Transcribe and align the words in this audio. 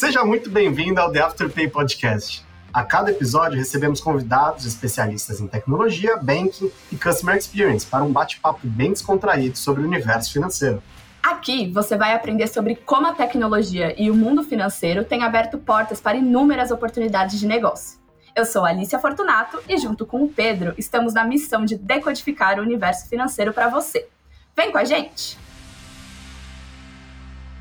Seja 0.00 0.24
muito 0.24 0.48
bem-vindo 0.48 0.98
ao 0.98 1.12
The 1.12 1.20
Afterpay 1.20 1.68
Podcast. 1.68 2.42
A 2.72 2.82
cada 2.82 3.10
episódio 3.10 3.58
recebemos 3.58 4.00
convidados 4.00 4.64
especialistas 4.64 5.42
em 5.42 5.46
tecnologia, 5.46 6.16
banking 6.16 6.72
e 6.90 6.96
customer 6.96 7.36
experience 7.36 7.84
para 7.84 8.02
um 8.02 8.10
bate-papo 8.10 8.60
bem 8.66 8.94
descontraído 8.94 9.58
sobre 9.58 9.82
o 9.82 9.84
universo 9.84 10.32
financeiro. 10.32 10.82
Aqui 11.22 11.70
você 11.70 11.98
vai 11.98 12.14
aprender 12.14 12.46
sobre 12.46 12.76
como 12.76 13.08
a 13.08 13.12
tecnologia 13.12 13.94
e 14.02 14.10
o 14.10 14.14
mundo 14.14 14.42
financeiro 14.42 15.04
têm 15.04 15.22
aberto 15.22 15.58
portas 15.58 16.00
para 16.00 16.16
inúmeras 16.16 16.70
oportunidades 16.70 17.38
de 17.38 17.46
negócio. 17.46 18.00
Eu 18.34 18.46
sou 18.46 18.64
Alicia 18.64 18.98
Fortunato 18.98 19.60
e, 19.68 19.76
junto 19.76 20.06
com 20.06 20.24
o 20.24 20.30
Pedro, 20.30 20.72
estamos 20.78 21.12
na 21.12 21.24
missão 21.24 21.62
de 21.66 21.76
decodificar 21.76 22.58
o 22.58 22.62
universo 22.62 23.06
financeiro 23.06 23.52
para 23.52 23.68
você. 23.68 24.08
Vem 24.56 24.72
com 24.72 24.78
a 24.78 24.84
gente! 24.84 25.49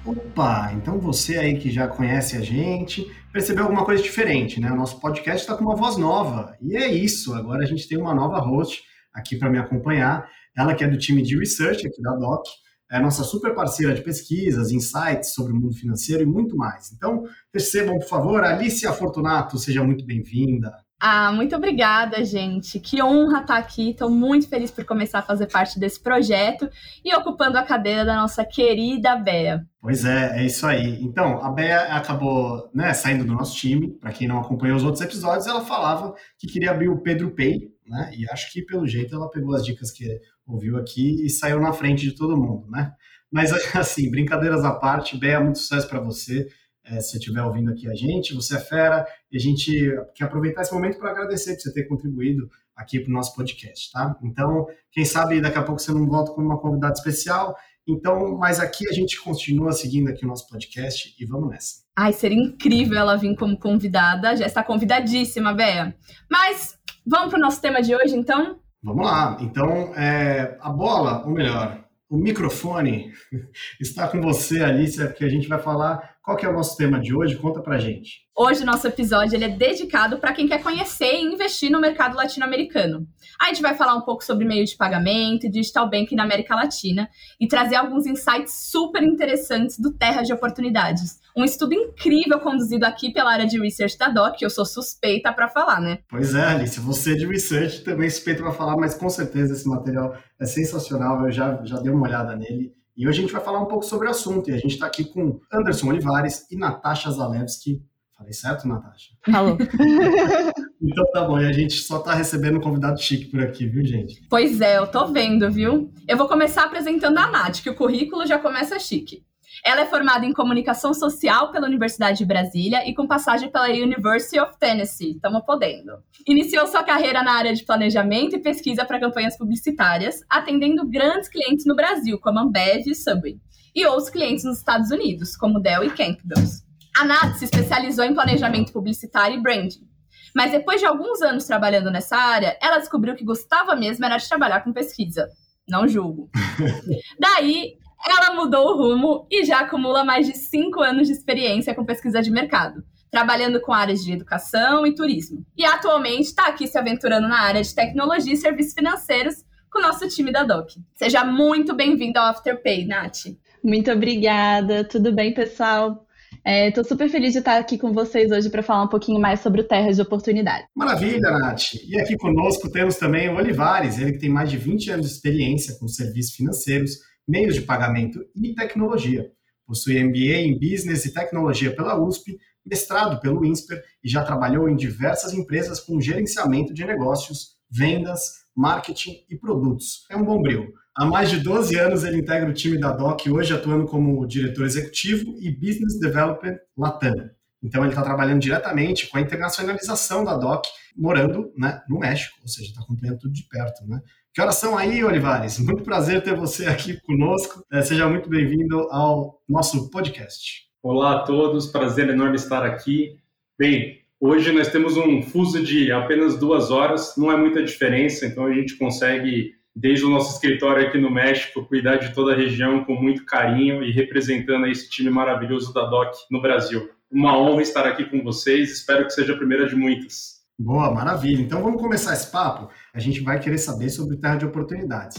Opa, 0.05 0.71
então 0.73 0.98
você 0.99 1.38
aí 1.38 1.58
que 1.58 1.70
já 1.70 1.88
conhece 1.88 2.38
a 2.38 2.41
gente, 2.41 3.05
percebeu 3.34 3.63
alguma 3.63 3.85
coisa 3.85 4.02
diferente, 4.02 4.59
né? 4.59 4.72
O 4.72 4.75
nosso 4.75 4.99
podcast 4.99 5.41
está 5.41 5.55
com 5.55 5.63
uma 5.63 5.75
voz 5.75 5.98
nova. 5.98 6.55
E 6.62 6.75
é 6.75 6.88
isso, 6.88 7.34
agora 7.34 7.63
a 7.63 7.66
gente 7.66 7.88
tem 7.88 7.98
uma 7.98 8.13
nova 8.13 8.39
host 8.39 8.81
aqui 9.13 9.35
para 9.35 9.49
me 9.49 9.59
acompanhar. 9.59 10.27
Ela 10.58 10.73
que 10.73 10.84
é 10.84 10.88
do 10.88 10.98
time 10.98 11.22
de 11.22 11.38
research 11.38 11.85
aqui 11.85 12.02
da 12.02 12.16
DOC, 12.16 12.48
é 12.91 12.99
nossa 12.99 13.23
super 13.23 13.53
parceira 13.53 13.94
de 13.94 14.02
pesquisas, 14.02 14.72
insights 14.72 15.34
sobre 15.34 15.53
o 15.53 15.55
mundo 15.55 15.75
financeiro 15.75 16.23
e 16.23 16.25
muito 16.25 16.58
mais. 16.58 16.91
Então, 16.91 17.23
recebam, 17.53 18.00
por 18.00 18.08
favor, 18.08 18.44
Alicia 18.44 18.91
Fortunato, 18.94 19.59
seja 19.59 19.84
muito 19.84 20.05
bem-vinda. 20.05 20.73
Ah, 21.02 21.31
muito 21.31 21.55
obrigada, 21.55 22.26
gente. 22.26 22.77
Que 22.77 23.02
honra 23.02 23.39
estar 23.39 23.58
aqui. 23.58 23.91
Estou 23.91 24.09
muito 24.09 24.49
feliz 24.49 24.70
por 24.70 24.84
começar 24.84 25.20
a 25.20 25.23
fazer 25.23 25.48
parte 25.48 25.80
desse 25.80 25.98
projeto 25.98 26.70
e 27.05 27.16
ocupando 27.16 27.58
a 27.58 27.63
cadeira 27.63 28.03
da 28.03 28.16
nossa 28.17 28.44
querida 28.44 29.16
Bea. 29.16 29.66
Pois 29.81 30.03
é, 30.03 30.41
é 30.41 30.45
isso 30.45 30.67
aí. 30.67 31.02
Então, 31.02 31.41
a 31.41 31.50
Bea 31.50 31.95
acabou 31.95 32.69
né, 32.73 32.94
saindo 32.94 33.23
do 33.23 33.31
nosso 33.31 33.56
time. 33.56 33.97
Para 33.97 34.11
quem 34.11 34.28
não 34.28 34.39
acompanhou 34.39 34.75
os 34.75 34.83
outros 34.83 35.02
episódios, 35.02 35.47
ela 35.47 35.64
falava 35.64 36.14
que 36.38 36.47
queria 36.47 36.72
abrir 36.72 36.89
o 36.89 37.02
Pedro 37.02 37.34
Pay, 37.34 37.72
né? 37.88 38.11
E 38.17 38.30
acho 38.30 38.52
que 38.52 38.61
pelo 38.61 38.86
jeito 38.86 39.16
ela 39.16 39.31
pegou 39.31 39.56
as 39.56 39.63
dicas 39.63 39.91
que 39.91 40.06
ouviu 40.45 40.75
aqui 40.78 41.25
e 41.25 41.30
saiu 41.30 41.61
na 41.61 41.72
frente 41.72 42.03
de 42.03 42.13
todo 42.13 42.36
mundo, 42.36 42.69
né? 42.69 42.91
Mas 43.31 43.53
assim, 43.73 44.11
brincadeiras 44.11 44.66
à 44.66 44.73
parte, 44.73 45.17
Bea, 45.17 45.39
muito 45.39 45.59
sucesso 45.59 45.88
para 45.88 46.02
você 46.02 46.45
é, 46.89 47.00
se 47.00 47.17
estiver 47.17 47.44
ouvindo 47.44 47.72
aqui 47.72 47.88
a 47.88 47.94
gente, 47.94 48.34
você 48.34 48.58
é 48.58 48.59
fera, 48.59 49.06
e 49.31 49.38
a 49.38 49.39
gente 49.39 49.72
quer 50.16 50.25
aproveitar 50.25 50.61
esse 50.61 50.73
momento 50.73 50.97
para 50.97 51.11
agradecer 51.11 51.55
por 51.55 51.61
você 51.61 51.73
ter 51.73 51.83
contribuído 51.83 52.49
aqui 52.75 52.99
para 52.99 53.09
o 53.09 53.13
nosso 53.13 53.35
podcast, 53.35 53.91
tá? 53.91 54.17
Então, 54.23 54.66
quem 54.91 55.03
sabe 55.03 55.41
daqui 55.41 55.58
a 55.58 55.63
pouco 55.63 55.81
você 55.81 55.91
não 55.91 56.08
volta 56.08 56.31
com 56.31 56.41
uma 56.41 56.59
convidada 56.59 56.94
especial, 56.94 57.55
então, 57.88 58.38
mas 58.38 58.59
aqui 58.59 58.88
a 58.88 58.94
gente 58.94 59.19
continua 59.22 59.72
seguindo 59.72 60.09
aqui 60.09 60.23
o 60.23 60.27
nosso 60.27 60.47
podcast 60.47 61.16
e 61.19 61.25
vamos 61.25 61.50
nessa. 61.50 61.83
Ai, 61.95 62.13
seria 62.13 62.38
incrível 62.38 62.97
ela 62.97 63.17
vir 63.17 63.35
como 63.35 63.57
convidada, 63.57 64.35
já 64.35 64.45
está 64.45 64.63
convidadíssima, 64.63 65.53
Bea. 65.53 65.95
Mas 66.30 66.77
vamos 67.05 67.30
para 67.30 67.38
o 67.38 67.41
nosso 67.41 67.61
tema 67.61 67.81
de 67.81 67.95
hoje, 67.95 68.16
então? 68.16 68.59
Vamos 68.81 69.05
lá. 69.05 69.38
Então, 69.41 69.94
é, 69.95 70.57
a 70.61 70.69
bola, 70.69 71.25
ou 71.25 71.31
melhor, 71.31 71.83
o 72.10 72.18
microfone 72.18 73.14
está 73.80 74.08
com 74.08 74.20
você, 74.20 74.64
Alicia, 74.64 75.08
porque 75.08 75.24
a 75.24 75.30
gente 75.30 75.48
vai 75.48 75.60
falar 75.60 76.16
qual 76.24 76.36
que 76.36 76.46
é 76.46 76.50
o 76.50 76.54
nosso 76.54 76.76
tema 76.76 77.00
de 77.00 77.16
hoje. 77.16 77.36
Conta 77.36 77.62
pra 77.62 77.78
gente. 77.78 78.28
Hoje, 78.36 78.66
nosso 78.66 78.88
episódio 78.88 79.36
ele 79.36 79.46
é 79.46 79.50
dedicado 79.50 80.18
para 80.18 80.34
quem 80.34 80.48
quer 80.48 80.64
conhecer 80.64 81.14
e 81.14 81.24
investir 81.24 81.70
no 81.70 81.80
mercado 81.80 82.16
latino-americano. 82.16 83.08
A 83.40 83.48
gente 83.48 83.62
vai 83.62 83.76
falar 83.76 83.96
um 83.96 84.02
pouco 84.02 84.24
sobre 84.24 84.46
meio 84.46 84.66
de 84.66 84.76
pagamento 84.76 85.46
e 85.46 85.50
digital 85.50 85.90
banking 85.90 86.16
na 86.16 86.24
América 86.24 86.56
Latina 86.56 87.10
e 87.40 87.48
trazer 87.48 87.76
alguns 87.76 88.06
insights 88.06 88.70
super 88.70 89.04
interessantes 89.04 89.78
do 89.80 89.92
Terra 89.94 90.24
de 90.24 90.34
Oportunidades. 90.34 91.20
Um 91.40 91.45
estudo 91.45 91.73
incrível 91.73 92.38
conduzido 92.40 92.86
aqui 92.86 93.14
pela 93.14 93.32
área 93.32 93.48
de 93.48 93.58
research 93.58 93.97
da 93.97 94.09
DOC, 94.09 94.40
que 94.40 94.46
eu 94.46 94.50
sou 94.50 94.66
suspeita 94.66 95.31
para 95.31 95.47
falar, 95.47 95.80
né? 95.80 96.00
Pois 96.09 96.36
é, 96.36 96.44
Alice, 96.44 96.78
você 96.81 97.13
é 97.13 97.16
de 97.16 97.25
research 97.25 97.81
também 97.81 98.09
suspeita 98.09 98.44
para 98.44 98.52
falar, 98.52 98.75
mas 98.75 98.94
com 98.94 99.09
certeza 99.09 99.53
esse 99.53 99.66
material 99.66 100.18
é 100.38 100.46
sensacional, 100.46 101.24
eu 101.24 101.31
já, 101.31 101.63
já 101.63 101.80
dei 101.80 101.94
uma 101.94 102.06
olhada 102.06 102.36
nele. 102.36 102.74
E 102.97 103.08
hoje 103.08 103.19
a 103.19 103.22
gente 103.22 103.31
vai 103.31 103.41
falar 103.41 103.62
um 103.62 103.68
pouco 103.68 103.86
sobre 103.86 104.08
o 104.08 104.12
assunto, 104.12 104.50
e 104.50 104.53
a 104.53 104.58
gente 104.58 104.74
está 104.74 104.86
aqui 104.86 105.06
com 105.06 105.40
Anderson 105.50 105.88
Olivares 105.88 106.46
e 106.52 106.58
Natasha 106.58 107.09
Zalewski, 107.09 107.81
Falei 108.18 108.34
certo, 108.34 108.68
Natasha? 108.68 109.13
Falou. 109.31 109.58
então 110.84 111.12
tá 111.13 111.24
bom, 111.24 111.40
e 111.40 111.47
a 111.47 111.53
gente 111.53 111.75
só 111.75 112.00
tá 112.00 112.13
recebendo 112.13 112.58
um 112.58 112.62
convidado 112.62 113.02
chique 113.02 113.28
por 113.28 113.40
aqui, 113.40 113.66
viu, 113.66 113.86
gente? 113.86 114.28
Pois 114.30 114.59
é, 114.59 114.78
eu 114.78 114.88
tô 114.88 115.08
vendo, 115.08 115.50
viu? 115.50 115.90
Eu 116.06 116.18
vou 116.18 116.28
começar 116.28 116.66
apresentando 116.66 117.18
a 117.18 117.31
Nath, 117.31 117.62
que 117.62 117.69
o 117.69 117.75
currículo 117.75 118.28
já 118.28 118.38
começa 118.38 118.78
chique. 118.78 119.24
Ela 119.64 119.81
é 119.81 119.86
formada 119.86 120.25
em 120.25 120.34
comunicação 120.34 120.94
social 120.94 121.52
pela 121.52 121.68
Universidade 121.68 122.20
de 122.20 122.25
Brasília 122.25 122.88
e 122.88 122.94
com 122.94 123.08
passagem 123.08 123.52
pela 123.52 123.68
University 123.68 124.40
of 124.40 124.58
Tennessee. 124.59 125.12
Estamos 125.12 125.44
podendo. 125.46 125.92
Iniciou 126.28 126.66
sua 126.68 126.84
carreira 126.84 127.22
na 127.24 127.34
área 127.34 127.53
de 127.53 127.66
planejamento 127.66 128.36
e 128.36 128.42
pesquisa 128.42 128.86
para 128.86 129.00
campanhas 129.00 129.38
publicitárias, 129.38 130.22
atendendo 130.30 130.88
grandes 130.88 131.30
clientes 131.30 131.66
no 131.66 131.75
Brasil, 131.75 132.19
como 132.19 132.40
Ambev 132.40 132.88
e 132.88 132.96
Subway, 132.96 133.38
e 133.75 133.86
outros 133.86 134.09
clientes 134.09 134.44
nos 134.44 134.58
Estados 134.58 134.92
Unidos, 134.92 135.36
como 135.36 135.59
Dell 135.59 135.84
e 135.84 135.90
Campbell's. 135.90 136.64
A 136.98 137.06
Nath 137.06 137.38
se 137.38 137.46
especializou 137.46 138.03
em 138.03 138.14
planejamento 138.14 138.74
publicitário 138.74 139.38
e 139.38 139.42
branding. 139.42 139.88
Mas 140.36 140.52
depois 140.52 140.80
de 140.80 140.86
alguns 140.86 141.22
anos 141.22 141.46
trabalhando 141.46 141.92
nessa 141.92 142.16
área, 142.16 142.58
ela 142.62 142.78
descobriu 142.78 143.16
que 143.16 143.25
gostava 143.25 143.75
mesmo 143.75 144.06
era 144.06 144.18
de 144.18 144.28
trabalhar 144.28 144.62
com 144.62 144.74
pesquisa. 144.74 145.28
Não 145.68 145.88
julgo. 145.88 146.30
Daí, 147.19 147.75
ela 148.06 148.36
mudou 148.36 148.70
o 148.70 148.78
rumo 148.78 149.28
e 149.30 149.44
já 149.44 149.60
acumula 149.60 150.04
mais 150.04 150.26
de 150.26 150.36
cinco 150.38 150.82
anos 150.82 151.08
de 151.08 151.14
experiência 151.14 151.76
com 151.76 151.86
pesquisa 151.86 152.22
de 152.22 152.32
mercado, 152.32 152.84
trabalhando 153.12 153.60
com 153.62 153.74
áreas 153.74 154.04
de 154.04 154.14
educação 154.14 154.86
e 154.86 154.96
turismo. 154.96 155.46
E 155.58 155.66
atualmente 155.66 156.28
está 156.28 156.48
aqui 156.48 156.68
se 156.68 156.78
aventurando 156.78 157.28
na 157.28 157.42
área 157.42 157.62
de 157.62 157.76
tecnologia 157.76 158.34
e 158.34 158.38
serviços 158.38 158.74
financeiros 158.74 159.36
com 159.72 159.80
o 159.80 159.82
nosso 159.82 160.08
time 160.08 160.32
da 160.32 160.44
DOC. 160.44 160.78
Seja 160.96 161.24
muito 161.24 161.76
bem-vindo 161.76 162.20
ao 162.20 162.28
Afterpay, 162.28 162.86
Nath. 162.86 163.36
Muito 163.64 163.92
obrigada. 163.92 164.84
Tudo 164.84 165.14
bem, 165.14 165.34
pessoal? 165.34 166.06
Estou 166.46 166.84
é, 166.84 166.88
super 166.88 167.10
feliz 167.10 167.34
de 167.34 167.40
estar 167.40 167.58
aqui 167.58 167.78
com 167.78 167.92
vocês 167.92 168.31
hoje 168.31 168.50
para 168.50 168.64
falar 168.64 168.84
um 168.84 168.88
pouquinho 168.88 169.20
mais 169.20 169.42
sobre 169.42 169.62
o 169.62 169.64
Terras 169.68 169.98
de 169.98 170.02
Oportunidade. 170.02 170.66
Maravilha, 170.76 171.20
Nath! 171.20 171.74
E 171.88 172.00
aqui 172.00 172.16
conosco 172.18 172.72
temos 172.72 172.96
também 172.96 173.30
o 173.30 173.36
Olivares, 173.36 174.00
ele 174.00 174.14
que 174.14 174.20
tem 174.20 174.30
mais 174.30 174.50
de 174.50 174.58
20 174.58 174.92
anos 174.92 175.08
de 175.08 175.12
experiência 175.14 175.78
com 175.78 175.88
serviços 175.88 176.36
financeiros, 176.36 176.92
meios 177.29 177.53
de 177.53 177.62
pagamento 177.62 178.25
e 178.35 178.56
tecnologia. 178.56 179.31
Possui 179.67 180.03
MBA 180.03 180.40
em 180.41 180.59
Business 180.59 181.06
e 181.06 181.13
Tecnologia 181.13 181.75
pela 181.75 181.95
USP, 181.95 182.40
mestrado 182.66 183.22
pelo 183.22 183.45
INSPER 183.45 183.84
e 184.03 184.09
já 184.09 184.23
trabalhou 184.23 184.67
em 184.67 184.75
diversas 184.75 185.31
empresas 185.31 185.79
com 185.79 186.01
gerenciamento 186.01 186.73
de 186.73 186.84
negócios, 186.84 187.56
vendas, 187.69 188.31
marketing 188.56 189.23
e 189.29 189.35
produtos. 189.38 190.06
É 190.09 190.18
um 190.18 190.25
bom 190.25 190.41
brilho. 190.41 190.73
Há 190.95 191.06
mais 191.06 191.29
de 191.29 191.39
12 191.39 191.78
anos 191.78 192.03
ele 192.03 192.18
integra 192.18 192.50
o 192.50 192.53
time 192.53 192.79
da 192.79 192.91
DOC, 192.91 193.29
hoje 193.29 193.53
atuando 193.53 193.85
como 193.85 194.25
diretor 194.25 194.66
executivo 194.66 195.38
e 195.39 195.51
Business 195.51 196.00
Development 196.00 196.57
Latam. 196.75 197.29
Então 197.62 197.81
ele 197.81 197.90
está 197.90 198.02
trabalhando 198.02 198.42
diretamente 198.42 199.08
com 199.08 199.18
a 199.18 199.22
internacionalização 199.22 200.24
da 200.24 200.38
DOC, 200.38 200.68
morando 200.96 201.52
né, 201.58 201.81
no 201.88 202.00
México, 202.00 202.38
ou 202.42 202.47
seja, 202.47 202.70
está 202.70 202.81
acompanhando 202.81 203.20
tudo 203.20 203.34
de 203.34 203.44
perto. 203.44 203.86
Né? 203.86 204.02
Que 204.34 204.42
horas 204.42 204.56
são 204.56 204.78
aí, 204.78 205.03
Olivares? 205.03 205.59
Muito 205.64 205.84
prazer 205.84 206.24
ter 206.24 206.36
você 206.36 206.66
aqui 206.68 207.00
conosco. 207.02 207.64
É, 207.72 207.81
seja 207.81 208.08
muito 208.08 208.30
bem-vindo 208.30 208.80
ao 208.92 209.42
nosso 209.48 209.90
podcast. 209.90 210.69
Olá 210.81 211.18
a 211.18 211.19
todos, 211.24 211.68
prazer 211.68 212.09
enorme 212.09 212.38
estar 212.38 212.64
aqui. 212.64 213.18
Bem, 213.58 214.00
hoje 214.19 214.52
nós 214.53 214.69
temos 214.69 214.96
um 214.96 215.22
fuso 215.22 215.62
de 215.62 215.92
apenas 215.92 216.38
duas 216.40 216.72
horas, 216.72 217.16
não 217.18 217.30
é 217.30 217.36
muita 217.36 217.62
diferença, 217.62 218.25
então 218.25 218.46
a 218.46 218.53
gente 218.53 218.78
consegue 218.78 219.53
desde 219.75 220.06
o 220.06 220.09
nosso 220.09 220.34
escritório 220.34 220.88
aqui 220.88 220.98
no 220.98 221.12
México, 221.12 221.66
cuidar 221.66 221.98
de 221.98 222.13
toda 222.13 222.33
a 222.33 222.36
região 222.36 222.83
com 222.83 222.95
muito 222.95 223.25
carinho 223.25 223.83
e 223.83 223.92
representando 223.92 224.68
esse 224.68 224.89
time 224.89 225.10
maravilhoso 225.10 225.74
da 225.74 225.86
DOC 225.86 226.16
no 226.31 226.42
Brasil. 226.42 226.89
Uma 227.11 227.35
honra 227.35 227.63
estar 227.63 227.88
aqui 227.88 228.06
com 228.06 228.23
vocês, 228.23 228.71
espero 228.71 229.03
que 229.06 229.11
seja 229.11 229.33
a 229.33 229.38
primeira 229.38 229.67
de 229.67 229.75
muitas. 229.75 230.39
Boa, 230.59 230.94
maravilha. 230.94 231.41
Então 231.41 231.63
vamos 231.63 231.81
começar 231.81 232.13
esse 232.13 232.29
papo. 232.29 232.69
A 232.94 233.00
gente 233.00 233.21
vai 233.21 233.39
querer 233.39 233.57
saber 233.57 233.89
sobre 233.89 234.17
Terra 234.17 234.35
de 234.35 234.45
Oportunidades. 234.45 235.17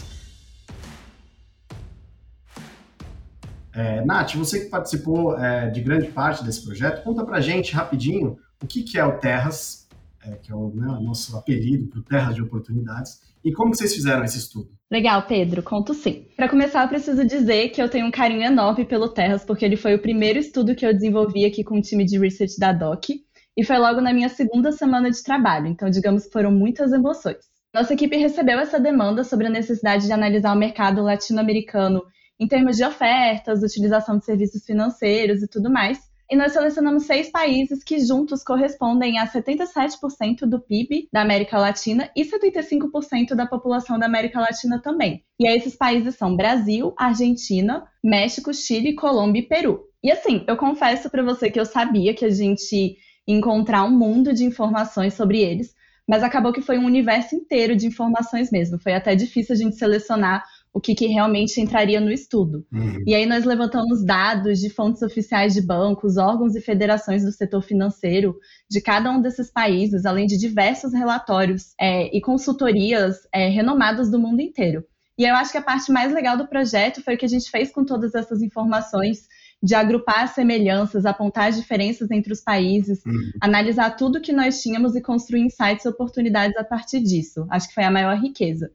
É, 3.73 4.05
Nath, 4.05 4.35
você 4.35 4.61
que 4.61 4.69
participou 4.69 5.37
é, 5.37 5.69
de 5.69 5.81
grande 5.81 6.07
parte 6.07 6.43
desse 6.43 6.63
projeto, 6.63 7.03
conta 7.03 7.25
pra 7.25 7.41
gente 7.41 7.73
rapidinho 7.73 8.37
o 8.61 8.67
que, 8.67 8.83
que 8.83 8.97
é 8.97 9.03
o 9.03 9.17
Terras, 9.17 9.80
é, 10.23 10.35
que 10.35 10.51
é 10.51 10.55
o, 10.55 10.69
né, 10.73 10.85
nosso 11.01 11.35
apelido 11.37 11.87
para 11.87 12.01
Terras 12.01 12.35
de 12.35 12.41
Oportunidades, 12.41 13.19
e 13.43 13.51
como 13.51 13.75
vocês 13.75 13.93
fizeram 13.93 14.23
esse 14.23 14.37
estudo? 14.37 14.69
Legal, 14.89 15.23
Pedro, 15.25 15.63
conto 15.63 15.93
sim. 15.93 16.27
Para 16.35 16.49
começar, 16.49 16.83
eu 16.83 16.89
preciso 16.89 17.25
dizer 17.25 17.69
que 17.69 17.81
eu 17.81 17.89
tenho 17.89 18.05
um 18.05 18.11
carinho 18.11 18.43
enorme 18.43 18.85
pelo 18.85 19.09
Terras, 19.09 19.43
porque 19.43 19.65
ele 19.65 19.77
foi 19.77 19.95
o 19.95 20.01
primeiro 20.01 20.37
estudo 20.37 20.75
que 20.75 20.85
eu 20.85 20.93
desenvolvi 20.93 21.45
aqui 21.45 21.63
com 21.63 21.79
o 21.79 21.81
time 21.81 22.05
de 22.05 22.19
research 22.19 22.59
da 22.59 22.71
DOC, 22.71 23.23
e 23.57 23.63
foi 23.63 23.77
logo 23.77 23.99
na 23.99 24.13
minha 24.13 24.29
segunda 24.29 24.71
semana 24.71 25.09
de 25.09 25.23
trabalho, 25.23 25.67
então 25.67 25.89
digamos 25.89 26.25
que 26.25 26.31
foram 26.31 26.51
muitas 26.51 26.91
emoções. 26.91 27.51
Nossa 27.73 27.93
equipe 27.93 28.17
recebeu 28.17 28.59
essa 28.59 28.79
demanda 28.79 29.23
sobre 29.23 29.47
a 29.47 29.49
necessidade 29.49 30.05
de 30.05 30.11
analisar 30.11 30.53
o 30.53 30.59
mercado 30.59 31.01
latino-americano 31.01 32.03
em 32.39 32.47
termos 32.47 32.75
de 32.75 32.83
ofertas, 32.83 33.63
utilização 33.63 34.17
de 34.17 34.25
serviços 34.25 34.65
financeiros 34.65 35.41
e 35.41 35.47
tudo 35.47 35.69
mais, 35.69 35.99
e 36.31 36.35
nós 36.37 36.53
selecionamos 36.53 37.03
seis 37.03 37.29
países 37.29 37.83
que 37.83 37.99
juntos 37.99 38.41
correspondem 38.41 39.19
a 39.19 39.27
77% 39.27 40.45
do 40.45 40.61
PIB 40.61 41.09
da 41.11 41.21
América 41.21 41.57
Latina 41.57 42.09
e 42.15 42.23
75% 42.23 43.35
da 43.35 43.45
população 43.45 43.99
da 43.99 44.05
América 44.05 44.39
Latina 44.39 44.81
também. 44.81 45.25
E 45.37 45.45
aí 45.45 45.57
esses 45.57 45.75
países 45.75 46.15
são 46.15 46.37
Brasil, 46.37 46.93
Argentina, 46.97 47.83
México, 48.01 48.53
Chile, 48.53 48.95
Colômbia 48.95 49.41
e 49.41 49.45
Peru. 49.45 49.81
E 50.01 50.09
assim, 50.09 50.45
eu 50.47 50.55
confesso 50.55 51.09
para 51.09 51.21
você 51.21 51.51
que 51.51 51.59
eu 51.59 51.65
sabia 51.65 52.13
que 52.13 52.23
a 52.23 52.29
gente 52.29 52.95
encontrar 53.27 53.83
um 53.83 53.91
mundo 53.91 54.33
de 54.33 54.45
informações 54.45 55.13
sobre 55.13 55.41
eles, 55.41 55.75
mas 56.07 56.23
acabou 56.23 56.53
que 56.53 56.61
foi 56.61 56.77
um 56.77 56.85
universo 56.85 57.35
inteiro 57.35 57.75
de 57.75 57.87
informações 57.87 58.49
mesmo. 58.49 58.79
Foi 58.79 58.93
até 58.93 59.15
difícil 59.15 59.53
a 59.53 59.57
gente 59.57 59.75
selecionar 59.75 60.45
o 60.73 60.79
que, 60.79 60.95
que 60.95 61.07
realmente 61.07 61.59
entraria 61.59 61.99
no 61.99 62.11
estudo. 62.11 62.65
Uhum. 62.71 63.03
E 63.05 63.13
aí 63.13 63.25
nós 63.25 63.43
levantamos 63.43 64.03
dados 64.05 64.59
de 64.59 64.69
fontes 64.69 65.01
oficiais 65.01 65.53
de 65.53 65.61
bancos, 65.61 66.17
órgãos 66.17 66.55
e 66.55 66.61
federações 66.61 67.23
do 67.23 67.31
setor 67.31 67.61
financeiro 67.61 68.37
de 68.69 68.79
cada 68.79 69.11
um 69.11 69.21
desses 69.21 69.51
países, 69.51 70.05
além 70.05 70.25
de 70.25 70.37
diversos 70.37 70.93
relatórios 70.93 71.73
é, 71.79 72.15
e 72.15 72.21
consultorias 72.21 73.17
é, 73.33 73.49
renomadas 73.49 74.09
do 74.09 74.19
mundo 74.19 74.41
inteiro. 74.41 74.85
E 75.17 75.25
eu 75.25 75.35
acho 75.35 75.51
que 75.51 75.57
a 75.57 75.61
parte 75.61 75.91
mais 75.91 76.13
legal 76.13 76.37
do 76.37 76.47
projeto 76.47 77.03
foi 77.03 77.15
o 77.15 77.17
que 77.17 77.25
a 77.25 77.29
gente 77.29 77.51
fez 77.51 77.71
com 77.71 77.83
todas 77.83 78.15
essas 78.15 78.41
informações 78.41 79.27
de 79.61 79.75
agrupar 79.75 80.23
as 80.23 80.31
semelhanças, 80.31 81.05
apontar 81.05 81.49
as 81.49 81.55
diferenças 81.55 82.09
entre 82.09 82.33
os 82.33 82.41
países, 82.41 83.05
uhum. 83.05 83.31
analisar 83.39 83.91
tudo 83.91 84.21
que 84.21 84.33
nós 84.33 84.61
tínhamos 84.61 84.95
e 84.95 85.01
construir 85.01 85.41
insights 85.41 85.85
e 85.85 85.89
oportunidades 85.89 86.57
a 86.57 86.63
partir 86.63 87.01
disso. 87.01 87.45
Acho 87.49 87.67
que 87.67 87.75
foi 87.75 87.83
a 87.83 87.91
maior 87.91 88.17
riqueza. 88.17 88.71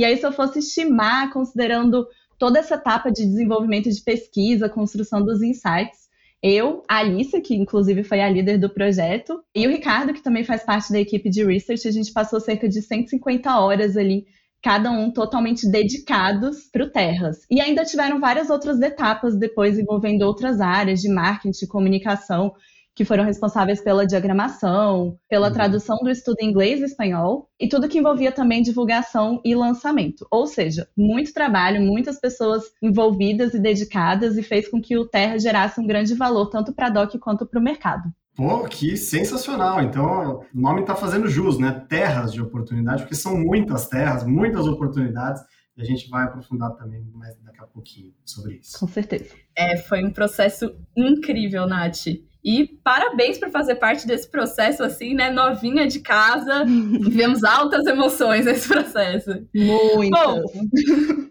E 0.00 0.04
aí, 0.06 0.16
se 0.16 0.26
eu 0.26 0.32
fosse 0.32 0.60
estimar, 0.60 1.30
considerando 1.30 2.08
toda 2.38 2.58
essa 2.58 2.76
etapa 2.76 3.12
de 3.12 3.22
desenvolvimento 3.22 3.90
de 3.90 4.00
pesquisa, 4.00 4.66
construção 4.66 5.22
dos 5.22 5.42
insights, 5.42 6.08
eu, 6.42 6.82
a 6.88 7.00
Alice, 7.00 7.38
que 7.42 7.54
inclusive 7.54 8.02
foi 8.02 8.22
a 8.22 8.30
líder 8.30 8.56
do 8.56 8.70
projeto, 8.70 9.44
e 9.54 9.66
o 9.66 9.70
Ricardo, 9.70 10.14
que 10.14 10.22
também 10.22 10.42
faz 10.42 10.64
parte 10.64 10.90
da 10.90 10.98
equipe 10.98 11.28
de 11.28 11.44
research, 11.44 11.86
a 11.86 11.90
gente 11.90 12.14
passou 12.14 12.40
cerca 12.40 12.66
de 12.66 12.80
150 12.80 13.60
horas 13.60 13.94
ali, 13.94 14.24
cada 14.62 14.90
um 14.90 15.10
totalmente 15.10 15.70
dedicados 15.70 16.62
para 16.72 16.84
o 16.84 16.90
Terras. 16.90 17.40
E 17.50 17.60
ainda 17.60 17.84
tiveram 17.84 18.18
várias 18.18 18.48
outras 18.48 18.80
etapas 18.80 19.36
depois 19.36 19.78
envolvendo 19.78 20.22
outras 20.22 20.62
áreas 20.62 21.02
de 21.02 21.10
marketing, 21.10 21.66
comunicação, 21.66 22.54
que 23.00 23.04
foram 23.06 23.24
responsáveis 23.24 23.80
pela 23.80 24.06
diagramação, 24.06 25.18
pela 25.26 25.46
uhum. 25.46 25.54
tradução 25.54 25.96
do 26.02 26.10
estudo 26.10 26.36
em 26.38 26.50
inglês 26.50 26.82
e 26.82 26.84
espanhol, 26.84 27.48
e 27.58 27.66
tudo 27.66 27.88
que 27.88 27.96
envolvia 27.96 28.30
também 28.30 28.60
divulgação 28.60 29.40
e 29.42 29.54
lançamento. 29.54 30.26
Ou 30.30 30.46
seja, 30.46 30.86
muito 30.94 31.32
trabalho, 31.32 31.80
muitas 31.80 32.20
pessoas 32.20 32.64
envolvidas 32.82 33.54
e 33.54 33.58
dedicadas, 33.58 34.36
e 34.36 34.42
fez 34.42 34.68
com 34.68 34.82
que 34.82 34.98
o 34.98 35.06
Terra 35.06 35.38
gerasse 35.38 35.80
um 35.80 35.86
grande 35.86 36.14
valor, 36.14 36.50
tanto 36.50 36.74
para 36.74 36.88
a 36.88 36.90
DOC 36.90 37.18
quanto 37.18 37.46
para 37.46 37.58
o 37.58 37.62
mercado. 37.62 38.12
Pô, 38.36 38.64
que 38.64 38.98
sensacional! 38.98 39.80
Então, 39.80 40.44
o 40.54 40.60
nome 40.60 40.82
está 40.82 40.94
fazendo 40.94 41.26
jus, 41.26 41.58
né? 41.58 41.82
Terras 41.88 42.34
de 42.34 42.42
oportunidade, 42.42 43.04
porque 43.04 43.14
são 43.14 43.34
muitas 43.34 43.88
terras, 43.88 44.26
muitas 44.26 44.66
oportunidades, 44.66 45.40
e 45.74 45.80
a 45.80 45.86
gente 45.86 46.06
vai 46.10 46.24
aprofundar 46.24 46.76
também 46.76 47.02
mais 47.14 47.34
daqui 47.40 47.60
a 47.60 47.66
pouquinho 47.66 48.12
sobre 48.26 48.56
isso. 48.56 48.78
Com 48.78 48.86
certeza. 48.86 49.34
É, 49.56 49.78
foi 49.78 50.04
um 50.04 50.10
processo 50.10 50.76
incrível, 50.94 51.66
Nath. 51.66 52.28
E 52.44 52.66
parabéns 52.82 53.38
por 53.38 53.50
fazer 53.50 53.74
parte 53.76 54.06
desse 54.06 54.30
processo, 54.30 54.82
assim, 54.82 55.14
né? 55.14 55.30
Novinha 55.30 55.86
de 55.86 56.00
casa. 56.00 56.64
Vivemos 56.66 57.44
altas 57.44 57.86
emoções 57.86 58.46
nesse 58.46 58.68
processo. 58.68 59.30
Muito. 59.54 60.10
Bom, 60.10 60.42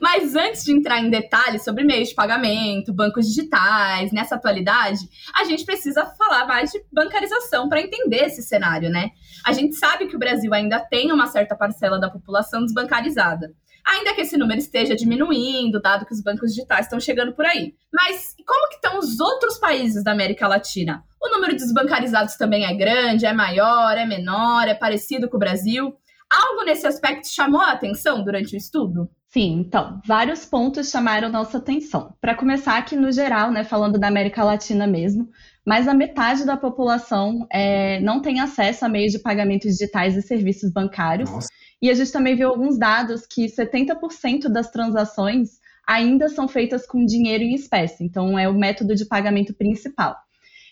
mas 0.00 0.34
antes 0.36 0.64
de 0.64 0.72
entrar 0.72 1.00
em 1.00 1.10
detalhes 1.10 1.64
sobre 1.64 1.84
meios 1.84 2.10
de 2.10 2.14
pagamento, 2.14 2.92
bancos 2.92 3.26
digitais, 3.26 4.12
nessa 4.12 4.34
atualidade, 4.34 5.00
a 5.34 5.44
gente 5.44 5.64
precisa 5.64 6.06
falar 6.18 6.46
mais 6.46 6.70
de 6.70 6.82
bancarização 6.92 7.68
para 7.68 7.80
entender 7.80 8.24
esse 8.26 8.42
cenário, 8.42 8.90
né? 8.90 9.10
A 9.44 9.52
gente 9.52 9.74
sabe 9.76 10.06
que 10.06 10.16
o 10.16 10.18
Brasil 10.18 10.52
ainda 10.52 10.80
tem 10.80 11.10
uma 11.12 11.26
certa 11.26 11.56
parcela 11.56 11.98
da 11.98 12.10
população 12.10 12.62
desbancarizada 12.64 13.54
ainda 13.88 14.14
que 14.14 14.20
esse 14.20 14.36
número 14.36 14.60
esteja 14.60 14.94
diminuindo, 14.94 15.80
dado 15.80 16.04
que 16.04 16.12
os 16.12 16.22
bancos 16.22 16.50
digitais 16.50 16.86
estão 16.86 17.00
chegando 17.00 17.32
por 17.32 17.46
aí. 17.46 17.74
Mas 17.92 18.34
como 18.46 18.68
que 18.68 18.76
estão 18.76 18.98
os 18.98 19.18
outros 19.18 19.58
países 19.58 20.04
da 20.04 20.12
América 20.12 20.46
Latina? 20.46 21.02
O 21.20 21.30
número 21.30 21.52
de 21.54 21.62
desbancarizados 21.62 22.36
também 22.36 22.66
é 22.66 22.74
grande, 22.74 23.26
é 23.26 23.32
maior, 23.32 23.96
é 23.96 24.04
menor, 24.04 24.68
é 24.68 24.74
parecido 24.74 25.28
com 25.28 25.36
o 25.36 25.40
Brasil? 25.40 25.96
Algo 26.30 26.64
nesse 26.64 26.86
aspecto 26.86 27.26
chamou 27.26 27.60
a 27.60 27.72
atenção 27.72 28.22
durante 28.22 28.54
o 28.54 28.58
estudo? 28.58 29.08
Sim, 29.28 29.60
então, 29.60 30.00
vários 30.06 30.44
pontos 30.44 30.90
chamaram 30.90 31.28
nossa 31.28 31.58
atenção. 31.58 32.14
Para 32.20 32.34
começar 32.34 32.78
aqui 32.78 32.96
no 32.96 33.12
geral, 33.12 33.50
né, 33.50 33.62
falando 33.62 33.98
da 33.98 34.08
América 34.08 34.42
Latina 34.42 34.86
mesmo, 34.86 35.28
mais 35.68 35.84
da 35.84 35.92
metade 35.92 36.46
da 36.46 36.56
população 36.56 37.46
é, 37.52 38.00
não 38.00 38.22
tem 38.22 38.40
acesso 38.40 38.86
a 38.86 38.88
meios 38.88 39.12
de 39.12 39.18
pagamento 39.18 39.68
digitais 39.68 40.16
e 40.16 40.22
serviços 40.22 40.72
bancários. 40.72 41.30
Nossa. 41.30 41.48
E 41.82 41.90
a 41.90 41.94
gente 41.94 42.10
também 42.10 42.34
viu 42.34 42.48
alguns 42.48 42.78
dados 42.78 43.26
que 43.26 43.44
70% 43.44 44.48
das 44.48 44.70
transações 44.70 45.60
ainda 45.86 46.30
são 46.30 46.48
feitas 46.48 46.86
com 46.86 47.04
dinheiro 47.04 47.44
em 47.44 47.54
espécie, 47.54 48.02
então 48.02 48.38
é 48.38 48.48
o 48.48 48.54
método 48.54 48.94
de 48.94 49.04
pagamento 49.04 49.52
principal. 49.52 50.16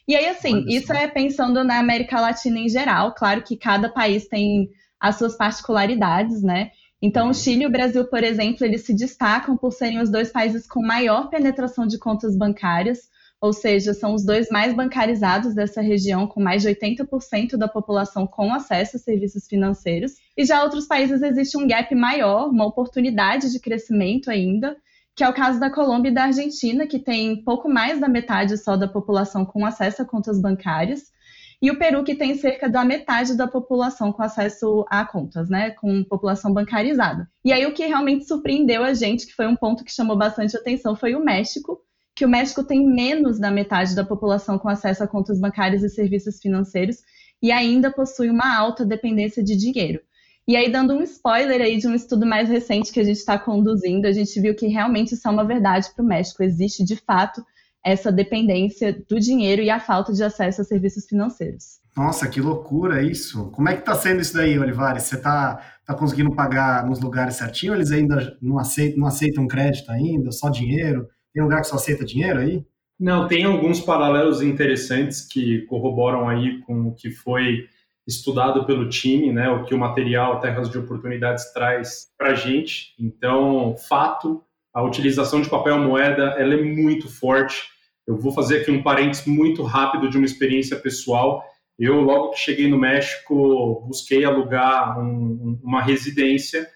E 0.08 0.16
aí, 0.16 0.28
assim, 0.28 0.64
isso 0.66 0.90
é 0.94 1.06
pensando 1.06 1.62
na 1.62 1.78
América 1.78 2.18
Latina 2.18 2.58
em 2.58 2.68
geral, 2.68 3.14
claro 3.14 3.42
que 3.42 3.56
cada 3.56 3.90
país 3.90 4.26
tem 4.26 4.70
as 4.98 5.16
suas 5.16 5.36
particularidades, 5.36 6.42
né? 6.42 6.70
Então, 7.02 7.28
o 7.28 7.34
Chile 7.34 7.64
e 7.64 7.66
o 7.66 7.70
Brasil, 7.70 8.06
por 8.06 8.24
exemplo, 8.24 8.64
eles 8.64 8.86
se 8.86 8.94
destacam 8.94 9.58
por 9.58 9.72
serem 9.72 10.00
os 10.00 10.10
dois 10.10 10.30
países 10.30 10.66
com 10.66 10.80
maior 10.80 11.28
penetração 11.28 11.86
de 11.86 11.98
contas 11.98 12.34
bancárias, 12.34 13.10
ou 13.40 13.52
seja, 13.52 13.92
são 13.92 14.14
os 14.14 14.24
dois 14.24 14.48
mais 14.50 14.74
bancarizados 14.74 15.54
dessa 15.54 15.80
região, 15.80 16.26
com 16.26 16.40
mais 16.40 16.62
de 16.62 16.68
80% 16.68 17.56
da 17.56 17.68
população 17.68 18.26
com 18.26 18.52
acesso 18.52 18.96
a 18.96 19.00
serviços 19.00 19.46
financeiros. 19.46 20.12
E 20.36 20.44
já 20.44 20.62
outros 20.62 20.86
países 20.86 21.22
existe 21.22 21.56
um 21.56 21.66
gap 21.66 21.94
maior, 21.94 22.48
uma 22.48 22.66
oportunidade 22.66 23.52
de 23.52 23.60
crescimento 23.60 24.30
ainda, 24.30 24.76
que 25.14 25.24
é 25.24 25.28
o 25.28 25.34
caso 25.34 25.58
da 25.58 25.70
Colômbia 25.70 26.10
e 26.10 26.14
da 26.14 26.24
Argentina, 26.24 26.86
que 26.86 26.98
tem 26.98 27.42
pouco 27.42 27.68
mais 27.68 28.00
da 28.00 28.08
metade 28.08 28.56
só 28.58 28.76
da 28.76 28.88
população 28.88 29.44
com 29.44 29.64
acesso 29.64 30.02
a 30.02 30.04
contas 30.04 30.40
bancárias, 30.40 31.14
e 31.60 31.70
o 31.70 31.78
Peru, 31.78 32.04
que 32.04 32.14
tem 32.14 32.34
cerca 32.34 32.68
da 32.68 32.84
metade 32.84 33.34
da 33.34 33.48
população 33.48 34.12
com 34.12 34.22
acesso 34.22 34.84
a 34.90 35.06
contas, 35.06 35.48
né, 35.48 35.70
com 35.70 36.04
população 36.04 36.52
bancarizada. 36.52 37.28
E 37.42 37.50
aí 37.52 37.64
o 37.64 37.72
que 37.72 37.86
realmente 37.86 38.26
surpreendeu 38.26 38.84
a 38.84 38.92
gente, 38.92 39.26
que 39.26 39.32
foi 39.32 39.46
um 39.46 39.56
ponto 39.56 39.82
que 39.82 39.92
chamou 39.92 40.18
bastante 40.18 40.54
atenção, 40.54 40.94
foi 40.94 41.14
o 41.14 41.24
México, 41.24 41.80
que 42.16 42.24
o 42.24 42.28
México 42.28 42.64
tem 42.64 42.84
menos 42.86 43.38
da 43.38 43.50
metade 43.50 43.94
da 43.94 44.02
população 44.02 44.58
com 44.58 44.70
acesso 44.70 45.04
a 45.04 45.06
contas 45.06 45.38
bancárias 45.38 45.82
e 45.82 45.90
serviços 45.90 46.40
financeiros 46.40 47.02
e 47.42 47.52
ainda 47.52 47.92
possui 47.92 48.30
uma 48.30 48.56
alta 48.56 48.86
dependência 48.86 49.44
de 49.44 49.54
dinheiro. 49.54 50.00
E 50.48 50.56
aí, 50.56 50.72
dando 50.72 50.94
um 50.94 51.02
spoiler 51.02 51.60
aí 51.60 51.76
de 51.76 51.86
um 51.86 51.94
estudo 51.94 52.24
mais 52.24 52.48
recente 52.48 52.90
que 52.90 53.00
a 53.00 53.04
gente 53.04 53.18
está 53.18 53.38
conduzindo, 53.38 54.06
a 54.06 54.12
gente 54.12 54.40
viu 54.40 54.54
que 54.54 54.66
realmente 54.66 55.12
isso 55.12 55.28
é 55.28 55.30
uma 55.30 55.44
verdade 55.44 55.88
para 55.94 56.02
o 56.02 56.08
México. 56.08 56.42
Existe, 56.42 56.84
de 56.84 56.96
fato, 56.96 57.44
essa 57.84 58.10
dependência 58.10 59.04
do 59.08 59.20
dinheiro 59.20 59.60
e 59.60 59.68
a 59.68 59.78
falta 59.78 60.12
de 60.12 60.22
acesso 60.22 60.62
a 60.62 60.64
serviços 60.64 61.04
financeiros. 61.04 61.80
Nossa, 61.96 62.28
que 62.28 62.40
loucura 62.40 63.02
isso. 63.02 63.50
Como 63.50 63.68
é 63.68 63.74
que 63.74 63.80
está 63.80 63.94
sendo 63.94 64.22
isso 64.22 64.34
daí, 64.34 64.58
Olivares? 64.58 65.02
Você 65.02 65.16
está 65.16 65.60
tá 65.84 65.94
conseguindo 65.94 66.34
pagar 66.34 66.86
nos 66.86 67.00
lugares 67.00 67.34
certinho? 67.34 67.74
Eles 67.74 67.90
ainda 67.90 68.38
não 68.40 68.58
aceitam, 68.58 69.00
não 69.00 69.06
aceitam 69.06 69.46
crédito 69.46 69.90
ainda, 69.90 70.30
só 70.32 70.48
dinheiro? 70.48 71.08
Tem 71.36 71.42
lugar 71.42 71.60
que 71.60 71.66
só 71.66 71.76
aceita 71.76 72.02
dinheiro 72.02 72.38
aí? 72.38 72.64
Não, 72.98 73.28
tem 73.28 73.44
alguns 73.44 73.78
paralelos 73.78 74.40
interessantes 74.40 75.20
que 75.20 75.66
corroboram 75.66 76.26
aí 76.26 76.62
com 76.62 76.86
o 76.86 76.94
que 76.94 77.10
foi 77.10 77.68
estudado 78.06 78.64
pelo 78.64 78.88
time, 78.88 79.30
né, 79.34 79.50
o 79.50 79.62
que 79.62 79.74
o 79.74 79.78
material 79.78 80.40
Terras 80.40 80.70
de 80.70 80.78
Oportunidades 80.78 81.52
traz 81.52 82.06
para 82.16 82.30
a 82.30 82.34
gente. 82.34 82.94
Então, 82.98 83.76
fato, 83.86 84.42
a 84.72 84.82
utilização 84.82 85.42
de 85.42 85.50
papel 85.50 85.78
moeda 85.78 86.36
ela 86.38 86.54
é 86.54 86.62
muito 86.62 87.06
forte. 87.06 87.64
Eu 88.06 88.16
vou 88.16 88.32
fazer 88.32 88.62
aqui 88.62 88.70
um 88.70 88.82
parênteses 88.82 89.26
muito 89.26 89.62
rápido 89.62 90.08
de 90.08 90.16
uma 90.16 90.24
experiência 90.24 90.74
pessoal. 90.78 91.44
Eu, 91.78 92.00
logo 92.00 92.30
que 92.30 92.38
cheguei 92.38 92.66
no 92.66 92.78
México, 92.78 93.84
busquei 93.86 94.24
alugar 94.24 94.98
um, 94.98 95.60
uma 95.62 95.82
residência 95.82 96.66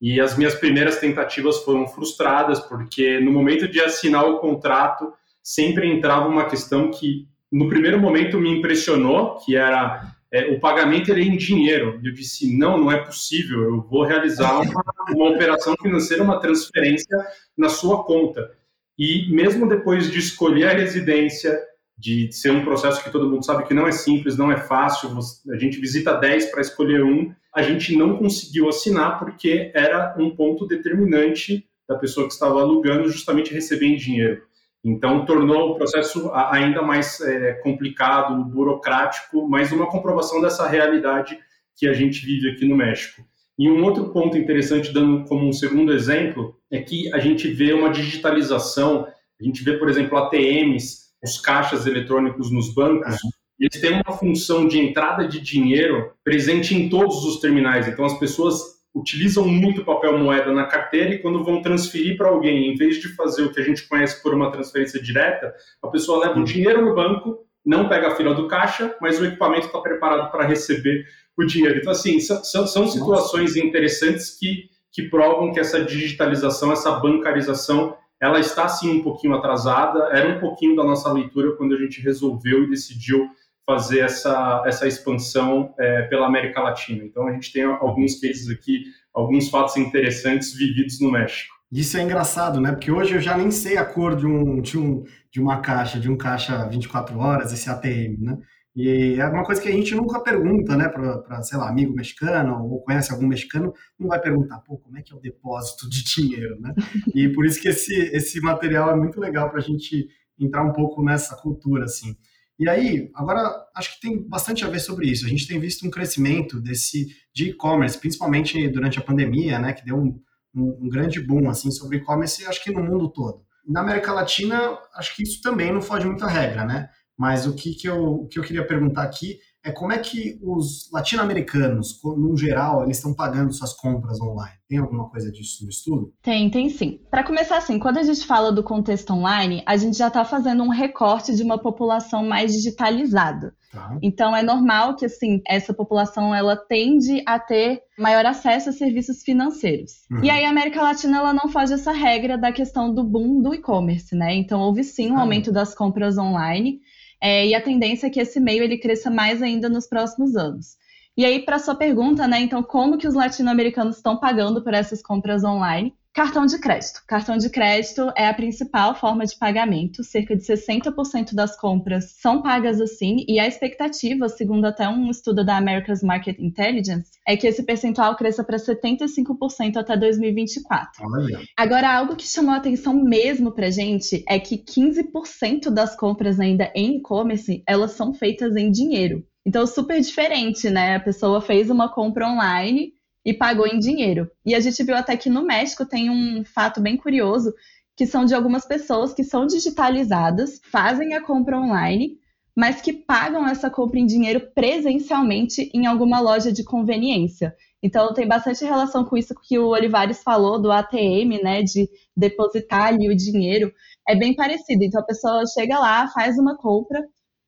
e 0.00 0.20
as 0.20 0.36
minhas 0.36 0.54
primeiras 0.54 0.98
tentativas 0.98 1.62
foram 1.62 1.86
frustradas, 1.86 2.58
porque 2.60 3.20
no 3.20 3.30
momento 3.30 3.68
de 3.68 3.80
assinar 3.80 4.24
o 4.24 4.38
contrato, 4.38 5.12
sempre 5.42 5.86
entrava 5.88 6.26
uma 6.26 6.48
questão 6.48 6.90
que, 6.90 7.28
no 7.52 7.68
primeiro 7.68 8.00
momento, 8.00 8.38
me 8.38 8.50
impressionou, 8.50 9.36
que 9.38 9.56
era 9.56 10.14
é, 10.32 10.46
o 10.52 10.60
pagamento 10.60 11.10
ele 11.10 11.22
é 11.22 11.24
em 11.24 11.36
dinheiro. 11.36 12.00
Eu 12.02 12.12
disse, 12.12 12.56
não, 12.56 12.78
não 12.78 12.90
é 12.90 12.98
possível, 12.98 13.62
eu 13.64 13.82
vou 13.82 14.04
realizar 14.04 14.60
uma, 14.60 14.82
uma 15.10 15.30
operação 15.30 15.74
financeira, 15.80 16.22
uma 16.22 16.40
transferência 16.40 17.18
na 17.56 17.68
sua 17.68 18.04
conta. 18.04 18.52
E 18.98 19.30
mesmo 19.30 19.68
depois 19.68 20.10
de 20.10 20.18
escolher 20.18 20.68
a 20.68 20.74
residência, 20.74 21.58
de 21.98 22.32
ser 22.32 22.50
um 22.50 22.64
processo 22.64 23.02
que 23.02 23.10
todo 23.10 23.28
mundo 23.28 23.44
sabe 23.44 23.66
que 23.66 23.74
não 23.74 23.86
é 23.86 23.92
simples, 23.92 24.36
não 24.36 24.50
é 24.50 24.56
fácil, 24.56 25.10
a 25.50 25.56
gente 25.56 25.78
visita 25.78 26.14
10 26.14 26.46
para 26.46 26.62
escolher 26.62 27.04
um, 27.04 27.34
a 27.54 27.62
gente 27.62 27.96
não 27.96 28.16
conseguiu 28.16 28.68
assinar 28.68 29.18
porque 29.18 29.70
era 29.74 30.14
um 30.18 30.34
ponto 30.34 30.66
determinante 30.66 31.66
da 31.88 31.96
pessoa 31.96 32.26
que 32.26 32.32
estava 32.32 32.60
alugando 32.60 33.08
justamente 33.08 33.52
receber 33.52 33.86
em 33.86 33.96
dinheiro. 33.96 34.42
Então, 34.82 35.26
tornou 35.26 35.70
o 35.72 35.74
processo 35.74 36.30
ainda 36.32 36.80
mais 36.80 37.20
é, 37.20 37.54
complicado, 37.54 38.42
burocrático, 38.44 39.46
mas 39.48 39.72
uma 39.72 39.90
comprovação 39.90 40.40
dessa 40.40 40.66
realidade 40.66 41.38
que 41.76 41.86
a 41.86 41.92
gente 41.92 42.24
vive 42.24 42.50
aqui 42.50 42.66
no 42.66 42.76
México. 42.76 43.22
E 43.58 43.68
um 43.68 43.84
outro 43.84 44.10
ponto 44.10 44.38
interessante, 44.38 44.92
dando 44.92 45.24
como 45.24 45.46
um 45.46 45.52
segundo 45.52 45.92
exemplo, 45.92 46.56
é 46.70 46.80
que 46.80 47.12
a 47.12 47.18
gente 47.18 47.48
vê 47.48 47.74
uma 47.74 47.90
digitalização, 47.90 49.06
a 49.38 49.44
gente 49.44 49.62
vê, 49.62 49.76
por 49.76 49.88
exemplo, 49.88 50.16
ATMs, 50.16 51.10
os 51.22 51.38
caixas 51.38 51.86
eletrônicos 51.86 52.50
nos 52.50 52.72
bancos, 52.72 53.16
eles 53.60 53.78
têm 53.78 53.92
uma 53.92 54.16
função 54.16 54.66
de 54.66 54.78
entrada 54.78 55.28
de 55.28 55.38
dinheiro 55.38 56.12
presente 56.24 56.74
em 56.74 56.88
todos 56.88 57.24
os 57.24 57.40
terminais. 57.40 57.86
Então, 57.86 58.06
as 58.06 58.18
pessoas 58.18 58.80
utilizam 58.94 59.46
muito 59.46 59.84
papel 59.84 60.18
moeda 60.18 60.50
na 60.50 60.64
carteira 60.64 61.14
e 61.14 61.18
quando 61.18 61.44
vão 61.44 61.62
transferir 61.62 62.16
para 62.16 62.28
alguém, 62.28 62.72
em 62.72 62.74
vez 62.74 62.96
de 62.96 63.14
fazer 63.14 63.42
o 63.42 63.52
que 63.52 63.60
a 63.60 63.64
gente 63.64 63.86
conhece 63.86 64.20
por 64.22 64.34
uma 64.34 64.50
transferência 64.50 65.00
direta, 65.00 65.54
a 65.82 65.88
pessoa 65.88 66.26
leva 66.26 66.40
o 66.40 66.44
dinheiro 66.44 66.84
no 66.84 66.94
banco, 66.94 67.46
não 67.64 67.88
pega 67.88 68.08
a 68.08 68.16
fila 68.16 68.34
do 68.34 68.48
caixa, 68.48 68.96
mas 69.00 69.20
o 69.20 69.26
equipamento 69.26 69.66
está 69.66 69.78
preparado 69.78 70.30
para 70.32 70.46
receber 70.46 71.06
o 71.36 71.44
dinheiro. 71.44 71.78
Então, 71.78 71.92
assim, 71.92 72.18
são, 72.18 72.66
são 72.66 72.88
situações 72.88 73.56
interessantes 73.56 74.36
que, 74.38 74.70
que 74.90 75.02
provam 75.02 75.52
que 75.52 75.60
essa 75.60 75.84
digitalização, 75.84 76.72
essa 76.72 76.90
bancarização, 76.92 77.96
ela 78.20 78.40
está, 78.40 78.68
sim, 78.68 78.98
um 78.98 79.02
pouquinho 79.02 79.34
atrasada. 79.34 80.08
Era 80.12 80.36
um 80.36 80.40
pouquinho 80.40 80.74
da 80.74 80.82
nossa 80.82 81.12
leitura 81.12 81.56
quando 81.56 81.74
a 81.74 81.78
gente 81.78 82.00
resolveu 82.00 82.64
e 82.64 82.70
decidiu 82.70 83.28
fazer 83.70 84.00
essa, 84.00 84.64
essa 84.66 84.88
expansão 84.88 85.72
é, 85.78 86.02
pela 86.02 86.26
América 86.26 86.60
Latina. 86.60 87.04
Então, 87.04 87.28
a 87.28 87.32
gente 87.32 87.52
tem 87.52 87.62
alguns 87.62 88.18
cases 88.18 88.50
aqui, 88.50 88.82
alguns 89.14 89.48
fatos 89.48 89.76
interessantes 89.76 90.52
vividos 90.52 91.00
no 91.00 91.12
México. 91.12 91.54
Isso 91.70 91.96
é 91.96 92.02
engraçado, 92.02 92.60
né? 92.60 92.72
Porque 92.72 92.90
hoje 92.90 93.14
eu 93.14 93.20
já 93.20 93.38
nem 93.38 93.52
sei 93.52 93.76
a 93.76 93.84
cor 93.84 94.16
de, 94.16 94.26
um, 94.26 94.60
de, 94.60 94.76
um, 94.76 95.04
de 95.30 95.40
uma 95.40 95.60
caixa, 95.60 96.00
de 96.00 96.10
um 96.10 96.16
caixa 96.16 96.66
24 96.68 97.16
horas, 97.16 97.52
esse 97.52 97.70
ATM, 97.70 98.18
né? 98.18 98.38
E 98.74 99.20
é 99.20 99.26
uma 99.26 99.44
coisa 99.44 99.62
que 99.62 99.68
a 99.68 99.72
gente 99.72 99.94
nunca 99.94 100.20
pergunta, 100.20 100.76
né, 100.76 100.88
para, 100.88 101.42
sei 101.42 101.58
lá, 101.58 101.68
amigo 101.68 101.94
mexicano 101.94 102.64
ou 102.64 102.82
conhece 102.82 103.12
algum 103.12 103.26
mexicano, 103.26 103.72
não 103.98 104.08
vai 104.08 104.20
perguntar, 104.20 104.60
pô, 104.60 104.78
como 104.78 104.96
é 104.96 105.02
que 105.02 105.12
é 105.12 105.16
o 105.16 105.20
depósito 105.20 105.88
de 105.88 106.04
dinheiro, 106.04 106.60
né? 106.60 106.74
E 107.14 107.28
por 107.28 107.46
isso 107.46 107.60
que 107.60 107.68
esse, 107.68 107.94
esse 108.12 108.40
material 108.40 108.90
é 108.90 108.96
muito 108.96 109.20
legal 109.20 109.48
para 109.48 109.58
a 109.58 109.62
gente 109.62 110.08
entrar 110.38 110.64
um 110.64 110.72
pouco 110.72 111.04
nessa 111.04 111.36
cultura, 111.36 111.84
assim. 111.84 112.16
E 112.60 112.68
aí, 112.68 113.10
agora, 113.14 113.40
acho 113.74 113.94
que 113.94 114.02
tem 114.02 114.22
bastante 114.28 114.66
a 114.66 114.68
ver 114.68 114.80
sobre 114.80 115.10
isso. 115.10 115.24
A 115.24 115.28
gente 115.30 115.48
tem 115.48 115.58
visto 115.58 115.86
um 115.86 115.90
crescimento 115.90 116.60
desse 116.60 117.06
de 117.34 117.48
e-commerce, 117.48 117.96
principalmente 117.96 118.68
durante 118.68 118.98
a 118.98 119.02
pandemia, 119.02 119.58
né, 119.58 119.72
que 119.72 119.82
deu 119.82 119.96
um, 119.96 120.20
um, 120.54 120.78
um 120.82 120.88
grande 120.90 121.22
boom, 121.22 121.48
assim, 121.48 121.70
sobre 121.70 121.96
e-commerce, 121.96 122.44
acho 122.44 122.62
que 122.62 122.70
no 122.70 122.84
mundo 122.84 123.08
todo. 123.08 123.42
Na 123.66 123.80
América 123.80 124.12
Latina, 124.12 124.78
acho 124.94 125.16
que 125.16 125.22
isso 125.22 125.40
também 125.40 125.72
não 125.72 125.80
foge 125.80 126.06
muita 126.06 126.26
regra, 126.26 126.66
né? 126.66 126.90
Mas 127.16 127.46
o 127.46 127.54
que, 127.54 127.74
que, 127.74 127.88
eu, 127.88 127.98
o 127.98 128.28
que 128.28 128.38
eu 128.38 128.42
queria 128.42 128.66
perguntar 128.66 129.04
aqui 129.04 129.38
é 129.64 129.70
como 129.70 129.92
é 129.92 129.98
que 129.98 130.38
os 130.42 130.90
latino-americanos, 130.92 132.00
no 132.02 132.36
geral, 132.36 132.82
eles 132.84 132.96
estão 132.96 133.14
pagando 133.14 133.52
suas 133.52 133.74
compras 133.74 134.20
online? 134.20 134.56
Tem 134.68 134.78
alguma 134.78 135.08
coisa 135.10 135.30
disso 135.30 135.64
no 135.64 135.70
estudo? 135.70 136.12
Tem, 136.22 136.50
tem 136.50 136.70
sim. 136.70 137.00
Para 137.10 137.24
começar 137.24 137.58
assim, 137.58 137.78
quando 137.78 137.98
a 137.98 138.02
gente 138.02 138.26
fala 138.26 138.50
do 138.50 138.62
contexto 138.62 139.12
online, 139.12 139.62
a 139.66 139.76
gente 139.76 139.98
já 139.98 140.08
está 140.08 140.24
fazendo 140.24 140.62
um 140.62 140.70
recorte 140.70 141.34
de 141.34 141.42
uma 141.42 141.58
população 141.58 142.24
mais 142.26 142.52
digitalizada. 142.52 143.54
Tá. 143.70 143.96
Então 144.02 144.34
é 144.34 144.42
normal 144.42 144.96
que 144.96 145.06
assim 145.06 145.40
essa 145.46 145.72
população 145.72 146.34
ela 146.34 146.56
tende 146.56 147.22
a 147.24 147.38
ter 147.38 147.80
maior 147.96 148.26
acesso 148.26 148.70
a 148.70 148.72
serviços 148.72 149.22
financeiros. 149.22 149.92
Uhum. 150.10 150.24
E 150.24 150.30
aí 150.30 150.44
a 150.44 150.50
América 150.50 150.82
Latina 150.82 151.18
ela 151.18 151.32
não 151.32 151.48
faz 151.48 151.70
essa 151.70 151.92
regra 151.92 152.36
da 152.36 152.50
questão 152.50 152.92
do 152.92 153.04
boom 153.04 153.40
do 153.40 153.54
e-commerce, 153.54 154.16
né? 154.16 154.34
Então 154.34 154.60
houve 154.60 154.82
sim 154.82 155.12
um 155.12 155.18
aumento 155.18 155.52
das 155.52 155.72
compras 155.72 156.18
online. 156.18 156.80
É, 157.20 157.46
e 157.46 157.54
a 157.54 157.60
tendência 157.62 158.06
é 158.06 158.10
que 158.10 158.20
esse 158.20 158.40
meio 158.40 158.62
ele 158.64 158.78
cresça 158.78 159.10
mais 159.10 159.42
ainda 159.42 159.68
nos 159.68 159.86
próximos 159.86 160.36
anos. 160.36 160.76
E 161.16 161.24
aí, 161.24 161.44
para 161.44 161.58
sua 161.58 161.74
pergunta, 161.74 162.26
né? 162.26 162.40
Então, 162.40 162.62
como 162.62 162.96
que 162.96 163.06
os 163.06 163.14
latino-americanos 163.14 163.96
estão 163.96 164.18
pagando 164.18 164.62
por 164.62 164.72
essas 164.72 165.02
compras 165.02 165.44
online? 165.44 165.94
Cartão 166.12 166.44
de 166.44 166.58
crédito. 166.58 167.02
Cartão 167.06 167.36
de 167.36 167.48
crédito 167.48 168.12
é 168.16 168.26
a 168.26 168.34
principal 168.34 168.96
forma 168.96 169.24
de 169.24 169.38
pagamento. 169.38 170.02
Cerca 170.02 170.36
de 170.36 170.42
60% 170.42 171.34
das 171.34 171.56
compras 171.56 172.16
são 172.20 172.42
pagas 172.42 172.80
assim, 172.80 173.24
e 173.28 173.38
a 173.38 173.46
expectativa, 173.46 174.28
segundo 174.28 174.64
até 174.64 174.88
um 174.88 175.08
estudo 175.08 175.44
da 175.44 175.56
America's 175.56 176.02
Market 176.02 176.36
Intelligence, 176.40 177.12
é 177.26 177.36
que 177.36 177.46
esse 177.46 177.62
percentual 177.62 178.16
cresça 178.16 178.42
para 178.42 178.56
75% 178.56 179.76
até 179.76 179.96
2024. 179.96 180.90
Olha. 181.06 181.40
Agora, 181.56 181.96
algo 181.96 182.16
que 182.16 182.26
chamou 182.26 182.54
a 182.54 182.56
atenção 182.56 182.92
mesmo 182.92 183.52
para 183.52 183.70
gente 183.70 184.24
é 184.28 184.40
que 184.40 184.58
15% 184.58 185.70
das 185.70 185.94
compras 185.94 186.40
ainda 186.40 186.72
em 186.74 186.96
e-commerce, 186.96 187.62
elas 187.68 187.92
são 187.92 188.12
feitas 188.12 188.56
em 188.56 188.70
dinheiro. 188.72 189.24
Então, 189.46 189.64
super 189.66 190.00
diferente, 190.00 190.68
né? 190.68 190.96
A 190.96 191.00
pessoa 191.00 191.40
fez 191.40 191.70
uma 191.70 191.88
compra 191.88 192.28
online 192.28 192.92
e 193.24 193.34
pagou 193.34 193.66
em 193.66 193.78
dinheiro. 193.78 194.30
E 194.44 194.54
a 194.54 194.60
gente 194.60 194.82
viu 194.82 194.96
até 194.96 195.16
que 195.16 195.30
no 195.30 195.44
México 195.44 195.84
tem 195.84 196.10
um 196.10 196.44
fato 196.44 196.80
bem 196.80 196.96
curioso, 196.96 197.52
que 197.96 198.06
são 198.06 198.24
de 198.24 198.34
algumas 198.34 198.64
pessoas 198.64 199.12
que 199.12 199.22
são 199.22 199.46
digitalizadas, 199.46 200.60
fazem 200.70 201.14
a 201.14 201.20
compra 201.20 201.58
online, 201.58 202.18
mas 202.56 202.80
que 202.80 202.92
pagam 202.92 203.46
essa 203.46 203.70
compra 203.70 203.98
em 203.98 204.06
dinheiro 204.06 204.50
presencialmente 204.54 205.70
em 205.72 205.86
alguma 205.86 206.20
loja 206.20 206.52
de 206.52 206.64
conveniência. 206.64 207.54
Então 207.82 208.12
tem 208.12 208.26
bastante 208.26 208.64
relação 208.64 209.04
com 209.04 209.16
isso 209.16 209.34
que 209.42 209.58
o 209.58 209.68
Olivares 209.68 210.22
falou 210.22 210.60
do 210.60 210.70
ATM, 210.70 211.42
né, 211.42 211.62
de 211.62 211.88
depositar 212.16 212.88
ali 212.88 213.08
o 213.08 213.16
dinheiro. 213.16 213.72
É 214.08 214.14
bem 214.14 214.34
parecido. 214.34 214.84
Então 214.84 215.00
a 215.00 215.06
pessoa 215.06 215.44
chega 215.46 215.78
lá, 215.78 216.08
faz 216.08 216.38
uma 216.38 216.56
compra, 216.56 217.02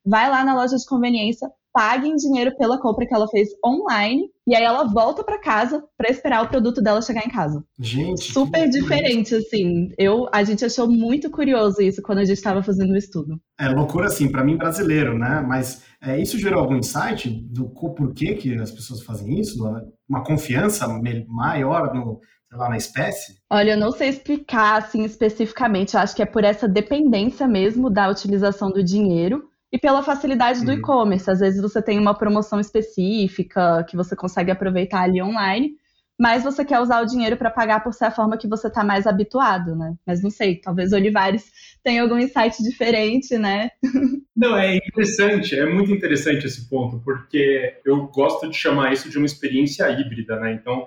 vai 0.05 0.31
lá 0.31 0.45
na 0.45 0.55
loja 0.55 0.77
de 0.77 0.87
conveniência, 0.87 1.51
paga 1.73 2.07
em 2.07 2.15
dinheiro 2.17 2.57
pela 2.57 2.81
compra 2.81 3.07
que 3.07 3.15
ela 3.15 3.27
fez 3.29 3.49
online 3.65 4.25
e 4.47 4.55
aí 4.55 4.63
ela 4.63 4.85
volta 4.85 5.25
para 5.25 5.41
casa 5.41 5.83
para 5.97 6.11
esperar 6.11 6.45
o 6.45 6.49
produto 6.49 6.83
dela 6.83 7.01
chegar 7.01 7.25
em 7.25 7.31
casa. 7.31 7.65
Gente, 7.79 8.33
super 8.33 8.69
diferente 8.69 9.35
assim. 9.35 9.91
Eu 9.97 10.29
a 10.33 10.45
gente 10.45 10.65
achou 10.65 10.89
muito 10.89 11.31
curioso 11.31 11.81
isso 11.81 12.03
quando 12.03 12.19
a 12.19 12.25
gente 12.25 12.37
estava 12.37 12.63
fazendo 12.63 12.93
o 12.93 12.97
estudo. 12.97 13.41
É 13.59 13.69
loucura 13.69 14.07
assim 14.07 14.31
para 14.31 14.45
mim 14.45 14.57
brasileiro, 14.57 15.19
né? 15.19 15.45
Mas 15.47 15.83
é, 16.03 16.21
isso 16.21 16.39
gerou 16.39 16.61
algum 16.61 16.77
insight 16.77 17.31
do 17.31 17.69
porquê 17.71 18.35
que 18.35 18.55
as 18.55 18.71
pessoas 18.71 19.03
fazem 19.03 19.41
isso? 19.41 19.65
Uma 20.09 20.25
confiança 20.25 20.87
maior 21.29 21.95
no 21.95 22.21
lá, 22.57 22.69
na 22.69 22.77
espécie? 22.77 23.37
Olha, 23.51 23.73
eu 23.73 23.79
não 23.79 23.91
sei 23.91 24.09
explicar 24.09 24.79
assim 24.79 25.05
especificamente. 25.05 25.95
Eu 25.95 26.01
acho 26.01 26.15
que 26.15 26.23
é 26.23 26.27
por 26.27 26.45
essa 26.45 26.69
dependência 26.69 27.49
mesmo 27.49 27.91
da 27.91 28.09
utilização 28.09 28.71
do 28.71 28.83
dinheiro 28.83 29.43
e 29.73 29.79
pela 29.79 30.03
facilidade 30.03 30.65
do 30.65 30.71
uhum. 30.71 30.79
e-commerce. 30.79 31.31
Às 31.31 31.41
vezes 31.41 31.63
você 31.63 31.81
tem 31.81 31.99
uma 31.99 32.15
promoção 32.15 32.61
específica 32.61 33.85
que 33.89 33.97
você 33.97 34.15
consegue 34.15 34.51
aproveitar 34.51 35.03
ali 35.03 35.23
online, 35.23 35.73
mas 36.21 36.45
você 36.45 36.65
quer 36.65 36.79
usar 36.79 37.03
o 37.03 37.07
dinheiro 37.07 37.37
para 37.39 37.51
pagar 37.51 37.83
por 37.83 37.95
ser 37.95 38.05
a 38.05 38.11
forma 38.11 38.37
que 38.37 38.47
você 38.47 38.69
está 38.69 38.85
mais 38.85 39.07
habituado, 39.07 39.75
né? 39.75 39.95
Mas 40.07 40.23
não 40.23 40.31
sei, 40.31 40.57
talvez 40.57 40.93
Olivares 40.93 41.51
tenha 41.83 42.03
algum 42.03 42.19
insight 42.19 42.63
diferente, 42.63 43.37
né? 43.39 43.71
Não, 44.35 44.57
é 44.57 44.77
interessante, 44.77 45.59
é 45.59 45.67
muito 45.67 45.93
interessante 45.93 46.47
esse 46.47 46.69
ponto, 46.69 47.01
porque 47.05 47.75
eu 47.85 48.07
gosto 48.09 48.49
de 48.49 48.57
chamar 48.57 48.93
isso 48.93 49.11
de 49.11 49.19
uma 49.19 49.27
experiência 49.27 49.89
híbrida, 49.91 50.41
né? 50.41 50.53
Então, 50.53 50.87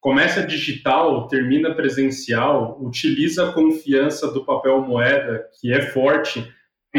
começa 0.00 0.46
digital, 0.46 1.28
termina 1.28 1.74
presencial, 1.74 2.78
utiliza 2.80 3.48
a 3.48 3.52
confiança 3.52 4.32
do 4.32 4.44
papel 4.44 4.80
moeda, 4.82 5.46
que 5.60 5.72
é 5.72 5.82
forte, 5.82 6.48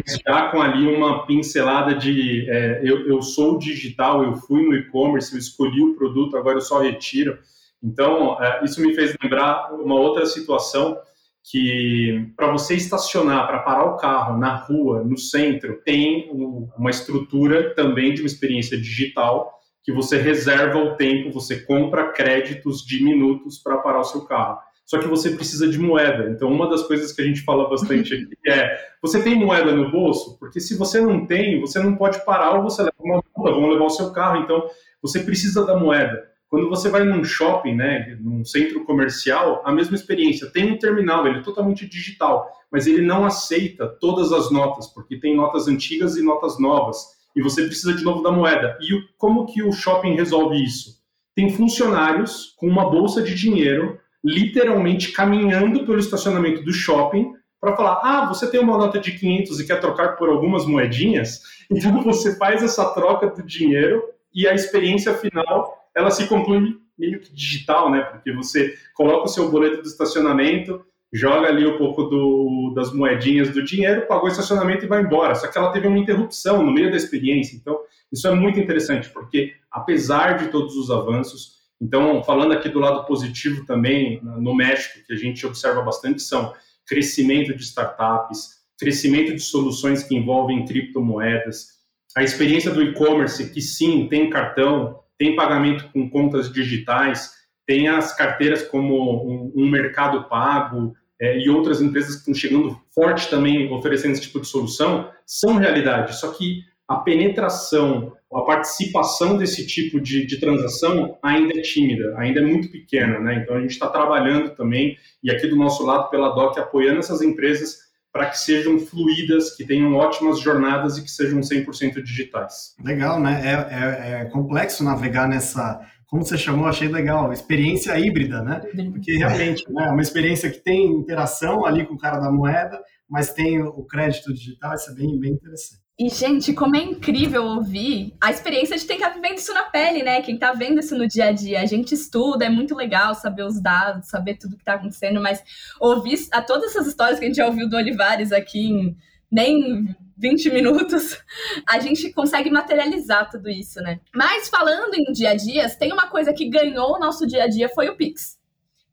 já 0.05 0.49
com 0.49 0.61
ali 0.61 0.87
uma 0.87 1.25
pincelada 1.25 1.95
de 1.95 2.49
é, 2.49 2.81
eu, 2.83 3.07
eu 3.07 3.21
sou 3.21 3.57
digital, 3.57 4.23
eu 4.23 4.35
fui 4.35 4.65
no 4.65 4.75
e-commerce, 4.75 5.33
eu 5.33 5.39
escolhi 5.39 5.81
o 5.81 5.95
produto, 5.95 6.37
agora 6.37 6.57
eu 6.57 6.61
só 6.61 6.79
retiro. 6.79 7.37
Então, 7.81 8.41
é, 8.41 8.63
isso 8.63 8.81
me 8.81 8.93
fez 8.93 9.15
lembrar 9.21 9.73
uma 9.73 9.95
outra 9.95 10.25
situação 10.25 10.97
que 11.43 12.29
para 12.35 12.51
você 12.51 12.75
estacionar, 12.75 13.47
para 13.47 13.59
parar 13.59 13.85
o 13.85 13.97
carro 13.97 14.37
na 14.37 14.55
rua, 14.55 15.03
no 15.03 15.17
centro, 15.17 15.81
tem 15.83 16.29
uma 16.77 16.89
estrutura 16.89 17.73
também 17.73 18.13
de 18.13 18.21
uma 18.21 18.27
experiência 18.27 18.77
digital 18.77 19.53
que 19.81 19.93
você 19.93 20.17
reserva 20.17 20.77
o 20.77 20.95
tempo, 20.97 21.31
você 21.31 21.61
compra 21.61 22.11
créditos 22.11 22.85
de 22.85 23.01
minutos 23.01 23.57
para 23.57 23.77
parar 23.77 24.01
o 24.01 24.03
seu 24.03 24.25
carro 24.25 24.59
só 24.87 24.97
que 24.97 25.07
você 25.07 25.31
precisa 25.31 25.67
de 25.67 25.77
moeda. 25.77 26.29
Então, 26.29 26.49
uma 26.49 26.69
das 26.69 26.83
coisas 26.83 27.11
que 27.11 27.21
a 27.21 27.25
gente 27.25 27.41
fala 27.41 27.69
bastante 27.69 28.13
aqui 28.13 28.37
é: 28.47 28.79
você 29.01 29.21
tem 29.21 29.35
moeda 29.35 29.73
no 29.73 29.91
bolso? 29.91 30.39
Porque 30.39 30.61
se 30.61 30.77
você 30.77 31.01
não 31.01 31.27
tem, 31.27 31.59
você 31.59 31.77
não 31.79 31.97
pode 31.97 32.23
parar 32.25 32.55
ou 32.55 32.63
você 32.63 32.81
leva 32.81 32.95
uma 32.97 33.21
multa, 33.35 33.51
vão 33.51 33.67
levar 33.67 33.83
o 33.83 33.89
seu 33.89 34.13
carro. 34.13 34.41
Então, 34.41 34.65
você 35.01 35.19
precisa 35.19 35.65
da 35.65 35.77
moeda. 35.77 36.25
Quando 36.49 36.69
você 36.69 36.87
vai 36.87 37.03
num 37.03 37.21
shopping, 37.21 37.75
né, 37.75 38.17
num 38.21 38.45
centro 38.45 38.85
comercial, 38.85 39.61
a 39.65 39.73
mesma 39.73 39.97
experiência. 39.97 40.49
Tem 40.49 40.71
um 40.71 40.79
terminal, 40.79 41.27
ele 41.27 41.39
é 41.39 41.43
totalmente 41.43 41.85
digital, 41.85 42.49
mas 42.71 42.87
ele 42.87 43.01
não 43.01 43.25
aceita 43.25 43.85
todas 43.99 44.31
as 44.31 44.49
notas, 44.49 44.87
porque 44.87 45.19
tem 45.19 45.35
notas 45.35 45.67
antigas 45.67 46.15
e 46.15 46.23
notas 46.23 46.57
novas, 46.57 47.05
e 47.35 47.41
você 47.41 47.65
precisa 47.65 47.93
de 47.93 48.05
novo 48.05 48.23
da 48.23 48.31
moeda. 48.31 48.77
E 48.79 48.87
como 49.17 49.45
que 49.47 49.61
o 49.61 49.73
shopping 49.73 50.15
resolve 50.15 50.63
isso? 50.63 50.95
Tem 51.35 51.49
funcionários 51.49 52.55
com 52.57 52.67
uma 52.67 52.89
bolsa 52.89 53.21
de 53.21 53.35
dinheiro 53.35 53.99
literalmente 54.23 55.11
caminhando 55.11 55.85
pelo 55.85 55.99
estacionamento 55.99 56.63
do 56.63 56.71
shopping 56.71 57.33
para 57.59 57.75
falar: 57.75 58.01
ah, 58.03 58.27
você 58.27 58.49
tem 58.49 58.59
uma 58.59 58.77
nota 58.77 58.99
de 58.99 59.11
500 59.17 59.59
e 59.59 59.67
quer 59.67 59.79
trocar 59.79 60.15
por 60.15 60.29
algumas 60.29 60.65
moedinhas, 60.65 61.41
então 61.69 62.01
você 62.01 62.35
faz 62.37 62.63
essa 62.63 62.93
troca 62.93 63.27
do 63.27 63.43
dinheiro 63.43 64.03
e 64.33 64.47
a 64.47 64.53
experiência 64.53 65.13
final 65.13 65.75
ela 65.95 66.11
se 66.11 66.27
conclui 66.27 66.77
meio 66.97 67.19
que 67.19 67.33
digital, 67.33 67.91
né? 67.91 68.01
Porque 68.01 68.31
você 68.31 68.75
coloca 68.93 69.25
o 69.25 69.27
seu 69.27 69.49
boleto 69.49 69.81
do 69.81 69.87
estacionamento, 69.87 70.83
joga 71.11 71.47
ali 71.47 71.65
um 71.65 71.77
pouco 71.77 72.03
do, 72.03 72.73
das 72.75 72.93
moedinhas 72.93 73.49
do 73.49 73.63
dinheiro, 73.63 74.07
pagou 74.07 74.25
o 74.25 74.31
estacionamento 74.31 74.85
e 74.85 74.87
vai 74.87 75.01
embora. 75.01 75.35
Só 75.35 75.47
que 75.47 75.57
ela 75.57 75.71
teve 75.71 75.87
uma 75.87 75.97
interrupção 75.97 76.63
no 76.63 76.71
meio 76.71 76.91
da 76.91 76.97
experiência. 76.97 77.55
Então, 77.55 77.79
isso 78.11 78.27
é 78.27 78.31
muito 78.31 78.59
interessante, 78.59 79.09
porque 79.09 79.53
apesar 79.71 80.37
de 80.37 80.47
todos 80.47 80.75
os 80.75 80.89
avanços, 80.89 81.56
então, 81.81 82.23
falando 82.23 82.53
aqui 82.53 82.69
do 82.69 82.79
lado 82.79 83.05
positivo 83.05 83.65
também, 83.65 84.19
no 84.23 84.55
México, 84.55 85.05
que 85.05 85.13
a 85.13 85.17
gente 85.17 85.45
observa 85.45 85.81
bastante, 85.81 86.21
são 86.21 86.53
crescimento 86.85 87.55
de 87.55 87.63
startups, 87.63 88.57
crescimento 88.79 89.33
de 89.33 89.41
soluções 89.41 90.03
que 90.03 90.15
envolvem 90.15 90.65
criptomoedas, 90.65 91.77
a 92.15 92.23
experiência 92.23 92.71
do 92.71 92.81
e-commerce, 92.81 93.51
que 93.51 93.61
sim, 93.61 94.07
tem 94.07 94.29
cartão, 94.29 94.99
tem 95.17 95.35
pagamento 95.35 95.89
com 95.91 96.09
contas 96.09 96.51
digitais, 96.51 97.31
tem 97.65 97.87
as 97.87 98.15
carteiras 98.15 98.63
como 98.63 99.23
um, 99.23 99.51
um 99.55 99.69
mercado 99.69 100.27
pago 100.27 100.95
é, 101.19 101.37
e 101.37 101.49
outras 101.49 101.81
empresas 101.81 102.15
que 102.15 102.19
estão 102.19 102.33
chegando 102.33 102.79
forte 102.93 103.29
também 103.29 103.71
oferecendo 103.71 104.13
esse 104.13 104.21
tipo 104.21 104.39
de 104.39 104.47
solução, 104.47 105.11
são 105.25 105.57
realidade. 105.57 106.15
Só 106.15 106.31
que 106.31 106.63
a 106.87 106.95
penetração, 106.95 108.13
a 108.33 108.41
participação 108.41 109.37
desse 109.37 109.67
tipo 109.67 109.99
de, 109.99 110.25
de 110.25 110.39
transação 110.39 111.17
ainda 111.21 111.57
é 111.57 111.61
tímida, 111.61 112.15
ainda 112.17 112.39
é 112.39 112.43
muito 112.43 112.71
pequena. 112.71 113.19
Né? 113.19 113.41
Então 113.43 113.57
a 113.57 113.61
gente 113.61 113.71
está 113.71 113.87
trabalhando 113.87 114.55
também, 114.55 114.97
e 115.21 115.29
aqui 115.29 115.47
do 115.47 115.55
nosso 115.55 115.85
lado, 115.85 116.09
pela 116.09 116.29
DOC, 116.29 116.59
apoiando 116.59 116.99
essas 116.99 117.21
empresas 117.21 117.87
para 118.11 118.29
que 118.29 118.39
sejam 118.39 118.79
fluídas, 118.79 119.55
que 119.55 119.65
tenham 119.65 119.93
ótimas 119.93 120.39
jornadas 120.39 120.97
e 120.97 121.03
que 121.03 121.11
sejam 121.11 121.39
100% 121.41 122.01
digitais. 122.01 122.75
Legal, 122.83 123.19
né? 123.19 123.41
É, 123.43 123.51
é, 123.51 124.21
é, 124.21 124.25
complexo 124.25 124.83
navegar 124.83 125.27
nessa, 125.27 125.79
como 126.07 126.25
você 126.25 126.37
chamou, 126.37 126.67
achei 126.67 126.87
legal, 126.87 127.31
experiência 127.31 127.99
híbrida, 127.99 128.41
né? 128.41 128.61
Porque 128.91 129.17
realmente 129.17 129.63
né, 129.69 129.87
é 129.87 129.91
uma 129.91 130.01
experiência 130.01 130.49
que 130.49 130.59
tem 130.59 130.85
interação 130.85 131.65
ali 131.65 131.85
com 131.85 131.93
o 131.93 131.97
cara 131.97 132.17
da 132.17 132.31
moeda, 132.31 132.81
mas 133.09 133.33
tem 133.33 133.61
o 133.61 133.83
crédito 133.83 134.33
digital, 134.33 134.73
isso 134.73 134.89
é 134.89 134.95
bem, 134.95 135.19
bem 135.19 135.33
interessante. 135.33 135.86
E, 135.99 136.09
gente, 136.09 136.53
como 136.53 136.75
é 136.75 136.83
incrível 136.83 137.43
ouvir 137.43 138.13
a 138.21 138.29
experiência 138.29 138.77
de 138.77 138.85
quem 138.85 138.99
tá 138.99 139.09
vivendo 139.09 139.39
isso 139.39 139.51
na 139.51 139.63
pele, 139.63 140.03
né? 140.03 140.21
Quem 140.21 140.37
tá 140.37 140.53
vendo 140.53 140.79
isso 140.79 140.95
no 140.95 141.07
dia 141.07 141.25
a 141.25 141.31
dia. 141.31 141.59
A 141.59 141.65
gente 141.65 141.95
estuda, 141.95 142.45
é 142.45 142.49
muito 142.49 142.75
legal 142.75 143.15
saber 143.15 143.43
os 143.43 143.59
dados, 143.59 144.07
saber 144.07 144.35
tudo 144.35 144.55
que 144.55 144.63
tá 144.63 144.75
acontecendo, 144.75 145.19
mas 145.19 145.43
ouvir 145.79 146.19
a 146.31 146.39
todas 146.39 146.69
essas 146.69 146.85
histórias 146.85 147.17
que 147.17 147.25
a 147.25 147.27
gente 147.27 147.37
já 147.37 147.47
ouviu 147.47 147.67
do 147.67 147.75
Olivares 147.75 148.31
aqui 148.31 148.59
em 148.59 148.97
nem 149.31 149.95
20 150.15 150.51
minutos, 150.51 151.19
a 151.67 151.79
gente 151.79 152.13
consegue 152.13 152.51
materializar 152.51 153.27
tudo 153.31 153.49
isso, 153.49 153.81
né? 153.81 153.99
Mas 154.13 154.49
falando 154.49 154.93
em 154.93 155.11
dia 155.11 155.31
a 155.31 155.35
dia, 155.35 155.67
tem 155.77 155.91
uma 155.91 156.07
coisa 156.11 156.31
que 156.31 156.47
ganhou 156.47 156.95
o 156.95 156.99
nosso 156.99 157.25
dia 157.25 157.45
a 157.45 157.47
dia 157.47 157.69
foi 157.69 157.89
o 157.89 157.97
Pix. 157.97 158.37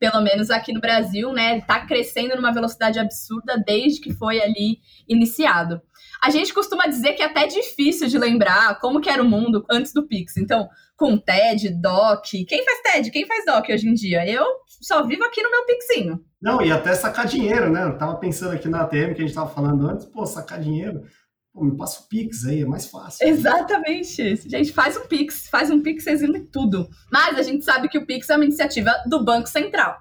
Pelo 0.00 0.22
menos 0.22 0.50
aqui 0.50 0.72
no 0.72 0.80
Brasil, 0.80 1.32
né? 1.34 1.60
Tá 1.60 1.84
crescendo 1.84 2.34
numa 2.34 2.52
velocidade 2.52 2.98
absurda 2.98 3.62
desde 3.64 4.00
que 4.00 4.14
foi 4.14 4.42
ali 4.42 4.78
iniciado. 5.06 5.82
A 6.22 6.30
gente 6.30 6.52
costuma 6.54 6.86
dizer 6.86 7.12
que 7.14 7.22
é 7.22 7.26
até 7.26 7.46
difícil 7.46 8.08
de 8.08 8.18
lembrar 8.18 8.78
como 8.80 9.00
que 9.00 9.10
era 9.10 9.22
o 9.22 9.28
mundo 9.28 9.64
antes 9.70 9.92
do 9.92 10.06
Pix. 10.06 10.36
Então, 10.36 10.68
com 10.96 11.18
TED, 11.18 11.70
DOC. 11.70 12.44
Quem 12.46 12.64
faz 12.64 12.80
TED? 12.82 13.10
Quem 13.10 13.26
faz 13.26 13.44
DOC 13.44 13.72
hoje 13.72 13.88
em 13.88 13.94
dia? 13.94 14.28
Eu 14.28 14.44
só 14.66 15.04
vivo 15.06 15.24
aqui 15.24 15.42
no 15.42 15.50
meu 15.50 15.66
Pixinho. 15.66 16.24
Não, 16.40 16.62
e 16.62 16.70
até 16.70 16.94
sacar 16.94 17.26
dinheiro, 17.26 17.70
né? 17.70 17.84
Eu 17.84 17.98
tava 17.98 18.16
pensando 18.16 18.52
aqui 18.52 18.68
na 18.68 18.82
ATM 18.82 19.14
que 19.14 19.22
a 19.22 19.26
gente 19.26 19.34
tava 19.34 19.50
falando 19.50 19.88
antes, 19.88 20.06
pô, 20.06 20.26
sacar 20.26 20.60
dinheiro. 20.60 21.02
Pô, 21.52 21.64
me 21.64 21.76
passa 21.76 22.02
o 22.02 22.08
Pix 22.08 22.44
aí, 22.46 22.62
é 22.62 22.66
mais 22.66 22.86
fácil. 22.86 23.26
Exatamente. 23.26 24.36
Gente, 24.36 24.72
faz 24.72 24.96
um 24.96 25.06
Pix, 25.06 25.48
faz 25.48 25.70
um 25.70 25.80
Pix 25.80 26.06
exime 26.06 26.40
tudo. 26.40 26.88
Mas 27.10 27.38
a 27.38 27.42
gente 27.42 27.64
sabe 27.64 27.88
que 27.88 27.98
o 27.98 28.06
Pix 28.06 28.28
é 28.28 28.36
uma 28.36 28.44
iniciativa 28.44 28.92
do 29.06 29.24
Banco 29.24 29.48
Central. 29.48 29.96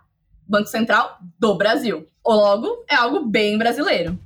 Banco 0.47 0.67
Central 0.67 1.17
do 1.39 1.55
Brasil. 1.55 2.07
Ou 2.23 2.35
logo, 2.35 2.85
é 2.89 2.95
algo 2.95 3.25
bem 3.25 3.57
brasileiro. 3.57 4.19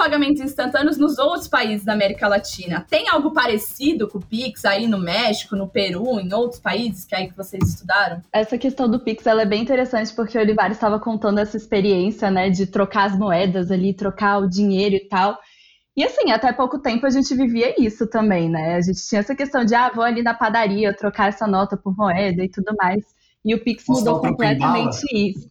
Pagamentos 0.00 0.40
instantâneos 0.40 0.96
nos 0.96 1.18
outros 1.18 1.46
países 1.46 1.84
da 1.84 1.92
América 1.92 2.26
Latina? 2.26 2.86
Tem 2.88 3.06
algo 3.10 3.32
parecido 3.32 4.08
com 4.08 4.16
o 4.16 4.24
Pix 4.24 4.64
aí 4.64 4.86
no 4.86 4.98
México, 4.98 5.54
no 5.54 5.68
Peru, 5.68 6.18
em 6.18 6.32
outros 6.32 6.58
países 6.58 7.04
que 7.04 7.14
aí 7.14 7.28
que 7.28 7.36
vocês 7.36 7.62
estudaram? 7.68 8.22
Essa 8.32 8.56
questão 8.56 8.88
do 8.88 8.98
Pix 8.98 9.26
ela 9.26 9.42
é 9.42 9.44
bem 9.44 9.60
interessante 9.60 10.14
porque 10.14 10.38
o 10.38 10.40
Olivares 10.40 10.78
estava 10.78 10.98
contando 10.98 11.38
essa 11.38 11.58
experiência, 11.58 12.30
né, 12.30 12.48
de 12.48 12.66
trocar 12.66 13.10
as 13.10 13.18
moedas 13.18 13.70
ali, 13.70 13.92
trocar 13.92 14.38
o 14.38 14.48
dinheiro 14.48 14.94
e 14.94 15.06
tal. 15.06 15.38
E 15.94 16.02
assim, 16.02 16.30
até 16.30 16.50
pouco 16.50 16.78
tempo 16.78 17.04
a 17.04 17.10
gente 17.10 17.34
vivia 17.34 17.74
isso 17.78 18.06
também, 18.06 18.48
né? 18.48 18.76
A 18.76 18.80
gente 18.80 19.06
tinha 19.06 19.20
essa 19.20 19.34
questão 19.34 19.66
de, 19.66 19.74
ah, 19.74 19.90
vou 19.94 20.02
ali 20.02 20.22
na 20.22 20.32
padaria 20.32 20.96
trocar 20.96 21.28
essa 21.28 21.46
nota 21.46 21.76
por 21.76 21.94
moeda 21.94 22.42
e 22.42 22.48
tudo 22.48 22.74
mais. 22.80 23.04
E 23.44 23.54
o 23.54 23.62
Pix 23.62 23.84
Posso 23.84 24.00
mudou 24.00 24.20
completamente 24.20 25.04
isso. 25.12 25.50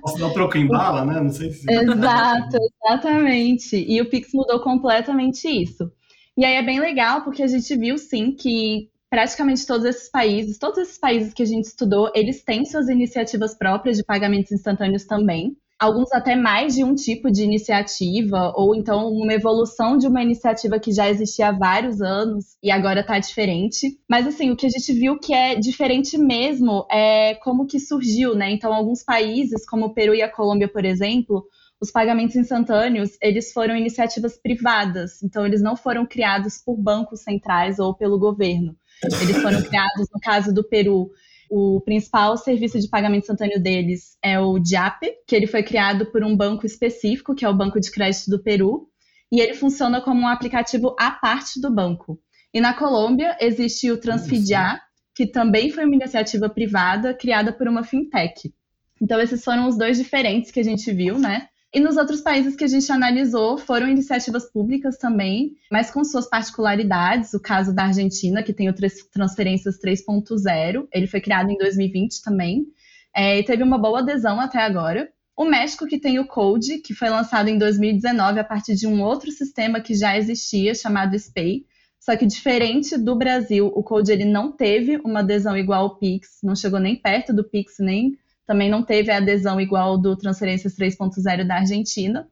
Posso 0.00 0.18
dar 0.18 0.26
um 0.26 0.32
troco 0.32 0.56
em 0.56 0.66
bala, 0.66 1.04
né? 1.04 1.20
Não 1.20 1.30
sei 1.30 1.50
se. 1.50 1.70
Exato, 1.70 2.56
exatamente. 2.82 3.76
E 3.76 4.00
o 4.00 4.08
Pix 4.08 4.32
mudou 4.32 4.60
completamente 4.60 5.48
isso. 5.48 5.90
E 6.36 6.44
aí 6.44 6.54
é 6.54 6.62
bem 6.62 6.80
legal, 6.80 7.22
porque 7.22 7.42
a 7.42 7.46
gente 7.46 7.76
viu 7.76 7.96
sim 7.98 8.32
que 8.32 8.90
praticamente 9.08 9.66
todos 9.66 9.84
esses 9.84 10.10
países, 10.10 10.58
todos 10.58 10.78
esses 10.78 10.98
países 10.98 11.32
que 11.32 11.42
a 11.42 11.46
gente 11.46 11.66
estudou, 11.66 12.10
eles 12.14 12.42
têm 12.42 12.64
suas 12.64 12.88
iniciativas 12.88 13.54
próprias 13.56 13.96
de 13.96 14.04
pagamentos 14.04 14.50
instantâneos 14.50 15.04
também 15.04 15.56
alguns 15.78 16.12
até 16.12 16.36
mais 16.36 16.74
de 16.74 16.84
um 16.84 16.94
tipo 16.94 17.30
de 17.30 17.42
iniciativa, 17.42 18.52
ou 18.56 18.74
então 18.74 19.08
uma 19.08 19.32
evolução 19.32 19.98
de 19.98 20.06
uma 20.06 20.22
iniciativa 20.22 20.78
que 20.78 20.92
já 20.92 21.08
existia 21.08 21.48
há 21.48 21.52
vários 21.52 22.00
anos 22.00 22.56
e 22.62 22.70
agora 22.70 23.00
está 23.00 23.18
diferente. 23.18 23.98
Mas 24.08 24.26
assim, 24.26 24.50
o 24.50 24.56
que 24.56 24.66
a 24.66 24.70
gente 24.70 24.92
viu 24.92 25.18
que 25.18 25.34
é 25.34 25.54
diferente 25.54 26.16
mesmo 26.16 26.86
é 26.90 27.34
como 27.36 27.66
que 27.66 27.80
surgiu, 27.80 28.34
né? 28.34 28.50
Então, 28.50 28.72
alguns 28.72 29.02
países, 29.02 29.66
como 29.66 29.86
o 29.86 29.94
Peru 29.94 30.14
e 30.14 30.22
a 30.22 30.30
Colômbia, 30.30 30.68
por 30.68 30.84
exemplo, 30.84 31.44
os 31.80 31.90
pagamentos 31.90 32.36
instantâneos, 32.36 33.16
eles 33.20 33.52
foram 33.52 33.76
iniciativas 33.76 34.38
privadas, 34.38 35.22
então 35.22 35.44
eles 35.44 35.60
não 35.60 35.76
foram 35.76 36.06
criados 36.06 36.58
por 36.64 36.76
bancos 36.76 37.22
centrais 37.22 37.78
ou 37.78 37.94
pelo 37.94 38.18
governo. 38.18 38.76
Eles 39.02 39.42
foram 39.42 39.60
criados, 39.62 40.08
no 40.12 40.20
caso 40.20 40.52
do 40.52 40.64
Peru, 40.64 41.10
o 41.56 41.80
principal 41.82 42.36
serviço 42.36 42.80
de 42.80 42.88
pagamento 42.88 43.22
instantâneo 43.22 43.62
deles 43.62 44.18
é 44.20 44.40
o 44.40 44.58
DIAPE, 44.58 45.12
que 45.24 45.36
ele 45.36 45.46
foi 45.46 45.62
criado 45.62 46.06
por 46.06 46.24
um 46.24 46.36
banco 46.36 46.66
específico, 46.66 47.32
que 47.32 47.44
é 47.44 47.48
o 47.48 47.54
Banco 47.54 47.78
de 47.78 47.92
Crédito 47.92 48.28
do 48.28 48.42
Peru, 48.42 48.88
e 49.30 49.40
ele 49.40 49.54
funciona 49.54 50.00
como 50.00 50.22
um 50.22 50.26
aplicativo 50.26 50.96
à 50.98 51.12
parte 51.12 51.60
do 51.60 51.72
banco. 51.72 52.18
E 52.52 52.60
na 52.60 52.74
Colômbia 52.74 53.36
existe 53.40 53.88
o 53.88 53.96
Transfidia, 53.96 54.80
que 55.14 55.28
também 55.28 55.70
foi 55.70 55.84
uma 55.84 55.94
iniciativa 55.94 56.48
privada 56.48 57.14
criada 57.14 57.52
por 57.52 57.68
uma 57.68 57.84
fintech. 57.84 58.52
Então 59.00 59.20
esses 59.20 59.44
foram 59.44 59.68
os 59.68 59.78
dois 59.78 59.96
diferentes 59.96 60.50
que 60.50 60.58
a 60.58 60.64
gente 60.64 60.90
viu, 60.92 61.20
né? 61.20 61.46
E 61.74 61.80
nos 61.80 61.96
outros 61.96 62.20
países 62.20 62.54
que 62.54 62.62
a 62.62 62.68
gente 62.68 62.92
analisou 62.92 63.58
foram 63.58 63.88
iniciativas 63.88 64.48
públicas 64.48 64.96
também, 64.96 65.56
mas 65.68 65.90
com 65.90 66.04
suas 66.04 66.28
particularidades. 66.30 67.34
O 67.34 67.40
caso 67.40 67.74
da 67.74 67.86
Argentina, 67.86 68.44
que 68.44 68.52
tem 68.52 68.68
o 68.68 68.74
Transferências 69.12 69.76
3.0, 69.80 70.86
ele 70.92 71.08
foi 71.08 71.20
criado 71.20 71.50
em 71.50 71.58
2020 71.58 72.22
também, 72.22 72.64
é, 73.12 73.40
e 73.40 73.42
teve 73.42 73.64
uma 73.64 73.76
boa 73.76 73.98
adesão 73.98 74.38
até 74.38 74.58
agora. 74.58 75.08
O 75.36 75.44
México, 75.44 75.84
que 75.84 75.98
tem 75.98 76.20
o 76.20 76.28
Code, 76.28 76.78
que 76.78 76.94
foi 76.94 77.10
lançado 77.10 77.48
em 77.48 77.58
2019 77.58 78.38
a 78.38 78.44
partir 78.44 78.76
de 78.76 78.86
um 78.86 79.02
outro 79.02 79.32
sistema 79.32 79.80
que 79.80 79.94
já 79.94 80.16
existia, 80.16 80.76
chamado 80.76 81.18
SPAY. 81.18 81.66
Só 81.98 82.16
que 82.16 82.24
diferente 82.24 82.96
do 82.96 83.16
Brasil, 83.16 83.66
o 83.74 83.82
Code 83.82 84.12
ele 84.12 84.24
não 84.24 84.52
teve 84.52 85.00
uma 85.04 85.20
adesão 85.20 85.56
igual 85.56 85.82
ao 85.82 85.98
Pix, 85.98 86.38
não 86.40 86.54
chegou 86.54 86.78
nem 86.78 86.94
perto 86.94 87.32
do 87.32 87.42
Pix, 87.42 87.78
nem 87.80 88.16
também 88.46 88.70
não 88.70 88.82
teve 88.82 89.10
a 89.10 89.16
adesão 89.16 89.60
igual 89.60 89.98
do 89.98 90.16
Transferências 90.16 90.76
3.0 90.76 91.46
da 91.46 91.56
Argentina. 91.56 92.28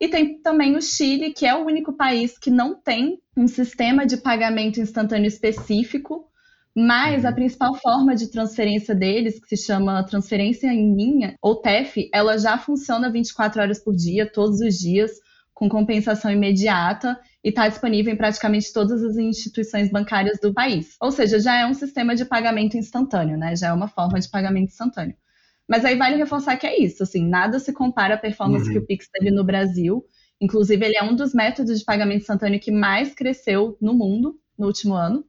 E 0.00 0.08
tem 0.08 0.40
também 0.40 0.76
o 0.76 0.82
Chile, 0.82 1.32
que 1.32 1.46
é 1.46 1.54
o 1.54 1.64
único 1.64 1.92
país 1.92 2.36
que 2.38 2.50
não 2.50 2.74
tem 2.74 3.18
um 3.36 3.46
sistema 3.46 4.04
de 4.04 4.16
pagamento 4.16 4.80
instantâneo 4.80 5.28
específico, 5.28 6.28
mas 6.76 7.22
uhum. 7.22 7.28
a 7.28 7.32
principal 7.32 7.74
forma 7.76 8.14
de 8.16 8.30
transferência 8.30 8.94
deles, 8.94 9.38
que 9.38 9.56
se 9.56 9.64
chama 9.64 10.02
transferência 10.04 10.66
em 10.66 10.94
linha, 10.94 11.36
ou 11.40 11.56
TEF, 11.56 12.08
ela 12.12 12.36
já 12.36 12.58
funciona 12.58 13.10
24 13.10 13.62
horas 13.62 13.82
por 13.82 13.94
dia, 13.94 14.30
todos 14.30 14.60
os 14.60 14.74
dias, 14.74 15.12
com 15.54 15.68
compensação 15.68 16.32
imediata 16.32 17.18
e 17.42 17.50
está 17.50 17.68
disponível 17.68 18.12
em 18.12 18.16
praticamente 18.16 18.72
todas 18.72 19.02
as 19.04 19.16
instituições 19.16 19.88
bancárias 19.88 20.40
do 20.40 20.52
país. 20.52 20.96
Ou 21.00 21.12
seja, 21.12 21.38
já 21.38 21.56
é 21.56 21.64
um 21.64 21.74
sistema 21.74 22.16
de 22.16 22.24
pagamento 22.24 22.76
instantâneo, 22.76 23.38
né? 23.38 23.54
Já 23.54 23.68
é 23.68 23.72
uma 23.72 23.86
forma 23.86 24.18
de 24.18 24.28
pagamento 24.28 24.70
instantâneo. 24.70 25.16
Mas 25.68 25.84
aí 25.84 25.96
vale 25.96 26.16
reforçar 26.16 26.56
que 26.56 26.66
é 26.66 26.78
isso, 26.78 27.02
assim, 27.02 27.26
nada 27.26 27.58
se 27.58 27.72
compara 27.72 28.14
à 28.14 28.18
performance 28.18 28.66
uhum. 28.66 28.72
que 28.72 28.78
o 28.78 28.86
Pix 28.86 29.08
teve 29.10 29.30
no 29.30 29.44
Brasil. 29.44 30.04
Inclusive, 30.40 30.84
ele 30.84 30.96
é 30.96 31.02
um 31.02 31.14
dos 31.14 31.32
métodos 31.32 31.78
de 31.78 31.84
pagamento 31.84 32.22
instantâneo 32.22 32.60
que 32.60 32.70
mais 32.70 33.14
cresceu 33.14 33.78
no 33.80 33.94
mundo 33.94 34.38
no 34.58 34.66
último 34.66 34.94
ano. 34.94 35.24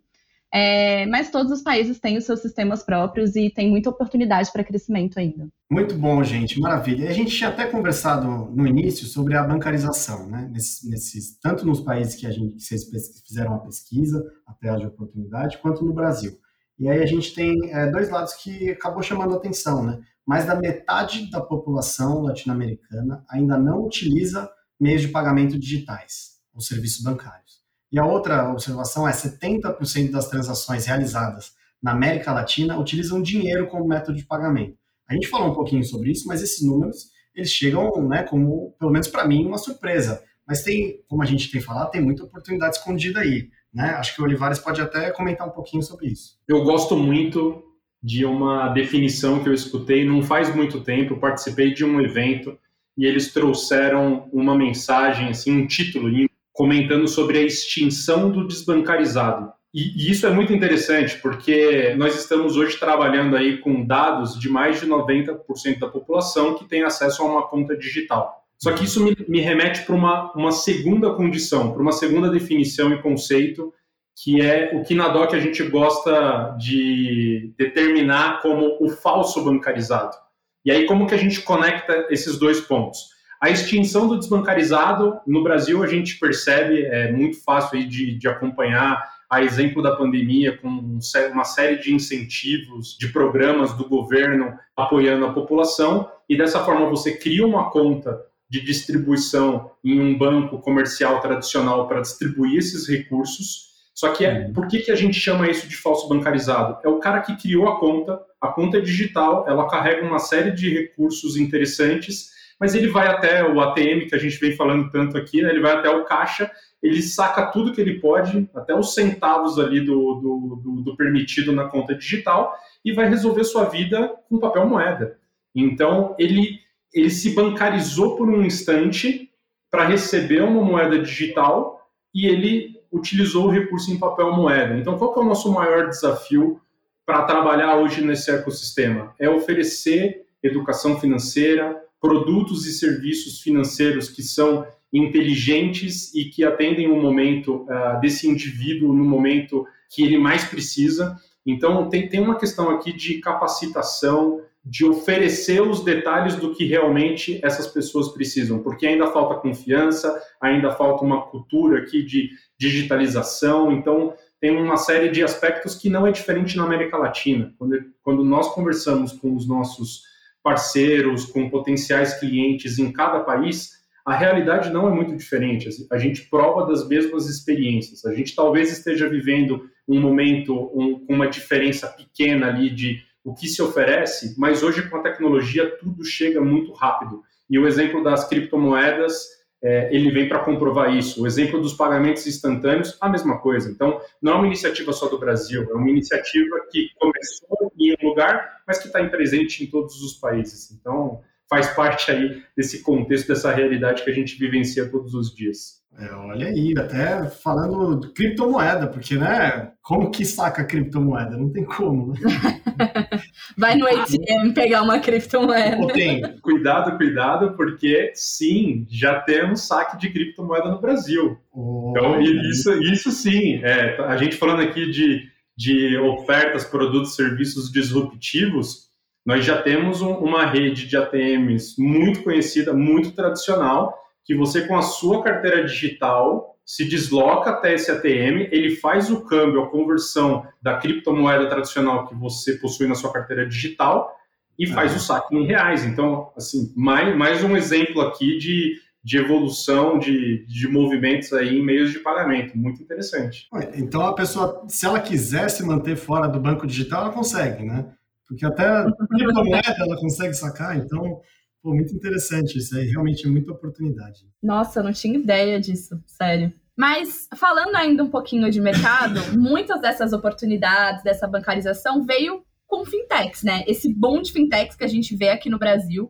É, 0.57 1.05
mas 1.07 1.29
todos 1.29 1.51
os 1.51 1.61
países 1.61 1.99
têm 1.99 2.17
os 2.17 2.23
seus 2.23 2.39
sistemas 2.39 2.81
próprios 2.81 3.35
e 3.35 3.49
tem 3.49 3.69
muita 3.69 3.89
oportunidade 3.89 4.49
para 4.53 4.63
crescimento 4.63 5.19
ainda. 5.19 5.49
Muito 5.69 5.95
bom, 5.95 6.23
gente, 6.23 6.59
maravilha. 6.61 7.09
A 7.09 7.13
gente 7.13 7.35
tinha 7.35 7.49
até 7.49 7.65
conversado 7.65 8.25
no 8.55 8.65
início 8.65 9.05
sobre 9.05 9.35
a 9.35 9.43
bancarização, 9.43 10.29
né? 10.29 10.49
Nesses, 10.51 10.89
nesses 10.89 11.37
tanto 11.39 11.65
nos 11.65 11.81
países 11.81 12.15
que 12.15 12.25
a 12.25 12.31
gente 12.31 12.55
que 12.55 12.61
vocês 12.61 12.85
fizeram 13.27 13.53
a 13.53 13.59
pesquisa, 13.59 14.23
a 14.47 14.53
tela 14.53 14.79
de 14.79 14.85
oportunidade, 14.85 15.57
quanto 15.57 15.83
no 15.83 15.93
Brasil. 15.93 16.39
E 16.79 16.87
aí 16.87 17.03
a 17.03 17.05
gente 17.05 17.33
tem 17.33 17.53
é, 17.73 17.91
dois 17.91 18.09
lados 18.09 18.33
que 18.35 18.69
acabou 18.69 19.03
chamando 19.03 19.33
a 19.33 19.37
atenção, 19.37 19.83
né? 19.83 19.99
Mais 20.25 20.45
da 20.45 20.55
metade 20.55 21.29
da 21.29 21.39
população 21.39 22.21
latino-americana 22.23 23.23
ainda 23.29 23.57
não 23.57 23.85
utiliza 23.85 24.49
meios 24.79 25.01
de 25.01 25.09
pagamento 25.09 25.57
digitais, 25.59 26.39
ou 26.53 26.61
serviços 26.61 27.03
bancários. 27.03 27.63
E 27.91 27.99
a 27.99 28.05
outra 28.05 28.49
observação 28.51 29.07
é 29.07 29.11
70% 29.11 30.11
das 30.11 30.27
transações 30.27 30.85
realizadas 30.85 31.53
na 31.81 31.91
América 31.91 32.33
Latina 32.33 32.79
utilizam 32.79 33.21
dinheiro 33.21 33.67
como 33.67 33.87
método 33.87 34.17
de 34.17 34.25
pagamento. 34.25 34.77
A 35.07 35.13
gente 35.13 35.27
falou 35.27 35.51
um 35.51 35.53
pouquinho 35.53 35.83
sobre 35.83 36.11
isso, 36.11 36.27
mas 36.27 36.41
esses 36.41 36.65
números 36.65 37.11
eles 37.35 37.51
chegam, 37.51 37.91
né, 38.07 38.23
como 38.23 38.71
pelo 38.79 38.91
menos 38.91 39.07
para 39.07 39.27
mim, 39.27 39.45
uma 39.45 39.57
surpresa. 39.57 40.23
Mas 40.47 40.63
tem, 40.63 41.03
como 41.07 41.21
a 41.21 41.25
gente 41.25 41.51
tem 41.51 41.61
falado, 41.61 41.91
tem 41.91 42.01
muita 42.01 42.23
oportunidade 42.23 42.77
escondida 42.77 43.19
aí. 43.19 43.49
Né? 43.73 43.89
Acho 43.89 44.15
que 44.15 44.21
o 44.21 44.23
Olivares 44.23 44.57
pode 44.57 44.81
até 44.81 45.11
comentar 45.11 45.47
um 45.47 45.51
pouquinho 45.51 45.83
sobre 45.83 46.07
isso. 46.07 46.39
Eu 46.47 46.63
gosto 46.63 46.95
muito 46.95 47.61
de 48.01 48.25
uma 48.25 48.69
definição 48.69 49.41
que 49.41 49.49
eu 49.49 49.53
escutei 49.53 50.05
não 50.05 50.21
faz 50.21 50.53
muito 50.55 50.81
tempo. 50.81 51.17
participei 51.17 51.73
de 51.73 51.83
um 51.83 51.99
evento 52.01 52.57
e 52.97 53.05
eles 53.05 53.33
trouxeram 53.33 54.29
uma 54.31 54.55
mensagem, 54.55 55.29
assim, 55.29 55.51
um 55.51 55.67
título 55.67 56.09
comentando 56.53 57.07
sobre 57.07 57.37
a 57.37 57.41
extinção 57.41 58.31
do 58.31 58.47
desbancarizado. 58.47 59.51
E, 59.73 60.09
isso 60.09 60.25
é 60.25 60.29
muito 60.29 60.53
interessante, 60.53 61.19
porque 61.21 61.93
nós 61.97 62.15
estamos 62.17 62.55
hoje 62.55 62.77
trabalhando 62.77 63.35
aí 63.35 63.57
com 63.57 63.85
dados 63.85 64.39
de 64.39 64.47
mais 64.47 64.79
de 64.79 64.87
90% 64.87 65.79
da 65.79 65.89
população 65.89 66.55
que 66.55 66.63
tem 66.63 66.83
acesso 66.83 67.21
a 67.21 67.25
uma 67.25 67.45
conta 67.45 67.75
digital. 67.75 68.41
Só 68.57 68.71
que 68.71 68.85
isso 68.85 69.03
me, 69.03 69.13
me 69.27 69.41
remete 69.41 69.81
para 69.81 69.93
uma, 69.93 70.31
uma 70.31 70.51
segunda 70.53 71.13
condição, 71.13 71.73
para 71.73 71.81
uma 71.81 71.91
segunda 71.91 72.29
definição 72.29 72.93
e 72.93 73.01
conceito, 73.01 73.73
que 74.15 74.41
é 74.41 74.71
o 74.73 74.83
que 74.83 74.95
na 74.95 75.09
DOC 75.09 75.35
a 75.35 75.39
gente 75.39 75.63
gosta 75.63 76.55
de 76.57 77.53
determinar 77.57 78.41
como 78.41 78.77
o 78.79 78.89
falso 78.89 79.43
bancarizado. 79.43 80.15
E 80.63 80.71
aí, 80.71 80.85
como 80.85 81.05
que 81.05 81.13
a 81.13 81.17
gente 81.17 81.41
conecta 81.41 82.07
esses 82.09 82.39
dois 82.39 82.59
pontos? 82.61 83.15
A 83.41 83.49
extinção 83.49 84.07
do 84.07 84.17
desbancarizado, 84.17 85.19
no 85.27 85.43
Brasil, 85.43 85.83
a 85.83 85.87
gente 85.87 86.17
percebe, 86.17 86.83
é 86.85 87.11
muito 87.11 87.43
fácil 87.43 87.77
aí 87.77 87.85
de, 87.85 88.17
de 88.17 88.27
acompanhar, 88.27 89.03
a 89.29 89.43
exemplo 89.43 89.83
da 89.83 89.95
pandemia, 89.95 90.57
com 90.57 90.99
uma 91.31 91.43
série 91.43 91.77
de 91.77 91.93
incentivos, 91.93 92.97
de 92.97 93.09
programas 93.09 93.73
do 93.73 93.87
governo 93.87 94.57
apoiando 94.75 95.25
a 95.25 95.33
população, 95.33 96.09
e 96.29 96.37
dessa 96.37 96.63
forma 96.63 96.89
você 96.89 97.17
cria 97.17 97.45
uma 97.45 97.69
conta 97.69 98.19
de 98.49 98.61
distribuição 98.61 99.71
em 99.83 99.99
um 99.99 100.17
banco 100.17 100.59
comercial 100.59 101.19
tradicional 101.19 101.87
para 101.87 102.01
distribuir 102.01 102.59
esses 102.59 102.87
recursos. 102.87 103.74
Só 103.95 104.11
que 104.11 104.25
é, 104.25 104.33
uhum. 104.33 104.53
por 104.53 104.67
que, 104.67 104.79
que 104.79 104.91
a 104.91 104.95
gente 104.95 105.19
chama 105.19 105.49
isso 105.49 105.67
de 105.67 105.75
falso 105.75 106.07
bancarizado? 106.07 106.77
É 106.83 106.89
o 106.89 106.99
cara 106.99 107.21
que 107.21 107.35
criou 107.35 107.67
a 107.67 107.79
conta, 107.79 108.19
a 108.39 108.49
conta 108.49 108.77
é 108.77 108.81
digital, 108.81 109.45
ela 109.47 109.67
carrega 109.67 110.05
uma 110.05 110.19
série 110.19 110.51
de 110.51 110.71
recursos 110.71 111.35
interessantes 111.35 112.35
mas 112.59 112.73
ele 112.73 112.87
vai 112.87 113.07
até 113.07 113.43
o 113.43 113.59
ATM, 113.59 114.07
que 114.07 114.15
a 114.15 114.17
gente 114.17 114.39
vem 114.39 114.55
falando 114.55 114.89
tanto 114.89 115.17
aqui, 115.17 115.41
né? 115.41 115.49
ele 115.49 115.61
vai 115.61 115.73
até 115.73 115.89
o 115.89 116.05
caixa, 116.05 116.49
ele 116.81 117.01
saca 117.01 117.47
tudo 117.47 117.73
que 117.73 117.81
ele 117.81 117.99
pode, 117.99 118.49
até 118.55 118.73
os 118.73 118.93
centavos 118.93 119.59
ali 119.59 119.81
do, 119.81 120.15
do, 120.15 120.61
do, 120.63 120.81
do 120.81 120.95
permitido 120.95 121.51
na 121.51 121.65
conta 121.65 121.95
digital, 121.95 122.55
e 122.83 122.93
vai 122.93 123.09
resolver 123.09 123.43
sua 123.43 123.65
vida 123.65 124.15
com 124.29 124.39
papel 124.39 124.67
moeda. 124.67 125.17
Então, 125.53 126.15
ele, 126.17 126.59
ele 126.93 127.09
se 127.09 127.33
bancarizou 127.33 128.15
por 128.15 128.29
um 128.29 128.43
instante 128.43 129.29
para 129.69 129.85
receber 129.85 130.41
uma 130.41 130.63
moeda 130.63 130.99
digital 130.99 131.81
e 132.13 132.27
ele 132.27 132.74
utilizou 132.91 133.45
o 133.45 133.51
recurso 133.51 133.91
em 133.91 133.97
papel 133.97 134.33
moeda. 134.33 134.77
Então, 134.77 134.97
qual 134.97 135.13
é 135.15 135.19
o 135.19 135.25
nosso 135.25 135.51
maior 135.51 135.89
desafio 135.89 136.59
para 137.05 137.23
trabalhar 137.23 137.77
hoje 137.77 138.03
nesse 138.03 138.31
ecossistema? 138.31 139.13
É 139.19 139.29
oferecer 139.29 140.25
educação 140.41 140.99
financeira, 140.99 141.81
produtos 141.99 142.65
e 142.65 142.73
serviços 142.73 143.41
financeiros 143.41 144.09
que 144.09 144.21
são 144.21 144.65
inteligentes 144.93 146.13
e 146.13 146.25
que 146.25 146.43
atendem 146.43 146.89
o 146.89 147.01
momento 147.01 147.63
uh, 147.63 147.99
desse 147.99 148.29
indivíduo 148.29 148.93
no 148.93 149.03
momento 149.03 149.65
que 149.89 150.03
ele 150.03 150.17
mais 150.17 150.45
precisa. 150.45 151.19
Então, 151.45 151.89
tem, 151.89 152.07
tem 152.07 152.19
uma 152.19 152.37
questão 152.37 152.69
aqui 152.69 152.93
de 152.93 153.19
capacitação, 153.19 154.41
de 154.65 154.83
oferecer 154.83 155.61
os 155.61 155.83
detalhes 155.83 156.35
do 156.35 156.55
que 156.55 156.65
realmente 156.65 157.39
essas 157.43 157.67
pessoas 157.67 158.09
precisam, 158.09 158.63
porque 158.63 158.87
ainda 158.87 159.11
falta 159.11 159.35
confiança, 159.35 160.19
ainda 160.41 160.71
falta 160.71 161.05
uma 161.05 161.21
cultura 161.27 161.79
aqui 161.79 162.03
de 162.03 162.31
digitalização. 162.57 163.71
Então, 163.71 164.15
tem 164.41 164.57
uma 164.57 164.77
série 164.77 165.09
de 165.09 165.23
aspectos 165.23 165.75
que 165.75 165.87
não 165.87 166.07
é 166.07 166.11
diferente 166.11 166.57
na 166.57 166.63
América 166.63 166.97
Latina. 166.97 167.53
Quando, 167.59 167.77
quando 168.01 168.23
nós 168.23 168.53
conversamos 168.55 169.13
com 169.13 169.35
os 169.35 169.47
nossos 169.47 170.01
parceiros, 170.41 171.25
com 171.25 171.49
potenciais 171.49 172.19
clientes 172.19 172.79
em 172.79 172.91
cada 172.91 173.19
país, 173.19 173.71
a 174.05 174.15
realidade 174.15 174.71
não 174.71 174.87
é 174.87 174.91
muito 174.91 175.15
diferente. 175.15 175.69
A 175.91 175.97
gente 175.97 176.29
prova 176.29 176.67
das 176.67 176.87
mesmas 176.87 177.27
experiências. 177.27 178.05
A 178.05 178.13
gente 178.13 178.35
talvez 178.35 178.71
esteja 178.71 179.09
vivendo 179.09 179.67
um 179.87 179.99
momento 179.99 180.71
um, 180.73 181.05
com 181.05 181.13
uma 181.13 181.27
diferença 181.27 181.87
pequena 181.87 182.47
ali 182.47 182.69
de 182.69 183.01
o 183.25 183.33
que 183.33 183.47
se 183.47 183.61
oferece, 183.61 184.35
mas 184.37 184.61
hoje 184.61 184.87
com 184.87 184.97
a 184.97 185.01
tecnologia 185.01 185.75
tudo 185.77 186.05
chega 186.05 186.39
muito 186.39 186.71
rápido. 186.71 187.23
E 187.49 187.57
o 187.57 187.67
exemplo 187.67 188.03
das 188.03 188.29
criptomoedas 188.29 189.25
é, 189.63 189.89
ele 189.91 190.11
vem 190.11 190.29
para 190.29 190.43
comprovar 190.43 190.95
isso. 190.95 191.23
O 191.23 191.27
exemplo 191.27 191.59
dos 191.59 191.73
pagamentos 191.73 192.27
instantâneos, 192.27 192.95
a 193.01 193.09
mesma 193.09 193.39
coisa. 193.39 193.71
Então, 193.71 193.99
não 194.21 194.33
é 194.33 194.35
uma 194.35 194.45
iniciativa 194.45 194.93
só 194.93 195.07
do 195.07 195.17
Brasil, 195.17 195.67
é 195.71 195.73
uma 195.73 195.89
iniciativa 195.89 196.55
que 196.71 196.89
começou 196.99 197.71
em 197.79 197.93
um 197.93 198.09
lugar, 198.09 198.61
mas 198.67 198.77
que 198.77 198.87
está 198.87 199.03
presente 199.09 199.63
em 199.63 199.67
todos 199.67 200.03
os 200.03 200.13
países. 200.13 200.69
Então, 200.69 201.21
faz 201.49 201.67
parte 201.69 202.11
aí 202.11 202.43
desse 202.55 202.83
contexto, 202.83 203.27
dessa 203.27 203.51
realidade 203.51 204.03
que 204.03 204.09
a 204.11 204.13
gente 204.13 204.37
vivencia 204.37 204.87
todos 204.87 205.15
os 205.15 205.33
dias. 205.33 205.83
É, 205.97 206.13
olha 206.13 206.47
aí, 206.47 206.73
até 206.77 207.29
falando 207.29 208.01
de 208.01 208.09
criptomoeda, 208.09 208.87
porque, 208.87 209.15
né, 209.15 209.71
como 209.81 210.11
que 210.11 210.25
saca 210.25 210.65
criptomoeda? 210.65 211.37
Não 211.37 211.49
tem 211.49 211.63
como, 211.63 212.11
né? 212.11 212.19
Vai 213.57 213.75
no 213.75 213.87
ATM 213.87 214.53
pegar 214.53 214.81
uma 214.81 214.99
criptomoeda. 214.99 215.87
Tem. 215.93 216.37
Cuidado, 216.41 216.97
cuidado, 216.97 217.55
porque 217.55 218.11
sim, 218.13 218.85
já 218.89 219.21
temos 219.21 219.61
saque 219.61 219.97
de 219.97 220.09
criptomoeda 220.09 220.69
no 220.69 220.81
Brasil. 220.81 221.37
Oh, 221.53 221.93
então, 221.95 222.19
isso, 222.21 222.73
isso 222.83 223.11
sim, 223.11 223.63
é, 223.63 223.95
a 224.01 224.17
gente 224.17 224.35
falando 224.35 224.63
aqui 224.63 224.89
de, 224.91 225.23
de 225.55 225.97
ofertas, 225.97 226.65
produtos, 226.65 227.15
serviços 227.15 227.71
disruptivos, 227.71 228.89
nós 229.25 229.45
já 229.45 229.61
temos 229.61 230.01
um, 230.01 230.11
uma 230.11 230.45
rede 230.45 230.87
de 230.87 230.97
ATMs 230.97 231.75
muito 231.79 232.21
conhecida, 232.21 232.73
muito 232.73 233.11
tradicional, 233.11 234.04
que 234.25 234.35
você 234.35 234.67
com 234.67 234.75
a 234.75 234.81
sua 234.81 235.23
carteira 235.23 235.63
digital 235.63 236.57
se 236.65 236.83
desloca 236.83 237.51
até 237.51 237.75
esse 237.75 237.91
ATM, 237.91 238.49
ele 238.51 238.75
faz 238.77 239.11
o 239.11 239.23
câmbio, 239.23 239.61
a 239.61 239.69
conversão 239.69 240.43
da 240.59 240.77
criptomoeda 240.77 241.47
tradicional 241.47 242.07
que 242.07 242.15
você 242.15 242.53
possui 242.53 242.87
na 242.87 242.95
sua 242.95 243.13
carteira 243.13 243.47
digital 243.47 244.11
e 244.57 244.65
faz 244.65 244.93
ah. 244.93 244.95
o 244.95 244.99
saque 244.99 245.35
em 245.35 245.45
reais. 245.45 245.85
Então, 245.85 246.31
assim, 246.35 246.73
mais, 246.75 247.15
mais 247.15 247.43
um 247.43 247.55
exemplo 247.55 248.01
aqui 248.01 248.39
de, 248.39 248.79
de 249.03 249.17
evolução 249.17 249.99
de, 249.99 250.43
de 250.47 250.67
movimentos 250.67 251.31
aí 251.33 251.59
em 251.59 251.63
meios 251.63 251.91
de 251.91 251.99
pagamento. 251.99 252.57
Muito 252.57 252.81
interessante. 252.81 253.47
Então, 253.75 254.01
a 254.01 254.15
pessoa, 254.15 254.65
se 254.67 254.87
ela 254.87 254.99
quiser 254.99 255.49
se 255.51 255.63
manter 255.63 255.95
fora 255.95 256.27
do 256.27 256.39
banco 256.39 256.65
digital, 256.65 257.03
ela 257.03 257.13
consegue, 257.13 257.63
né? 257.63 257.85
Porque 258.27 258.43
até 258.43 258.85
criptomoeda 259.11 259.75
ela 259.77 259.97
consegue 259.97 260.33
sacar, 260.33 260.75
então 260.75 261.21
Pô, 261.65 261.73
muito 261.73 261.95
interessante 261.95 262.59
isso 262.59 262.77
aí, 262.77 262.85
realmente 262.85 263.25
é 263.25 263.27
muita 263.27 263.51
oportunidade. 263.51 264.19
Nossa, 264.39 264.79
eu 264.79 264.83
não 264.83 264.93
tinha 264.93 265.17
ideia 265.17 265.59
disso, 265.59 265.99
sério. 266.05 266.53
Mas 266.77 267.27
falando 267.35 267.75
ainda 267.75 268.03
um 268.03 268.09
pouquinho 268.11 268.51
de 268.51 268.61
mercado, 268.61 269.19
muitas 269.35 269.81
dessas 269.81 270.13
oportunidades, 270.13 271.03
dessa 271.03 271.27
bancarização 271.27 272.05
veio 272.05 272.45
com 272.67 272.85
fintechs, 272.85 273.41
né? 273.41 273.63
Esse 273.65 273.91
boom 273.91 274.21
de 274.21 274.31
fintechs 274.31 274.75
que 274.75 274.83
a 274.83 274.87
gente 274.87 275.15
vê 275.15 275.29
aqui 275.29 275.49
no 275.49 275.57
Brasil, 275.57 276.07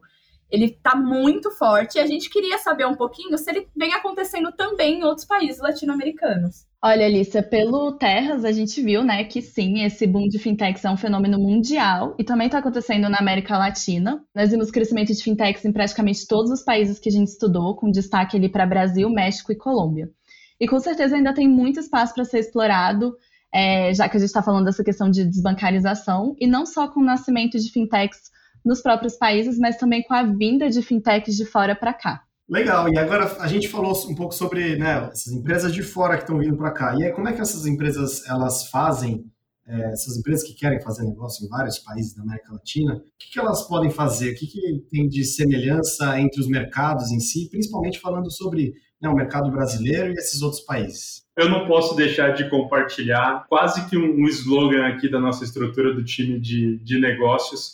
ele 0.51 0.65
está 0.65 0.93
muito 0.93 1.49
forte 1.51 1.97
e 1.97 2.01
a 2.01 2.05
gente 2.05 2.29
queria 2.29 2.57
saber 2.57 2.85
um 2.85 2.95
pouquinho 2.95 3.37
se 3.37 3.49
ele 3.49 3.65
vem 3.73 3.93
acontecendo 3.93 4.51
também 4.51 4.99
em 4.99 5.03
outros 5.05 5.25
países 5.25 5.61
latino-americanos. 5.61 6.65
Olha, 6.87 7.07
Alicia, 7.07 7.41
pelo 7.41 7.93
Terras 7.93 8.45
a 8.45 8.51
gente 8.51 8.79
viu, 8.79 9.03
né, 9.03 9.23
que 9.23 9.41
sim, 9.41 9.83
esse 9.83 10.05
boom 10.05 10.27
de 10.27 10.37
fintechs 10.37 10.85
é 10.85 10.91
um 10.91 10.95
fenômeno 10.95 11.39
mundial 11.39 12.13
e 12.19 12.23
também 12.23 12.45
está 12.45 12.59
acontecendo 12.59 13.09
na 13.09 13.17
América 13.17 13.57
Latina. 13.57 14.23
Nós 14.35 14.51
vimos 14.51 14.69
crescimento 14.69 15.11
de 15.11 15.23
fintechs 15.23 15.65
em 15.65 15.71
praticamente 15.71 16.27
todos 16.27 16.51
os 16.51 16.61
países 16.61 16.99
que 16.99 17.09
a 17.09 17.11
gente 17.11 17.29
estudou, 17.29 17.75
com 17.75 17.89
destaque 17.89 18.37
ali 18.37 18.47
para 18.47 18.67
Brasil, 18.67 19.09
México 19.09 19.51
e 19.51 19.55
Colômbia. 19.55 20.11
E 20.59 20.67
com 20.67 20.79
certeza 20.79 21.15
ainda 21.15 21.33
tem 21.33 21.47
muito 21.47 21.79
espaço 21.79 22.13
para 22.13 22.23
ser 22.23 22.37
explorado 22.37 23.15
é, 23.51 23.91
já 23.91 24.07
que 24.07 24.17
a 24.17 24.19
gente 24.19 24.27
está 24.27 24.43
falando 24.43 24.65
dessa 24.65 24.83
questão 24.83 25.09
de 25.09 25.25
desbancarização, 25.25 26.35
e 26.39 26.45
não 26.45 26.67
só 26.67 26.87
com 26.87 26.99
o 26.99 27.03
nascimento 27.03 27.57
de 27.57 27.71
fintechs 27.71 28.29
nos 28.63 28.79
próprios 28.83 29.15
países, 29.15 29.57
mas 29.57 29.77
também 29.77 30.03
com 30.03 30.13
a 30.13 30.21
vinda 30.21 30.69
de 30.69 30.83
fintechs 30.83 31.35
de 31.35 31.45
fora 31.45 31.75
para 31.75 31.95
cá. 31.95 32.24
Legal, 32.47 32.87
e 32.93 32.97
agora 32.97 33.25
a 33.39 33.47
gente 33.47 33.67
falou 33.67 33.91
um 34.07 34.13
pouco 34.13 34.33
sobre 34.33 34.75
né, 34.75 35.09
essas 35.11 35.33
empresas 35.33 35.73
de 35.73 35.81
fora 35.81 36.15
que 36.15 36.23
estão 36.23 36.37
vindo 36.37 36.55
para 36.55 36.71
cá. 36.71 36.95
E 36.95 37.03
aí, 37.03 37.11
como 37.11 37.27
é 37.27 37.33
que 37.33 37.41
essas 37.41 37.65
empresas 37.65 38.23
elas 38.27 38.69
fazem, 38.69 39.25
é, 39.67 39.91
essas 39.91 40.15
empresas 40.15 40.47
que 40.47 40.53
querem 40.53 40.79
fazer 40.79 41.03
negócio 41.05 41.43
em 41.43 41.49
vários 41.49 41.79
países 41.79 42.13
da 42.13 42.21
América 42.21 42.53
Latina, 42.53 42.97
o 42.97 43.01
que, 43.17 43.31
que 43.31 43.39
elas 43.39 43.67
podem 43.67 43.89
fazer? 43.89 44.31
O 44.31 44.35
que, 44.35 44.45
que 44.45 44.61
tem 44.91 45.07
de 45.07 45.25
semelhança 45.25 46.19
entre 46.19 46.39
os 46.39 46.47
mercados 46.47 47.11
em 47.11 47.19
si, 47.19 47.49
principalmente 47.49 47.99
falando 47.99 48.29
sobre 48.29 48.75
né, 49.01 49.09
o 49.09 49.15
mercado 49.15 49.49
brasileiro 49.49 50.11
e 50.11 50.13
esses 50.13 50.43
outros 50.43 50.61
países? 50.61 51.23
Eu 51.35 51.49
não 51.49 51.67
posso 51.67 51.95
deixar 51.95 52.35
de 52.35 52.47
compartilhar 52.47 53.45
quase 53.49 53.89
que 53.89 53.97
um, 53.97 54.23
slogan 54.27 54.85
aqui 54.85 55.09
da 55.09 55.19
nossa 55.19 55.43
estrutura 55.43 55.95
do 55.95 56.05
time 56.05 56.39
de, 56.39 56.77
de 56.77 56.99
negócios, 56.99 57.73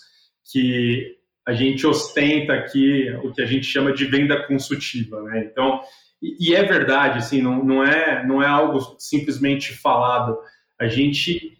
que 0.50 1.18
a 1.48 1.54
gente 1.54 1.86
ostenta 1.88 2.54
aqui 2.54 3.10
o 3.24 3.32
que 3.34 3.42
a 3.42 3.46
gente 3.46 3.66
chama 3.66 3.94
de 3.94 4.06
venda 4.06 4.46
consultiva, 4.48 5.22
né? 5.24 5.48
Então, 5.50 5.82
e, 6.22 6.52
e 6.52 6.56
é 6.56 6.64
verdade, 6.64 7.18
assim, 7.18 7.42
não, 7.42 7.64
não, 7.64 7.84
é, 7.84 8.26
não 8.26 8.42
é 8.42 8.48
algo 8.48 8.96
simplesmente 9.00 9.74
falado. 9.74 10.38
A 10.80 10.88
gente 10.88 11.58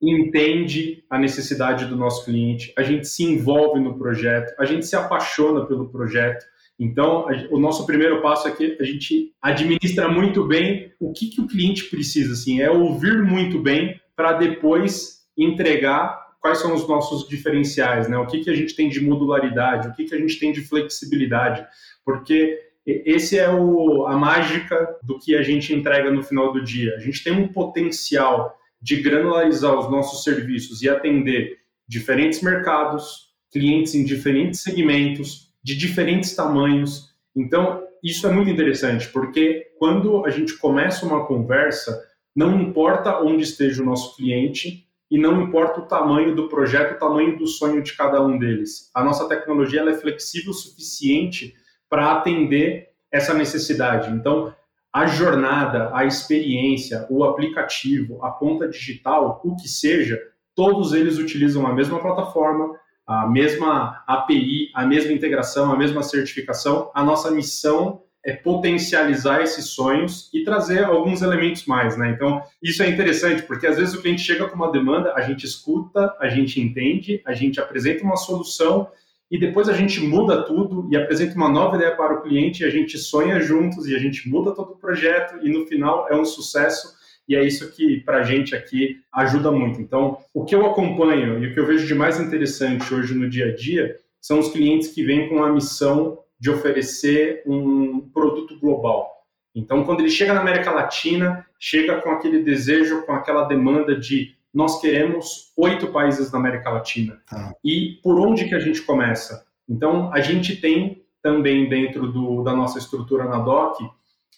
entende 0.00 1.04
a 1.08 1.18
necessidade 1.18 1.86
do 1.86 1.96
nosso 1.96 2.24
cliente, 2.24 2.72
a 2.76 2.82
gente 2.82 3.06
se 3.06 3.22
envolve 3.24 3.80
no 3.80 3.96
projeto, 3.96 4.52
a 4.58 4.64
gente 4.64 4.86
se 4.86 4.96
apaixona 4.96 5.66
pelo 5.66 5.90
projeto. 5.90 6.44
Então, 6.78 7.28
a, 7.28 7.32
o 7.50 7.58
nosso 7.58 7.86
primeiro 7.86 8.20
passo 8.20 8.48
é 8.48 8.52
que 8.52 8.76
a 8.80 8.84
gente 8.84 9.32
administra 9.40 10.08
muito 10.08 10.46
bem 10.46 10.92
o 10.98 11.12
que, 11.12 11.28
que 11.28 11.40
o 11.40 11.46
cliente 11.46 11.84
precisa, 11.84 12.32
assim, 12.32 12.60
é 12.60 12.70
ouvir 12.70 13.22
muito 13.22 13.60
bem 13.60 14.00
para 14.16 14.32
depois 14.34 15.22
entregar 15.36 16.21
quais 16.42 16.58
são 16.58 16.74
os 16.74 16.86
nossos 16.88 17.26
diferenciais, 17.28 18.08
né? 18.08 18.18
O 18.18 18.26
que, 18.26 18.40
que 18.40 18.50
a 18.50 18.54
gente 18.54 18.74
tem 18.74 18.88
de 18.88 19.00
modularidade, 19.00 19.88
o 19.88 19.94
que, 19.94 20.04
que 20.04 20.14
a 20.14 20.18
gente 20.18 20.38
tem 20.40 20.52
de 20.52 20.60
flexibilidade, 20.60 21.64
porque 22.04 22.58
esse 22.84 23.38
é 23.38 23.48
o, 23.48 24.06
a 24.06 24.16
mágica 24.16 24.98
do 25.04 25.20
que 25.20 25.36
a 25.36 25.42
gente 25.42 25.72
entrega 25.72 26.10
no 26.10 26.20
final 26.20 26.52
do 26.52 26.62
dia. 26.62 26.96
A 26.96 26.98
gente 26.98 27.22
tem 27.22 27.32
um 27.32 27.46
potencial 27.46 28.58
de 28.80 29.00
granularizar 29.00 29.78
os 29.78 29.88
nossos 29.88 30.24
serviços 30.24 30.82
e 30.82 30.88
atender 30.88 31.58
diferentes 31.86 32.42
mercados, 32.42 33.30
clientes 33.52 33.94
em 33.94 34.04
diferentes 34.04 34.62
segmentos, 34.62 35.52
de 35.62 35.76
diferentes 35.76 36.34
tamanhos. 36.34 37.14
Então, 37.36 37.84
isso 38.02 38.26
é 38.26 38.32
muito 38.32 38.50
interessante, 38.50 39.08
porque 39.10 39.68
quando 39.78 40.26
a 40.26 40.30
gente 40.30 40.58
começa 40.58 41.06
uma 41.06 41.24
conversa, 41.24 42.02
não 42.34 42.60
importa 42.60 43.20
onde 43.20 43.44
esteja 43.44 43.80
o 43.80 43.86
nosso 43.86 44.16
cliente, 44.16 44.88
e 45.12 45.18
não 45.18 45.42
importa 45.42 45.78
o 45.78 45.84
tamanho 45.84 46.34
do 46.34 46.48
projeto, 46.48 46.94
o 46.94 46.98
tamanho 46.98 47.36
do 47.36 47.46
sonho 47.46 47.82
de 47.82 47.92
cada 47.94 48.24
um 48.24 48.38
deles. 48.38 48.90
A 48.94 49.04
nossa 49.04 49.28
tecnologia 49.28 49.82
é 49.82 49.92
flexível 49.92 50.52
o 50.52 50.54
suficiente 50.54 51.54
para 51.86 52.12
atender 52.12 52.88
essa 53.10 53.34
necessidade. 53.34 54.10
Então, 54.10 54.54
a 54.90 55.04
jornada, 55.04 55.90
a 55.92 56.06
experiência, 56.06 57.06
o 57.10 57.24
aplicativo, 57.24 58.24
a 58.24 58.30
conta 58.30 58.66
digital, 58.66 59.38
o 59.44 59.54
que 59.54 59.68
seja, 59.68 60.18
todos 60.54 60.94
eles 60.94 61.18
utilizam 61.18 61.66
a 61.66 61.74
mesma 61.74 62.00
plataforma, 62.00 62.74
a 63.06 63.26
mesma 63.28 64.02
API, 64.06 64.70
a 64.74 64.86
mesma 64.86 65.12
integração, 65.12 65.70
a 65.70 65.76
mesma 65.76 66.02
certificação. 66.02 66.90
A 66.94 67.04
nossa 67.04 67.30
missão 67.30 68.01
é 68.24 68.32
potencializar 68.32 69.42
esses 69.42 69.66
sonhos 69.66 70.30
e 70.32 70.44
trazer 70.44 70.84
alguns 70.84 71.22
elementos 71.22 71.66
mais, 71.66 71.96
né? 71.96 72.10
Então, 72.10 72.42
isso 72.62 72.82
é 72.82 72.88
interessante, 72.88 73.42
porque 73.42 73.66
às 73.66 73.76
vezes 73.76 73.94
o 73.94 74.00
cliente 74.00 74.22
chega 74.22 74.48
com 74.48 74.54
uma 74.54 74.70
demanda, 74.70 75.12
a 75.14 75.22
gente 75.22 75.44
escuta, 75.44 76.14
a 76.20 76.28
gente 76.28 76.60
entende, 76.60 77.20
a 77.26 77.34
gente 77.34 77.60
apresenta 77.60 78.04
uma 78.04 78.16
solução 78.16 78.88
e 79.30 79.38
depois 79.38 79.68
a 79.68 79.72
gente 79.72 80.00
muda 80.00 80.42
tudo 80.42 80.86
e 80.90 80.96
apresenta 80.96 81.34
uma 81.34 81.48
nova 81.48 81.76
ideia 81.76 81.96
para 81.96 82.14
o 82.14 82.22
cliente, 82.22 82.62
e 82.62 82.66
a 82.66 82.70
gente 82.70 82.98
sonha 82.98 83.40
juntos 83.40 83.88
e 83.88 83.96
a 83.96 83.98
gente 83.98 84.28
muda 84.28 84.54
todo 84.54 84.74
o 84.74 84.76
projeto 84.76 85.44
e 85.44 85.50
no 85.50 85.66
final 85.66 86.06
é 86.08 86.14
um 86.14 86.24
sucesso 86.24 86.94
e 87.28 87.34
é 87.34 87.44
isso 87.44 87.72
que 87.72 88.00
para 88.00 88.18
a 88.18 88.22
gente 88.22 88.54
aqui 88.54 89.00
ajuda 89.12 89.50
muito. 89.50 89.80
Então, 89.80 90.18
o 90.34 90.44
que 90.44 90.54
eu 90.54 90.66
acompanho 90.66 91.42
e 91.42 91.46
o 91.46 91.54
que 91.54 91.58
eu 91.58 91.66
vejo 91.66 91.86
de 91.86 91.94
mais 91.94 92.20
interessante 92.20 92.92
hoje 92.92 93.14
no 93.14 93.28
dia 93.28 93.46
a 93.46 93.54
dia 93.54 93.96
são 94.20 94.38
os 94.38 94.50
clientes 94.50 94.88
que 94.88 95.02
vêm 95.02 95.28
com 95.28 95.42
a 95.42 95.50
missão 95.50 96.18
de 96.42 96.50
oferecer 96.50 97.40
um 97.46 98.00
produto 98.12 98.58
global. 98.58 99.08
Então, 99.54 99.84
quando 99.84 100.00
ele 100.00 100.10
chega 100.10 100.34
na 100.34 100.40
América 100.40 100.72
Latina, 100.72 101.46
chega 101.56 102.00
com 102.00 102.10
aquele 102.10 102.42
desejo, 102.42 103.06
com 103.06 103.12
aquela 103.12 103.44
demanda 103.44 103.94
de 103.94 104.34
nós 104.52 104.80
queremos 104.80 105.52
oito 105.56 105.86
países 105.92 106.32
na 106.32 106.40
América 106.40 106.68
Latina. 106.68 107.22
Tá. 107.30 107.54
E 107.64 108.00
por 108.02 108.18
onde 108.18 108.48
que 108.48 108.56
a 108.56 108.58
gente 108.58 108.82
começa? 108.82 109.46
Então, 109.68 110.12
a 110.12 110.20
gente 110.20 110.56
tem 110.56 111.04
também 111.22 111.68
dentro 111.68 112.10
do, 112.10 112.42
da 112.42 112.56
nossa 112.56 112.76
estrutura 112.76 113.24
na 113.26 113.38
DOC 113.38 113.78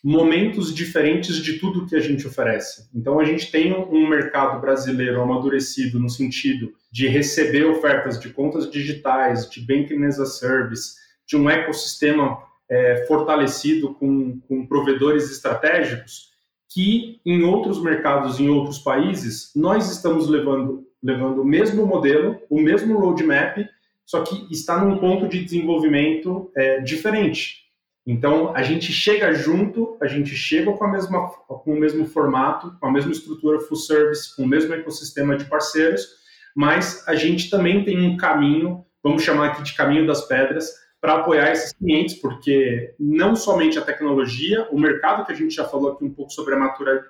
momentos 0.05 0.75
diferentes 0.75 1.37
de 1.37 1.59
tudo 1.59 1.87
que 1.87 1.97
a 1.97 2.01
gente 2.01 2.27
oferece. 2.27 2.91
Então, 2.95 3.19
a 3.19 3.25
gente 3.25 3.51
tem 3.51 3.73
um 3.73 4.07
mercado 4.07 4.61
brasileiro 4.61 5.23
amadurecido 5.23 5.99
no 5.99 6.11
sentido 6.11 6.75
de 6.93 7.09
receber 7.09 7.65
ofertas 7.65 8.21
de 8.21 8.29
contas 8.29 8.71
digitais, 8.71 9.49
de 9.49 9.63
banking 9.63 10.05
as 10.05 10.21
a 10.21 10.27
service, 10.27 11.03
de 11.27 11.37
um 11.37 11.49
ecossistema 11.49 12.39
é, 12.69 13.05
fortalecido 13.07 13.95
com, 13.95 14.41
com 14.41 14.67
provedores 14.67 15.31
estratégicos, 15.31 16.33
que 16.69 17.21
em 17.25 17.43
outros 17.43 17.81
mercados, 17.83 18.41
em 18.41 18.49
outros 18.49 18.79
países, 18.79 19.53
nós 19.55 19.91
estamos 19.91 20.29
levando, 20.29 20.87
levando 21.03 21.43
o 21.43 21.45
mesmo 21.45 21.87
modelo, 21.87 22.41
o 22.51 22.61
mesmo 22.61 22.99
roadmap, 22.99 23.59
só 24.05 24.23
que 24.23 24.47
está 24.51 24.85
num 24.85 24.99
ponto 24.99 25.29
de 25.29 25.43
desenvolvimento 25.43 26.51
é, 26.57 26.81
diferente. 26.81 27.65
Então, 28.07 28.55
a 28.55 28.63
gente 28.63 28.93
chega 28.93 29.33
junto, 29.33 29.97
a 30.01 30.07
gente 30.07 30.35
chega 30.35 30.71
com, 30.73 30.85
a 30.85 30.91
mesma, 30.91 31.29
com 31.29 31.73
o 31.73 31.81
mesmo 31.81 32.07
formato, 32.07 32.77
com 32.79 32.87
a 32.87 32.93
mesma 32.93 33.13
estrutura 33.13 33.61
full 33.61 33.79
service, 33.79 34.37
com 34.37 34.43
o 34.43 34.49
mesmo 34.49 34.75
ecossistema 34.75 35.37
de 35.37 35.47
parceiros, 35.47 36.07
mas 36.55 37.03
a 37.09 37.15
gente 37.15 37.49
também 37.49 37.83
tem 37.83 38.07
um 38.07 38.17
caminho, 38.17 38.85
vamos 39.03 39.23
chamar 39.23 39.49
aqui 39.49 39.63
de 39.63 39.75
caminho 39.75 40.07
das 40.07 40.27
pedras, 40.27 40.71
para 41.05 41.17
apoiar 41.17 41.53
esses 41.53 41.75
clientes, 41.75 42.15
porque 42.15 42.95
não 42.99 43.37
somente 43.37 43.79
a 43.79 43.83
tecnologia, 43.83 44.67
o 44.71 44.81
mercado 44.81 45.27
que 45.27 45.33
a 45.33 45.35
gente 45.35 45.55
já 45.55 45.67
falou 45.67 45.93
aqui 45.93 46.03
um 46.03 46.09
pouco 46.09 46.33
sobre 46.33 46.55
a 46.55 46.59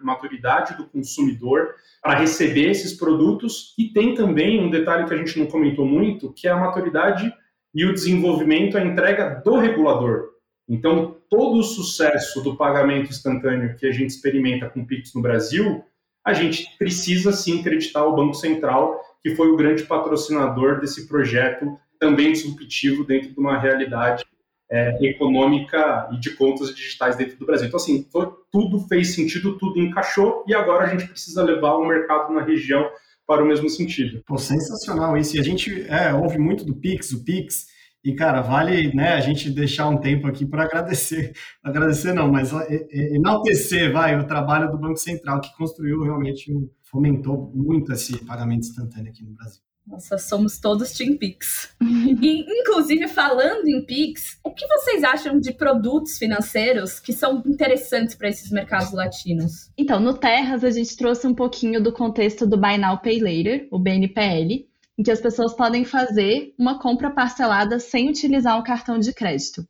maturidade 0.00 0.76
do 0.76 0.84
consumidor 0.88 1.76
para 2.02 2.18
receber 2.18 2.70
esses 2.70 2.94
produtos, 2.94 3.72
e 3.78 3.84
tem 3.90 4.12
também 4.12 4.60
um 4.60 4.68
detalhe 4.68 5.06
que 5.06 5.14
a 5.14 5.16
gente 5.16 5.38
não 5.38 5.46
comentou 5.46 5.86
muito, 5.86 6.32
que 6.32 6.48
é 6.48 6.50
a 6.50 6.56
maturidade 6.56 7.32
e 7.72 7.84
o 7.84 7.94
desenvolvimento, 7.94 8.76
a 8.76 8.84
entrega 8.84 9.40
do 9.44 9.58
regulador. 9.58 10.30
Então, 10.68 11.16
todo 11.30 11.60
o 11.60 11.62
sucesso 11.62 12.42
do 12.42 12.56
pagamento 12.56 13.10
instantâneo 13.10 13.76
que 13.76 13.86
a 13.86 13.92
gente 13.92 14.10
experimenta 14.10 14.68
com 14.68 14.80
o 14.80 14.86
Pix 14.88 15.14
no 15.14 15.22
Brasil, 15.22 15.84
a 16.26 16.32
gente 16.32 16.66
precisa 16.78 17.30
sim 17.30 17.60
acreditar 17.60 18.04
o 18.04 18.16
Banco 18.16 18.34
Central, 18.34 19.00
que 19.22 19.36
foi 19.36 19.46
o 19.50 19.56
grande 19.56 19.84
patrocinador 19.84 20.80
desse 20.80 21.06
projeto 21.06 21.78
também 21.98 22.32
disruptivo 22.32 23.04
dentro 23.04 23.32
de 23.32 23.38
uma 23.38 23.58
realidade 23.58 24.24
é, 24.70 24.98
econômica 25.06 26.08
e 26.12 26.18
de 26.18 26.30
contas 26.30 26.74
digitais 26.74 27.16
dentro 27.16 27.36
do 27.36 27.46
Brasil. 27.46 27.68
Então, 27.68 27.78
assim, 27.78 28.06
foi, 28.10 28.28
tudo 28.50 28.80
fez 28.80 29.14
sentido, 29.14 29.58
tudo 29.58 29.80
encaixou 29.80 30.44
e 30.46 30.54
agora 30.54 30.84
a 30.84 30.88
gente 30.88 31.06
precisa 31.08 31.42
levar 31.42 31.74
o 31.74 31.86
mercado 31.86 32.32
na 32.32 32.42
região 32.42 32.90
para 33.26 33.42
o 33.42 33.46
mesmo 33.46 33.68
sentido. 33.68 34.22
Pô, 34.26 34.36
sensacional 34.36 35.16
isso. 35.16 35.36
E 35.36 35.40
a 35.40 35.42
gente 35.42 35.86
é, 35.88 36.12
ouve 36.12 36.38
muito 36.38 36.64
do 36.64 36.74
Pix, 36.74 37.12
o 37.12 37.24
Pix, 37.24 37.66
e, 38.04 38.14
cara, 38.14 38.42
vale 38.42 38.94
né, 38.94 39.14
a 39.14 39.20
gente 39.20 39.48
deixar 39.50 39.88
um 39.88 39.96
tempo 39.96 40.26
aqui 40.26 40.44
para 40.44 40.64
agradecer. 40.64 41.32
Agradecer 41.64 42.12
não, 42.12 42.30
mas 42.30 42.52
enaltecer, 42.90 43.90
vai, 43.90 44.18
o 44.18 44.26
trabalho 44.26 44.70
do 44.70 44.76
Banco 44.76 44.98
Central, 44.98 45.40
que 45.40 45.56
construiu 45.56 46.02
realmente, 46.02 46.52
fomentou 46.82 47.50
muito 47.54 47.90
esse 47.92 48.22
pagamento 48.26 48.66
instantâneo 48.66 49.10
aqui 49.10 49.24
no 49.24 49.32
Brasil. 49.32 49.62
Nossa, 49.86 50.16
somos 50.16 50.58
todos 50.58 50.92
Team 50.92 51.16
Pix. 51.18 51.74
e, 51.80 52.60
inclusive, 52.60 53.06
falando 53.06 53.66
em 53.68 53.84
Pix, 53.84 54.38
o 54.42 54.50
que 54.50 54.66
vocês 54.66 55.04
acham 55.04 55.38
de 55.38 55.52
produtos 55.52 56.16
financeiros 56.16 56.98
que 56.98 57.12
são 57.12 57.42
interessantes 57.46 58.14
para 58.14 58.28
esses 58.28 58.50
mercados 58.50 58.92
latinos? 58.92 59.70
Então, 59.76 60.00
no 60.00 60.14
Terras, 60.14 60.64
a 60.64 60.70
gente 60.70 60.96
trouxe 60.96 61.26
um 61.26 61.34
pouquinho 61.34 61.82
do 61.82 61.92
contexto 61.92 62.46
do 62.46 62.56
Buy 62.56 62.78
Now 62.78 62.98
Pay 62.98 63.20
Later, 63.20 63.68
o 63.70 63.78
BNPL, 63.78 64.66
em 64.96 65.02
que 65.02 65.10
as 65.10 65.20
pessoas 65.20 65.54
podem 65.54 65.84
fazer 65.84 66.54
uma 66.58 66.78
compra 66.78 67.10
parcelada 67.10 67.78
sem 67.78 68.08
utilizar 68.08 68.58
um 68.58 68.62
cartão 68.62 68.98
de 68.98 69.12
crédito. 69.12 69.66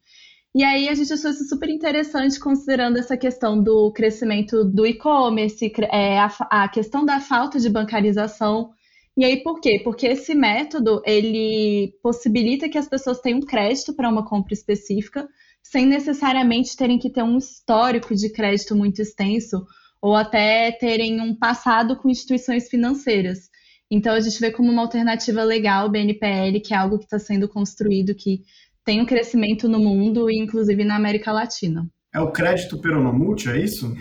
E 0.54 0.62
aí 0.62 0.88
a 0.88 0.94
gente 0.94 1.12
achou 1.12 1.32
isso 1.32 1.48
super 1.48 1.68
interessante, 1.68 2.38
considerando 2.38 2.96
essa 2.96 3.16
questão 3.16 3.60
do 3.60 3.90
crescimento 3.90 4.64
do 4.64 4.86
e-commerce, 4.86 5.72
é, 5.90 6.20
a, 6.20 6.30
a 6.48 6.68
questão 6.68 7.04
da 7.04 7.18
falta 7.18 7.58
de 7.58 7.68
bancarização 7.68 8.70
e 9.16 9.24
aí 9.24 9.42
por 9.42 9.60
quê? 9.60 9.80
Porque 9.82 10.06
esse 10.06 10.34
método 10.34 11.00
ele 11.04 11.94
possibilita 12.02 12.68
que 12.68 12.78
as 12.78 12.88
pessoas 12.88 13.20
tenham 13.20 13.40
crédito 13.40 13.94
para 13.94 14.08
uma 14.08 14.24
compra 14.24 14.54
específica, 14.54 15.28
sem 15.62 15.86
necessariamente 15.86 16.76
terem 16.76 16.98
que 16.98 17.10
ter 17.10 17.22
um 17.22 17.38
histórico 17.38 18.14
de 18.14 18.30
crédito 18.30 18.74
muito 18.74 19.00
extenso 19.00 19.64
ou 20.02 20.14
até 20.14 20.70
terem 20.72 21.20
um 21.20 21.34
passado 21.34 21.96
com 21.96 22.10
instituições 22.10 22.68
financeiras. 22.68 23.48
Então, 23.90 24.12
a 24.12 24.20
gente 24.20 24.38
vê 24.38 24.50
como 24.50 24.70
uma 24.70 24.82
alternativa 24.82 25.42
legal 25.42 25.86
o 25.86 25.90
BNPL, 25.90 26.60
que 26.60 26.74
é 26.74 26.76
algo 26.76 26.98
que 26.98 27.04
está 27.04 27.18
sendo 27.18 27.48
construído, 27.48 28.14
que 28.14 28.42
tem 28.84 29.00
um 29.00 29.06
crescimento 29.06 29.68
no 29.68 29.78
mundo 29.78 30.30
e 30.30 30.38
inclusive 30.38 30.84
na 30.84 30.96
América 30.96 31.32
Latina. 31.32 31.88
É 32.12 32.20
o 32.20 32.30
crédito 32.30 32.78
peronomútil, 32.78 33.52
é 33.52 33.60
isso? 33.60 33.96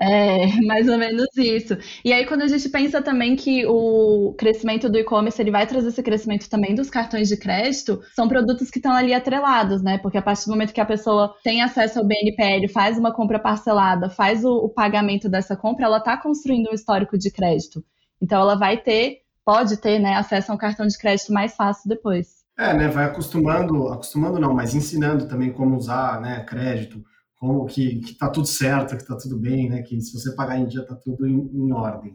É, 0.00 0.46
mais 0.66 0.88
ou 0.88 0.98
menos 0.98 1.26
isso. 1.36 1.76
E 2.04 2.12
aí, 2.12 2.26
quando 2.26 2.42
a 2.42 2.48
gente 2.48 2.68
pensa 2.68 3.00
também 3.02 3.34
que 3.34 3.64
o 3.66 4.34
crescimento 4.38 4.88
do 4.88 4.98
e-commerce 4.98 5.40
ele 5.40 5.50
vai 5.50 5.66
trazer 5.66 5.88
esse 5.88 6.02
crescimento 6.02 6.48
também 6.48 6.74
dos 6.74 6.90
cartões 6.90 7.28
de 7.28 7.36
crédito, 7.36 8.00
são 8.14 8.28
produtos 8.28 8.70
que 8.70 8.78
estão 8.78 8.92
ali 8.92 9.14
atrelados, 9.14 9.82
né? 9.82 9.98
Porque 9.98 10.18
a 10.18 10.22
partir 10.22 10.46
do 10.46 10.50
momento 10.50 10.72
que 10.72 10.80
a 10.80 10.86
pessoa 10.86 11.34
tem 11.42 11.62
acesso 11.62 11.98
ao 11.98 12.04
BNPL, 12.04 12.68
faz 12.68 12.98
uma 12.98 13.12
compra 13.12 13.38
parcelada, 13.38 14.10
faz 14.10 14.44
o, 14.44 14.52
o 14.52 14.68
pagamento 14.68 15.28
dessa 15.28 15.56
compra, 15.56 15.86
ela 15.86 15.98
está 15.98 16.16
construindo 16.16 16.70
um 16.70 16.74
histórico 16.74 17.16
de 17.16 17.30
crédito. 17.30 17.84
Então, 18.20 18.40
ela 18.40 18.56
vai 18.56 18.76
ter, 18.76 19.20
pode 19.44 19.76
ter, 19.78 19.98
né, 19.98 20.14
acesso 20.14 20.52
a 20.52 20.54
um 20.54 20.58
cartão 20.58 20.86
de 20.86 20.98
crédito 20.98 21.32
mais 21.32 21.54
fácil 21.54 21.88
depois. 21.88 22.36
É, 22.58 22.72
né? 22.72 22.88
Vai 22.88 23.04
acostumando, 23.04 23.88
acostumando 23.88 24.38
não, 24.38 24.54
mas 24.54 24.74
ensinando 24.74 25.28
também 25.28 25.52
como 25.52 25.76
usar, 25.76 26.20
né, 26.20 26.42
crédito 26.44 27.04
como 27.38 27.66
que, 27.66 28.00
que 28.00 28.14
tá 28.14 28.28
tudo 28.28 28.46
certo, 28.46 28.96
que 28.96 29.06
tá 29.06 29.16
tudo 29.16 29.38
bem, 29.38 29.68
né? 29.68 29.82
Que 29.82 30.00
se 30.00 30.12
você 30.12 30.34
pagar 30.34 30.58
em 30.58 30.66
dia 30.66 30.84
tá 30.84 30.94
tudo 30.94 31.26
em, 31.26 31.50
em 31.52 31.72
ordem. 31.72 32.14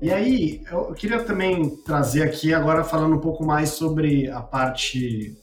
E 0.00 0.12
aí, 0.12 0.62
eu 0.70 0.94
queria 0.94 1.24
também 1.24 1.76
trazer 1.84 2.22
aqui 2.22 2.54
agora 2.54 2.84
falando 2.84 3.16
um 3.16 3.20
pouco 3.20 3.44
mais 3.44 3.70
sobre 3.70 4.30
a 4.30 4.40
parte. 4.40 5.36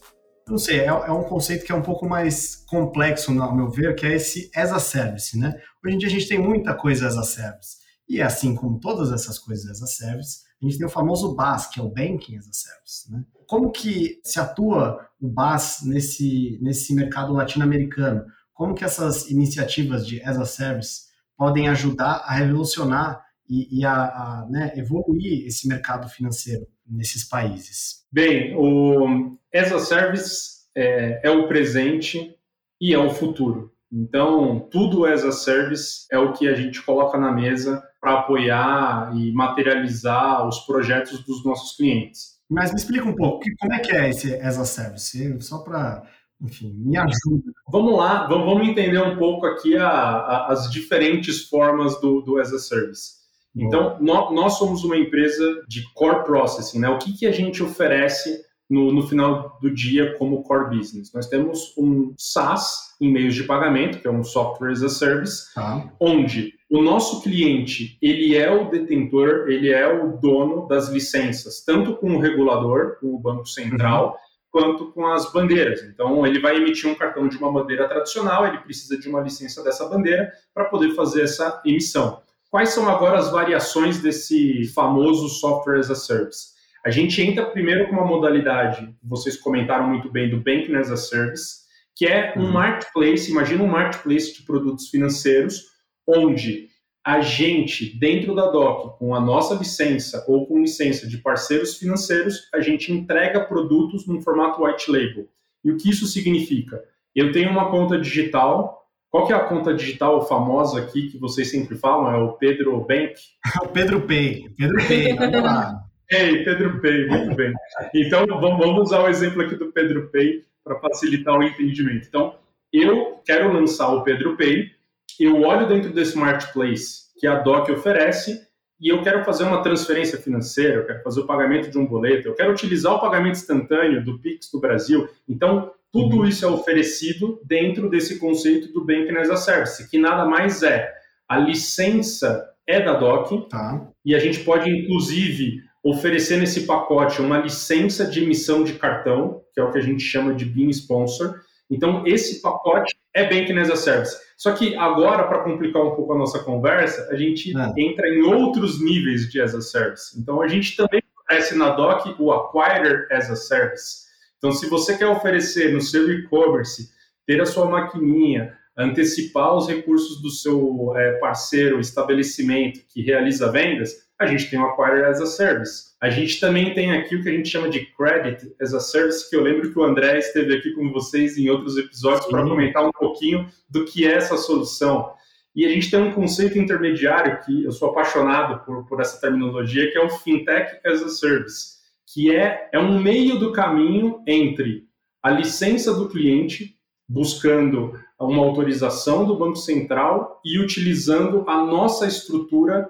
Não 0.48 0.56
sei, 0.56 0.80
é, 0.80 0.86
é, 0.86 1.12
um 1.12 1.24
conceito 1.24 1.66
que 1.66 1.72
é 1.72 1.74
um 1.74 1.82
pouco 1.82 2.08
mais 2.08 2.64
complexo, 2.66 3.38
ao 3.42 3.54
meu 3.54 3.68
ver, 3.68 3.94
que 3.94 4.06
é 4.06 4.14
esse 4.14 4.50
as 4.56 4.72
a 4.72 4.78
service, 4.78 5.38
né? 5.38 5.54
Hoje 5.84 5.94
em 5.94 5.98
dia 5.98 6.08
a 6.08 6.10
gente 6.10 6.28
tem 6.28 6.38
muita 6.38 6.72
coisa 6.72 7.06
as 7.06 7.18
a 7.18 7.22
service. 7.22 7.76
E 8.08 8.22
assim 8.22 8.54
como 8.54 8.80
todas 8.80 9.12
essas 9.12 9.38
coisas 9.38 9.68
as 9.70 9.82
a 9.82 9.86
service, 9.86 10.38
a 10.62 10.64
gente 10.64 10.78
tem 10.78 10.86
o 10.86 10.90
famoso 10.90 11.34
BAS, 11.34 11.66
que 11.66 11.78
é 11.78 11.82
o 11.82 11.90
Banking 11.90 12.38
as 12.38 12.48
a 12.48 12.52
Service, 12.52 13.12
né? 13.12 13.22
Como 13.46 13.70
que 13.70 14.20
se 14.22 14.38
atua 14.38 15.08
o 15.20 15.28
BAS 15.28 15.80
nesse, 15.84 16.58
nesse 16.60 16.94
mercado 16.94 17.32
latino-americano? 17.32 18.24
Como 18.52 18.74
que 18.74 18.84
essas 18.84 19.30
iniciativas 19.30 20.06
de 20.06 20.22
as 20.22 20.38
a 20.38 20.44
Service 20.44 21.06
podem 21.36 21.68
ajudar 21.68 22.22
a 22.24 22.34
revolucionar 22.34 23.22
e, 23.48 23.80
e 23.80 23.84
a, 23.84 23.92
a 23.92 24.46
né, 24.50 24.72
evoluir 24.76 25.46
esse 25.46 25.68
mercado 25.68 26.08
financeiro 26.08 26.66
nesses 26.86 27.28
países? 27.28 28.04
Bem, 28.10 28.54
o 28.56 29.36
as 29.54 29.72
a 29.72 29.78
Service 29.78 30.56
é, 30.76 31.28
é 31.28 31.30
o 31.30 31.48
presente 31.48 32.36
e 32.80 32.92
é 32.92 32.98
o 32.98 33.10
futuro. 33.10 33.72
Então, 33.90 34.68
tudo 34.70 35.04
as 35.04 35.24
a 35.24 35.32
service 35.32 36.06
é 36.10 36.18
o 36.18 36.32
que 36.32 36.48
a 36.48 36.54
gente 36.54 36.82
coloca 36.82 37.16
na 37.16 37.32
mesa 37.32 37.82
para 38.00 38.20
apoiar 38.20 39.10
e 39.16 39.32
materializar 39.32 40.46
os 40.46 40.58
projetos 40.60 41.24
dos 41.24 41.44
nossos 41.44 41.76
clientes. 41.76 42.35
Mas 42.48 42.70
me 42.70 42.76
explica 42.76 43.08
um 43.08 43.14
pouco, 43.14 43.44
como 43.58 43.74
é 43.74 43.80
que 43.80 43.92
é 43.92 44.08
esse 44.08 44.34
as 44.36 44.58
a 44.58 44.64
service? 44.64 45.40
Só 45.40 45.58
para, 45.58 46.02
enfim, 46.40 46.72
me 46.76 46.96
ajuda. 46.96 47.52
Vamos 47.70 47.96
lá, 47.96 48.26
vamos 48.26 48.68
entender 48.68 48.98
um 48.98 49.16
pouco 49.16 49.46
aqui 49.46 49.76
a, 49.76 49.88
a, 49.88 50.52
as 50.52 50.70
diferentes 50.70 51.48
formas 51.48 52.00
do, 52.00 52.20
do 52.20 52.38
as 52.38 52.52
a 52.52 52.58
service. 52.58 53.16
Então, 53.54 53.96
nós, 54.00 54.34
nós, 54.34 54.58
somos 54.58 54.84
uma 54.84 54.98
empresa 54.98 55.62
de 55.66 55.82
core 55.94 56.24
processing, 56.24 56.78
né? 56.78 56.90
O 56.90 56.98
que, 56.98 57.16
que 57.16 57.26
a 57.26 57.32
gente 57.32 57.62
oferece 57.62 58.44
no, 58.68 58.92
no, 58.92 59.06
final 59.06 59.58
do 59.60 59.70
dia 59.70 60.16
como 60.18 60.42
core 60.42 60.76
business. 60.76 61.12
Nós 61.12 61.28
temos 61.28 61.72
um 61.76 62.12
SaaS 62.18 62.94
em 63.00 63.12
meios 63.12 63.34
de 63.34 63.44
pagamento, 63.44 64.00
que 64.00 64.08
é 64.08 64.10
um 64.10 64.24
software 64.24 64.72
as 64.72 64.82
a 64.82 64.88
service, 64.88 65.54
tá. 65.54 65.88
onde 66.00 66.54
o 66.68 66.82
nosso 66.82 67.22
cliente 67.22 67.96
ele 68.02 68.36
é 68.36 68.50
o 68.50 68.68
detentor, 68.68 69.46
ele 69.48 69.70
é 69.70 69.86
o 69.86 70.16
dono 70.16 70.66
das 70.66 70.88
licenças, 70.88 71.64
tanto 71.64 71.96
com 71.96 72.16
o 72.16 72.18
regulador, 72.18 72.98
com 73.00 73.14
o 73.14 73.18
Banco 73.18 73.46
Central, 73.46 74.08
uhum. 74.08 74.16
quanto 74.50 74.92
com 74.92 75.06
as 75.06 75.32
bandeiras. 75.32 75.82
Então, 75.82 76.26
ele 76.26 76.40
vai 76.40 76.56
emitir 76.56 76.90
um 76.90 76.94
cartão 76.94 77.28
de 77.28 77.36
uma 77.36 77.52
bandeira 77.52 77.88
tradicional, 77.88 78.46
ele 78.46 78.58
precisa 78.58 78.98
de 78.98 79.08
uma 79.08 79.20
licença 79.20 79.62
dessa 79.62 79.88
bandeira 79.88 80.32
para 80.52 80.64
poder 80.64 80.94
fazer 80.94 81.22
essa 81.22 81.62
emissão. 81.64 82.20
Quais 82.50 82.70
são 82.70 82.88
agora 82.88 83.18
as 83.18 83.30
variações 83.30 84.00
desse 84.00 84.66
famoso 84.74 85.28
software 85.28 85.78
as 85.78 85.90
a 85.90 85.94
service? 85.94 86.55
A 86.86 86.90
gente 86.90 87.20
entra 87.20 87.44
primeiro 87.44 87.88
com 87.88 87.94
uma 87.94 88.06
modalidade, 88.06 88.94
vocês 89.02 89.36
comentaram 89.36 89.88
muito 89.88 90.08
bem, 90.08 90.30
do 90.30 90.36
Banking 90.36 90.76
as 90.76 90.88
a 90.88 90.96
Service, 90.96 91.64
que 91.96 92.06
é 92.06 92.32
um 92.36 92.42
uhum. 92.42 92.52
marketplace, 92.52 93.28
imagina 93.28 93.64
um 93.64 93.66
marketplace 93.66 94.32
de 94.32 94.44
produtos 94.44 94.88
financeiros, 94.88 95.64
onde 96.06 96.68
a 97.04 97.20
gente, 97.20 97.98
dentro 97.98 98.36
da 98.36 98.48
DOC, 98.52 99.00
com 99.00 99.16
a 99.16 99.20
nossa 99.20 99.56
licença 99.56 100.24
ou 100.28 100.46
com 100.46 100.60
licença 100.60 101.08
de 101.08 101.18
parceiros 101.18 101.76
financeiros, 101.76 102.48
a 102.54 102.60
gente 102.60 102.92
entrega 102.92 103.40
produtos 103.40 104.06
num 104.06 104.22
formato 104.22 104.62
white 104.62 104.88
label. 104.88 105.26
E 105.64 105.72
o 105.72 105.76
que 105.76 105.90
isso 105.90 106.06
significa? 106.06 106.80
Eu 107.12 107.32
tenho 107.32 107.50
uma 107.50 107.68
conta 107.68 107.98
digital. 107.98 108.86
Qual 109.10 109.26
que 109.26 109.32
é 109.32 109.36
a 109.36 109.40
conta 109.40 109.74
digital 109.74 110.24
famosa 110.28 110.78
aqui 110.78 111.10
que 111.10 111.18
vocês 111.18 111.50
sempre 111.50 111.74
falam? 111.74 112.14
É 112.14 112.16
o 112.16 112.34
Pedro 112.34 112.78
Bank? 112.78 113.14
o 113.64 113.68
Pedro 113.70 114.02
Pay. 114.02 114.50
Pedro 114.56 114.86
Pay, 114.86 115.14
vamos 115.14 115.42
lá. 115.42 115.86
Ei, 116.10 116.44
Pedro 116.44 116.80
Pay, 116.80 117.06
muito 117.06 117.34
bem. 117.34 117.52
Então, 117.94 118.26
vamos 118.26 118.78
usar 118.82 119.02
o 119.02 119.08
exemplo 119.08 119.42
aqui 119.42 119.56
do 119.56 119.72
Pedro 119.72 120.08
Pay 120.10 120.44
para 120.62 120.78
facilitar 120.78 121.36
o 121.36 121.42
entendimento. 121.42 122.06
Então, 122.06 122.36
eu 122.72 123.20
quero 123.24 123.52
lançar 123.52 123.88
o 123.88 124.02
Pedro 124.02 124.36
Pay, 124.36 124.70
eu 125.18 125.42
olho 125.42 125.66
dentro 125.66 125.92
desse 125.92 126.16
marketplace 126.16 127.06
que 127.18 127.26
a 127.26 127.36
DOC 127.36 127.70
oferece 127.70 128.46
e 128.80 128.88
eu 128.88 129.02
quero 129.02 129.24
fazer 129.24 129.44
uma 129.44 129.62
transferência 129.62 130.18
financeira, 130.18 130.74
eu 130.74 130.86
quero 130.86 131.02
fazer 131.02 131.20
o 131.20 131.26
pagamento 131.26 131.70
de 131.70 131.78
um 131.78 131.86
boleto, 131.86 132.28
eu 132.28 132.34
quero 132.34 132.52
utilizar 132.52 132.94
o 132.94 133.00
pagamento 133.00 133.36
instantâneo 133.36 134.04
do 134.04 134.18
Pix 134.18 134.50
do 134.50 134.60
Brasil. 134.60 135.08
Então, 135.28 135.72
tudo 135.90 136.26
isso 136.26 136.44
é 136.44 136.48
oferecido 136.48 137.40
dentro 137.44 137.88
desse 137.88 138.18
conceito 138.18 138.72
do 138.72 138.84
Banking 138.84 139.16
as 139.16 139.30
a 139.30 139.36
Service, 139.36 139.88
que 139.88 139.98
nada 139.98 140.26
mais 140.26 140.62
é 140.62 140.92
a 141.28 141.38
licença 141.38 142.52
é 142.66 142.80
da 142.80 142.94
DOC 142.94 143.48
tá. 143.48 143.88
e 144.04 144.14
a 144.14 144.18
gente 144.18 144.40
pode, 144.40 144.68
inclusive, 144.68 145.62
oferecer 145.90 146.36
nesse 146.38 146.66
pacote 146.66 147.20
uma 147.20 147.38
licença 147.38 148.04
de 148.06 148.22
emissão 148.22 148.64
de 148.64 148.74
cartão, 148.74 149.42
que 149.54 149.60
é 149.60 149.64
o 149.64 149.70
que 149.70 149.78
a 149.78 149.82
gente 149.82 150.02
chama 150.02 150.34
de 150.34 150.44
BIM 150.44 150.68
Sponsor. 150.70 151.40
Então, 151.70 152.04
esse 152.06 152.42
pacote 152.42 152.94
é 153.14 153.24
Banking 153.24 153.58
as 153.58 153.70
a 153.70 153.76
Service. 153.76 154.16
Só 154.36 154.52
que 154.52 154.74
agora, 154.76 155.28
para 155.28 155.44
complicar 155.44 155.82
um 155.82 155.94
pouco 155.94 156.12
a 156.12 156.18
nossa 156.18 156.40
conversa, 156.40 157.08
a 157.10 157.16
gente 157.16 157.56
é. 157.56 157.80
entra 157.80 158.08
em 158.08 158.22
outros 158.22 158.82
níveis 158.82 159.30
de 159.30 159.40
as 159.40 159.54
a 159.54 159.60
Service. 159.60 160.18
Então, 160.18 160.42
a 160.42 160.48
gente 160.48 160.76
também 160.76 161.00
oferece 161.22 161.54
na 161.56 161.70
DOC 161.70 162.16
o 162.18 162.32
Acquirer 162.32 163.06
as 163.12 163.30
a 163.30 163.36
Service. 163.36 164.06
Então, 164.38 164.50
se 164.50 164.68
você 164.68 164.98
quer 164.98 165.06
oferecer 165.06 165.72
no 165.72 165.80
seu 165.80 166.10
e-commerce, 166.10 166.90
ter 167.26 167.40
a 167.40 167.46
sua 167.46 167.66
maquininha, 167.66 168.56
antecipar 168.76 169.54
os 169.54 169.66
recursos 169.66 170.20
do 170.20 170.30
seu 170.30 170.92
é, 170.96 171.12
parceiro, 171.12 171.80
estabelecimento 171.80 172.80
que 172.88 173.02
realiza 173.02 173.50
vendas, 173.50 174.06
a 174.18 174.26
gente 174.26 174.50
tem 174.50 174.58
o 174.58 174.66
Acquire 174.66 175.04
as 175.04 175.20
a 175.20 175.26
Service. 175.26 175.94
A 176.00 176.08
gente 176.08 176.40
também 176.40 176.72
tem 176.74 176.92
aqui 176.92 177.16
o 177.16 177.22
que 177.22 177.28
a 177.28 177.32
gente 177.32 177.48
chama 177.48 177.68
de 177.68 177.86
Credit 177.86 178.54
as 178.60 178.72
a 178.72 178.80
Service, 178.80 179.28
que 179.28 179.36
eu 179.36 179.42
lembro 179.42 179.70
que 179.70 179.78
o 179.78 179.84
André 179.84 180.18
esteve 180.18 180.54
aqui 180.54 180.72
com 180.72 180.90
vocês 180.90 181.36
em 181.36 181.48
outros 181.50 181.76
episódios 181.76 182.26
para 182.26 182.42
comentar 182.42 182.86
um 182.86 182.92
pouquinho 182.92 183.48
do 183.68 183.84
que 183.84 184.06
é 184.06 184.14
essa 184.14 184.36
solução. 184.36 185.12
E 185.54 185.64
a 185.64 185.68
gente 185.70 185.90
tem 185.90 186.00
um 186.00 186.12
conceito 186.12 186.58
intermediário 186.58 187.40
que 187.44 187.64
eu 187.64 187.72
sou 187.72 187.90
apaixonado 187.90 188.64
por, 188.64 188.86
por 188.86 189.00
essa 189.00 189.20
terminologia, 189.20 189.90
que 189.90 189.98
é 189.98 190.02
o 190.02 190.10
Fintech 190.10 190.80
as 190.86 191.02
a 191.02 191.08
Service, 191.08 191.76
que 192.12 192.34
é, 192.34 192.68
é 192.72 192.78
um 192.78 193.00
meio 193.00 193.38
do 193.38 193.52
caminho 193.52 194.22
entre 194.26 194.86
a 195.22 195.30
licença 195.30 195.94
do 195.94 196.08
cliente, 196.08 196.76
buscando 197.08 197.98
uma 198.24 198.42
autorização 198.42 199.24
do 199.24 199.36
Banco 199.36 199.56
Central 199.56 200.40
e 200.44 200.58
utilizando 200.58 201.44
a 201.46 201.62
nossa 201.64 202.06
estrutura 202.06 202.88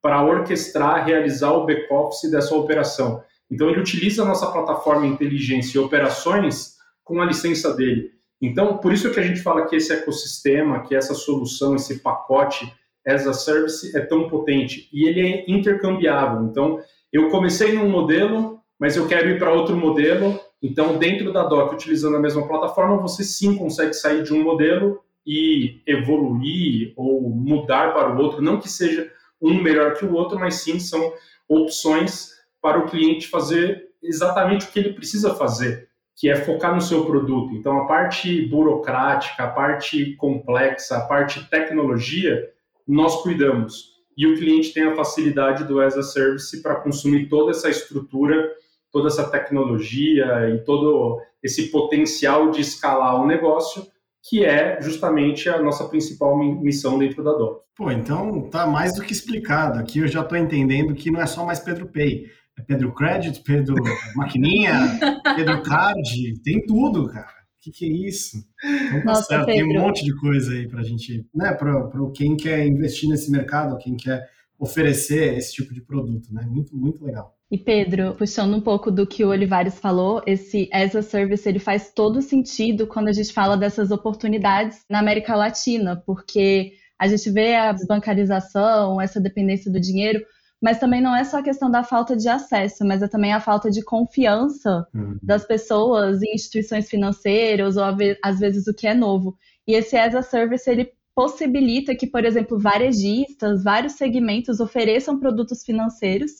para 0.00 0.24
orquestrar, 0.24 1.04
realizar 1.04 1.52
o 1.52 1.66
back-office 1.66 2.30
dessa 2.30 2.54
operação. 2.54 3.22
Então, 3.50 3.68
ele 3.68 3.80
utiliza 3.80 4.22
a 4.22 4.26
nossa 4.26 4.50
plataforma 4.50 5.06
inteligência 5.06 5.78
e 5.78 5.80
operações 5.80 6.76
com 7.02 7.20
a 7.20 7.24
licença 7.24 7.74
dele. 7.74 8.12
Então, 8.40 8.78
por 8.78 8.92
isso 8.92 9.10
que 9.10 9.18
a 9.18 9.22
gente 9.22 9.42
fala 9.42 9.66
que 9.66 9.74
esse 9.74 9.92
ecossistema, 9.92 10.82
que 10.82 10.94
essa 10.94 11.14
solução, 11.14 11.74
esse 11.74 12.00
pacote 12.00 12.72
as 13.08 13.26
a 13.26 13.32
service 13.32 13.96
é 13.96 14.00
tão 14.00 14.28
potente 14.28 14.88
e 14.92 15.08
ele 15.08 15.20
é 15.20 15.44
intercambiável. 15.50 16.44
Então, 16.44 16.80
eu 17.12 17.30
comecei 17.30 17.72
num 17.72 17.88
modelo, 17.88 18.60
mas 18.78 18.96
eu 18.96 19.08
quero 19.08 19.30
ir 19.30 19.38
para 19.38 19.52
outro 19.52 19.76
modelo. 19.76 20.38
Então, 20.62 20.98
dentro 20.98 21.32
da 21.32 21.44
Doc, 21.44 21.72
utilizando 21.72 22.16
a 22.16 22.20
mesma 22.20 22.46
plataforma, 22.46 22.96
você 22.96 23.22
sim 23.22 23.56
consegue 23.56 23.94
sair 23.94 24.22
de 24.22 24.34
um 24.34 24.42
modelo 24.42 25.00
e 25.24 25.80
evoluir 25.86 26.92
ou 26.96 27.28
mudar 27.30 27.92
para 27.92 28.14
o 28.14 28.18
outro, 28.18 28.42
não 28.42 28.58
que 28.58 28.68
seja 28.68 29.12
um 29.40 29.62
melhor 29.62 29.94
que 29.94 30.04
o 30.04 30.14
outro, 30.14 30.38
mas 30.38 30.56
sim 30.56 30.80
são 30.80 31.12
opções 31.48 32.30
para 32.60 32.78
o 32.78 32.86
cliente 32.86 33.28
fazer 33.28 33.88
exatamente 34.02 34.66
o 34.66 34.70
que 34.70 34.78
ele 34.78 34.92
precisa 34.92 35.34
fazer, 35.34 35.88
que 36.16 36.28
é 36.28 36.36
focar 36.36 36.74
no 36.74 36.80
seu 36.80 37.04
produto. 37.04 37.54
Então, 37.54 37.78
a 37.78 37.86
parte 37.86 38.46
burocrática, 38.46 39.44
a 39.44 39.48
parte 39.48 40.14
complexa, 40.16 40.96
a 40.96 41.00
parte 41.02 41.48
tecnologia, 41.48 42.50
nós 42.86 43.22
cuidamos. 43.22 43.96
E 44.16 44.26
o 44.26 44.36
cliente 44.36 44.72
tem 44.72 44.84
a 44.84 44.96
facilidade 44.96 45.64
do 45.64 45.80
as 45.80 45.96
a 45.96 46.02
service 46.02 46.60
para 46.60 46.76
consumir 46.76 47.28
toda 47.28 47.52
essa 47.52 47.68
estrutura, 47.68 48.50
toda 48.90 49.08
essa 49.08 49.28
tecnologia 49.28 50.50
e 50.50 50.64
todo 50.64 51.20
esse 51.42 51.70
potencial 51.70 52.50
de 52.50 52.60
escalar 52.60 53.20
o 53.20 53.26
negócio, 53.26 53.86
que 54.22 54.44
é 54.44 54.80
justamente 54.80 55.48
a 55.48 55.60
nossa 55.62 55.88
principal 55.88 56.36
missão 56.36 56.98
dentro 56.98 57.22
da 57.22 57.32
DOC. 57.32 57.62
Pô, 57.76 57.90
então 57.90 58.48
tá 58.50 58.66
mais 58.66 58.94
do 58.94 59.02
que 59.02 59.12
explicado. 59.12 59.78
Aqui 59.78 60.00
eu 60.00 60.08
já 60.08 60.22
estou 60.22 60.36
entendendo 60.36 60.94
que 60.94 61.10
não 61.10 61.20
é 61.20 61.26
só 61.26 61.44
mais 61.44 61.60
Pedro 61.60 61.86
Pay 61.86 62.26
é 62.58 62.62
Pedro 62.62 62.92
Credit, 62.92 63.40
Pedro 63.42 63.76
Maquininha, 64.16 64.98
Pedro 65.36 65.62
Card, 65.62 66.42
tem 66.42 66.66
tudo, 66.66 67.06
cara. 67.06 67.28
O 67.28 67.60
que, 67.60 67.70
que 67.70 67.84
é 67.84 68.08
isso? 68.08 68.36
Então, 68.64 69.00
tá 69.00 69.04
Nossa, 69.04 69.22
certo, 69.22 69.46
tem 69.46 69.64
um 69.64 69.80
monte 69.80 70.04
de 70.04 70.14
coisa 70.16 70.52
aí 70.52 70.68
para 70.68 70.80
a 70.80 70.84
gente, 70.84 71.26
né, 71.34 71.52
para 71.52 71.72
quem 72.14 72.36
quer 72.36 72.66
investir 72.66 73.08
nesse 73.08 73.30
mercado, 73.30 73.78
quem 73.78 73.96
quer 73.96 74.28
oferecer 74.58 75.36
esse 75.36 75.52
tipo 75.52 75.72
de 75.72 75.80
produto, 75.80 76.32
né? 76.32 76.44
Muito, 76.48 76.76
muito 76.76 77.04
legal. 77.04 77.37
E 77.50 77.56
Pedro, 77.56 78.14
puxando 78.14 78.54
um 78.54 78.60
pouco 78.60 78.90
do 78.90 79.06
que 79.06 79.24
o 79.24 79.28
Olivares 79.28 79.78
falou, 79.78 80.22
esse 80.26 80.68
as 80.72 80.94
a 80.94 81.02
service 81.02 81.48
ele 81.48 81.58
faz 81.58 81.90
todo 81.92 82.20
sentido 82.20 82.86
quando 82.86 83.08
a 83.08 83.12
gente 83.12 83.32
fala 83.32 83.56
dessas 83.56 83.90
oportunidades 83.90 84.84
na 84.88 84.98
América 84.98 85.34
Latina, 85.34 86.02
porque 86.04 86.72
a 86.98 87.08
gente 87.08 87.30
vê 87.30 87.54
a 87.54 87.72
desbancarização, 87.72 89.00
essa 89.00 89.20
dependência 89.20 89.72
do 89.72 89.80
dinheiro 89.80 90.22
mas 90.60 90.78
também 90.78 91.00
não 91.00 91.14
é 91.14 91.22
só 91.22 91.38
a 91.38 91.42
questão 91.42 91.70
da 91.70 91.84
falta 91.84 92.16
de 92.16 92.28
acesso, 92.28 92.84
mas 92.84 93.00
é 93.00 93.08
também 93.08 93.32
a 93.32 93.40
falta 93.40 93.70
de 93.70 93.82
confiança 93.82 94.86
uhum. 94.92 95.16
das 95.22 95.46
pessoas 95.46 96.20
em 96.20 96.34
instituições 96.34 96.88
financeiras 96.88 97.76
ou 97.76 97.84
às 98.22 98.40
vezes 98.40 98.66
o 98.66 98.74
que 98.74 98.86
é 98.86 98.94
novo. 98.94 99.36
E 99.66 99.74
esse 99.74 99.96
as 99.96 100.14
a 100.14 100.22
service 100.22 100.68
ele 100.68 100.90
possibilita 101.14 101.94
que, 101.94 102.06
por 102.06 102.24
exemplo, 102.24 102.58
varejistas, 102.58 103.62
vários 103.62 103.94
segmentos 103.94 104.60
ofereçam 104.60 105.18
produtos 105.18 105.64
financeiros 105.64 106.30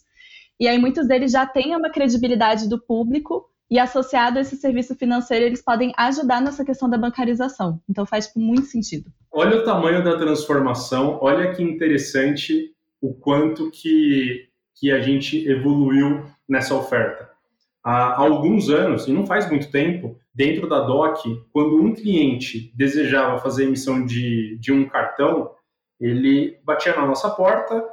e 0.58 0.66
aí 0.66 0.78
muitos 0.78 1.06
deles 1.06 1.32
já 1.32 1.46
têm 1.46 1.76
uma 1.76 1.90
credibilidade 1.90 2.68
do 2.68 2.80
público 2.80 3.48
e 3.70 3.78
associado 3.78 4.38
a 4.38 4.40
esse 4.40 4.56
serviço 4.56 4.94
financeiro, 4.94 5.44
eles 5.44 5.62
podem 5.62 5.92
ajudar 5.96 6.40
nessa 6.40 6.64
questão 6.64 6.88
da 6.88 6.96
bancarização. 6.96 7.80
Então 7.88 8.06
faz 8.06 8.26
tipo, 8.28 8.40
muito 8.40 8.66
sentido. 8.66 9.10
Olha 9.30 9.58
o 9.58 9.64
tamanho 9.64 10.02
da 10.02 10.16
transformação, 10.16 11.18
olha 11.20 11.52
que 11.52 11.62
interessante 11.62 12.72
o 13.00 13.12
quanto 13.12 13.70
que, 13.70 14.48
que 14.74 14.90
a 14.90 15.00
gente 15.00 15.46
evoluiu 15.48 16.24
nessa 16.48 16.74
oferta. 16.74 17.28
Há 17.84 18.20
alguns 18.20 18.68
anos, 18.70 19.06
e 19.06 19.12
não 19.12 19.26
faz 19.26 19.48
muito 19.48 19.70
tempo, 19.70 20.18
dentro 20.34 20.68
da 20.68 20.80
DOC, 20.80 21.42
quando 21.52 21.80
um 21.80 21.94
cliente 21.94 22.72
desejava 22.74 23.38
fazer 23.38 23.64
emissão 23.64 24.04
de, 24.04 24.58
de 24.58 24.72
um 24.72 24.88
cartão, 24.88 25.52
ele 26.00 26.58
batia 26.64 26.94
na 26.94 27.06
nossa 27.06 27.30
porta, 27.30 27.84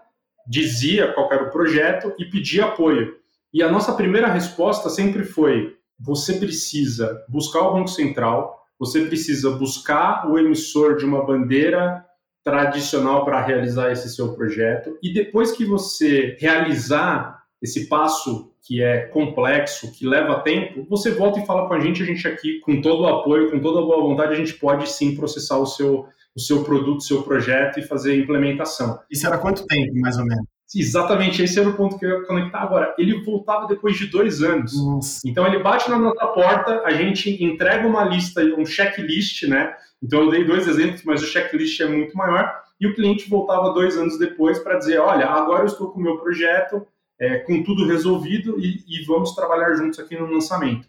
dizia 0.47 1.11
qual 1.13 1.31
era 1.31 1.43
o 1.43 1.51
projeto 1.51 2.13
e 2.19 2.25
pedia 2.25 2.65
apoio. 2.65 3.15
E 3.53 3.63
a 3.63 3.71
nossa 3.71 3.93
primeira 3.93 4.27
resposta 4.27 4.89
sempre 4.89 5.23
foi: 5.23 5.75
você 5.99 6.33
precisa 6.33 7.23
buscar 7.29 7.61
o 7.61 7.73
Banco 7.73 7.89
Central, 7.89 8.65
você 8.77 9.05
precisa 9.05 9.51
buscar 9.51 10.29
o 10.29 10.37
emissor 10.37 10.97
de 10.97 11.05
uma 11.05 11.25
bandeira 11.25 12.05
tradicional 12.43 13.25
para 13.25 13.43
realizar 13.43 13.91
esse 13.91 14.13
seu 14.13 14.33
projeto. 14.33 14.97
E 15.01 15.11
depois 15.11 15.51
que 15.51 15.65
você 15.65 16.37
realizar 16.39 17.43
esse 17.61 17.87
passo 17.87 18.53
que 18.61 18.83
é 18.83 19.07
complexo, 19.07 19.91
que 19.91 20.05
leva 20.05 20.41
tempo, 20.41 20.85
você 20.89 21.11
volta 21.11 21.39
e 21.39 21.45
fala 21.45 21.67
com 21.67 21.73
a 21.73 21.79
gente, 21.79 22.03
a 22.03 22.05
gente 22.05 22.27
aqui, 22.27 22.59
com 22.59 22.81
todo 22.81 23.01
o 23.01 23.07
apoio, 23.07 23.49
com 23.49 23.59
toda 23.59 23.79
a 23.79 23.83
boa 23.83 24.01
vontade, 24.01 24.33
a 24.33 24.37
gente 24.37 24.53
pode 24.55 24.89
sim 24.89 25.15
processar 25.15 25.57
o 25.57 25.65
seu, 25.65 26.07
o 26.35 26.39
seu 26.39 26.63
produto, 26.63 26.97
o 26.97 27.03
seu 27.03 27.23
projeto 27.23 27.79
e 27.79 27.83
fazer 27.83 28.11
a 28.11 28.15
implementação. 28.15 28.99
Isso 29.09 29.25
era 29.25 29.37
quanto 29.37 29.65
tempo, 29.65 29.99
mais 29.99 30.17
ou 30.17 30.25
menos? 30.25 30.45
Exatamente, 30.75 31.41
esse 31.41 31.59
era 31.59 31.69
o 31.69 31.77
ponto 31.77 31.97
que 31.97 32.05
eu 32.05 32.21
ia 32.21 32.25
conectar 32.25 32.59
agora. 32.59 32.93
Ele 32.97 33.23
voltava 33.23 33.67
depois 33.67 33.95
de 33.97 34.07
dois 34.07 34.41
anos. 34.41 34.73
Nossa. 34.75 35.21
Então 35.23 35.45
ele 35.47 35.59
bate 35.59 35.89
na 35.89 35.97
nossa 35.97 36.25
porta, 36.27 36.81
a 36.83 36.91
gente 36.91 37.41
entrega 37.43 37.87
uma 37.87 38.03
lista, 38.03 38.41
um 38.57 38.65
checklist, 38.65 39.43
né? 39.43 39.73
Então 40.01 40.23
eu 40.23 40.31
dei 40.31 40.43
dois 40.43 40.67
exemplos, 40.67 41.03
mas 41.03 41.21
o 41.21 41.25
checklist 41.25 41.79
é 41.79 41.87
muito 41.87 42.17
maior. 42.17 42.51
E 42.79 42.87
o 42.87 42.93
cliente 42.93 43.29
voltava 43.29 43.73
dois 43.73 43.95
anos 43.95 44.17
depois 44.19 44.59
para 44.59 44.77
dizer: 44.77 44.99
olha, 44.99 45.27
agora 45.27 45.61
eu 45.61 45.67
estou 45.67 45.91
com 45.91 45.99
o 45.99 46.03
meu 46.03 46.17
projeto, 46.17 46.85
é, 47.19 47.39
com 47.39 47.63
tudo 47.63 47.85
resolvido 47.85 48.59
e, 48.59 48.83
e, 48.87 49.05
vamos 49.05 49.33
trabalhar 49.33 49.73
juntos 49.75 49.99
aqui 49.99 50.17
no 50.17 50.25
lançamento. 50.25 50.87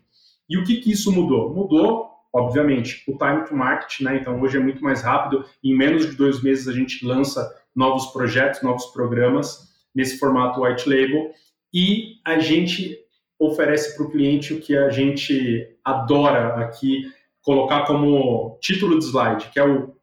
E 0.49 0.59
o 0.59 0.65
que, 0.65 0.77
que 0.77 0.91
isso 0.91 1.13
mudou? 1.13 1.55
Mudou, 1.55 2.11
obviamente, 2.37 3.03
o 3.09 3.17
time 3.17 3.45
to 3.45 3.57
market, 3.57 4.01
né? 4.01 4.17
Então 4.17 4.41
hoje 4.41 4.59
é 4.59 4.61
muito 4.61 4.83
mais 4.85 5.03
rápido. 5.03 5.45
Em 5.65 5.75
menos 5.75 6.07
de 6.07 6.17
dois 6.17 6.43
meses 6.43 6.69
a 6.69 6.73
gente 6.73 7.05
lança 7.05 7.51
novos 7.75 8.07
projetos, 8.07 8.63
novos 8.63 8.87
programas 8.87 9.75
nesse 9.95 10.19
formato 10.19 10.63
white 10.63 10.89
label 10.89 11.33
e 11.73 12.17
a 12.25 12.39
gente 12.39 12.99
oferece 13.39 13.97
para 13.97 14.07
o 14.07 14.11
cliente 14.11 14.55
o 14.55 14.61
que 14.61 14.77
a 14.77 14.91
gente 14.91 15.77
adora 15.85 16.55
aqui 16.57 17.03
colocar 17.43 17.87
como 17.87 18.59
título 18.61 18.99
de 18.99 19.05
slide, 19.05 19.51
que 19.51 19.59
é 19.59 19.65
o 19.65 19.95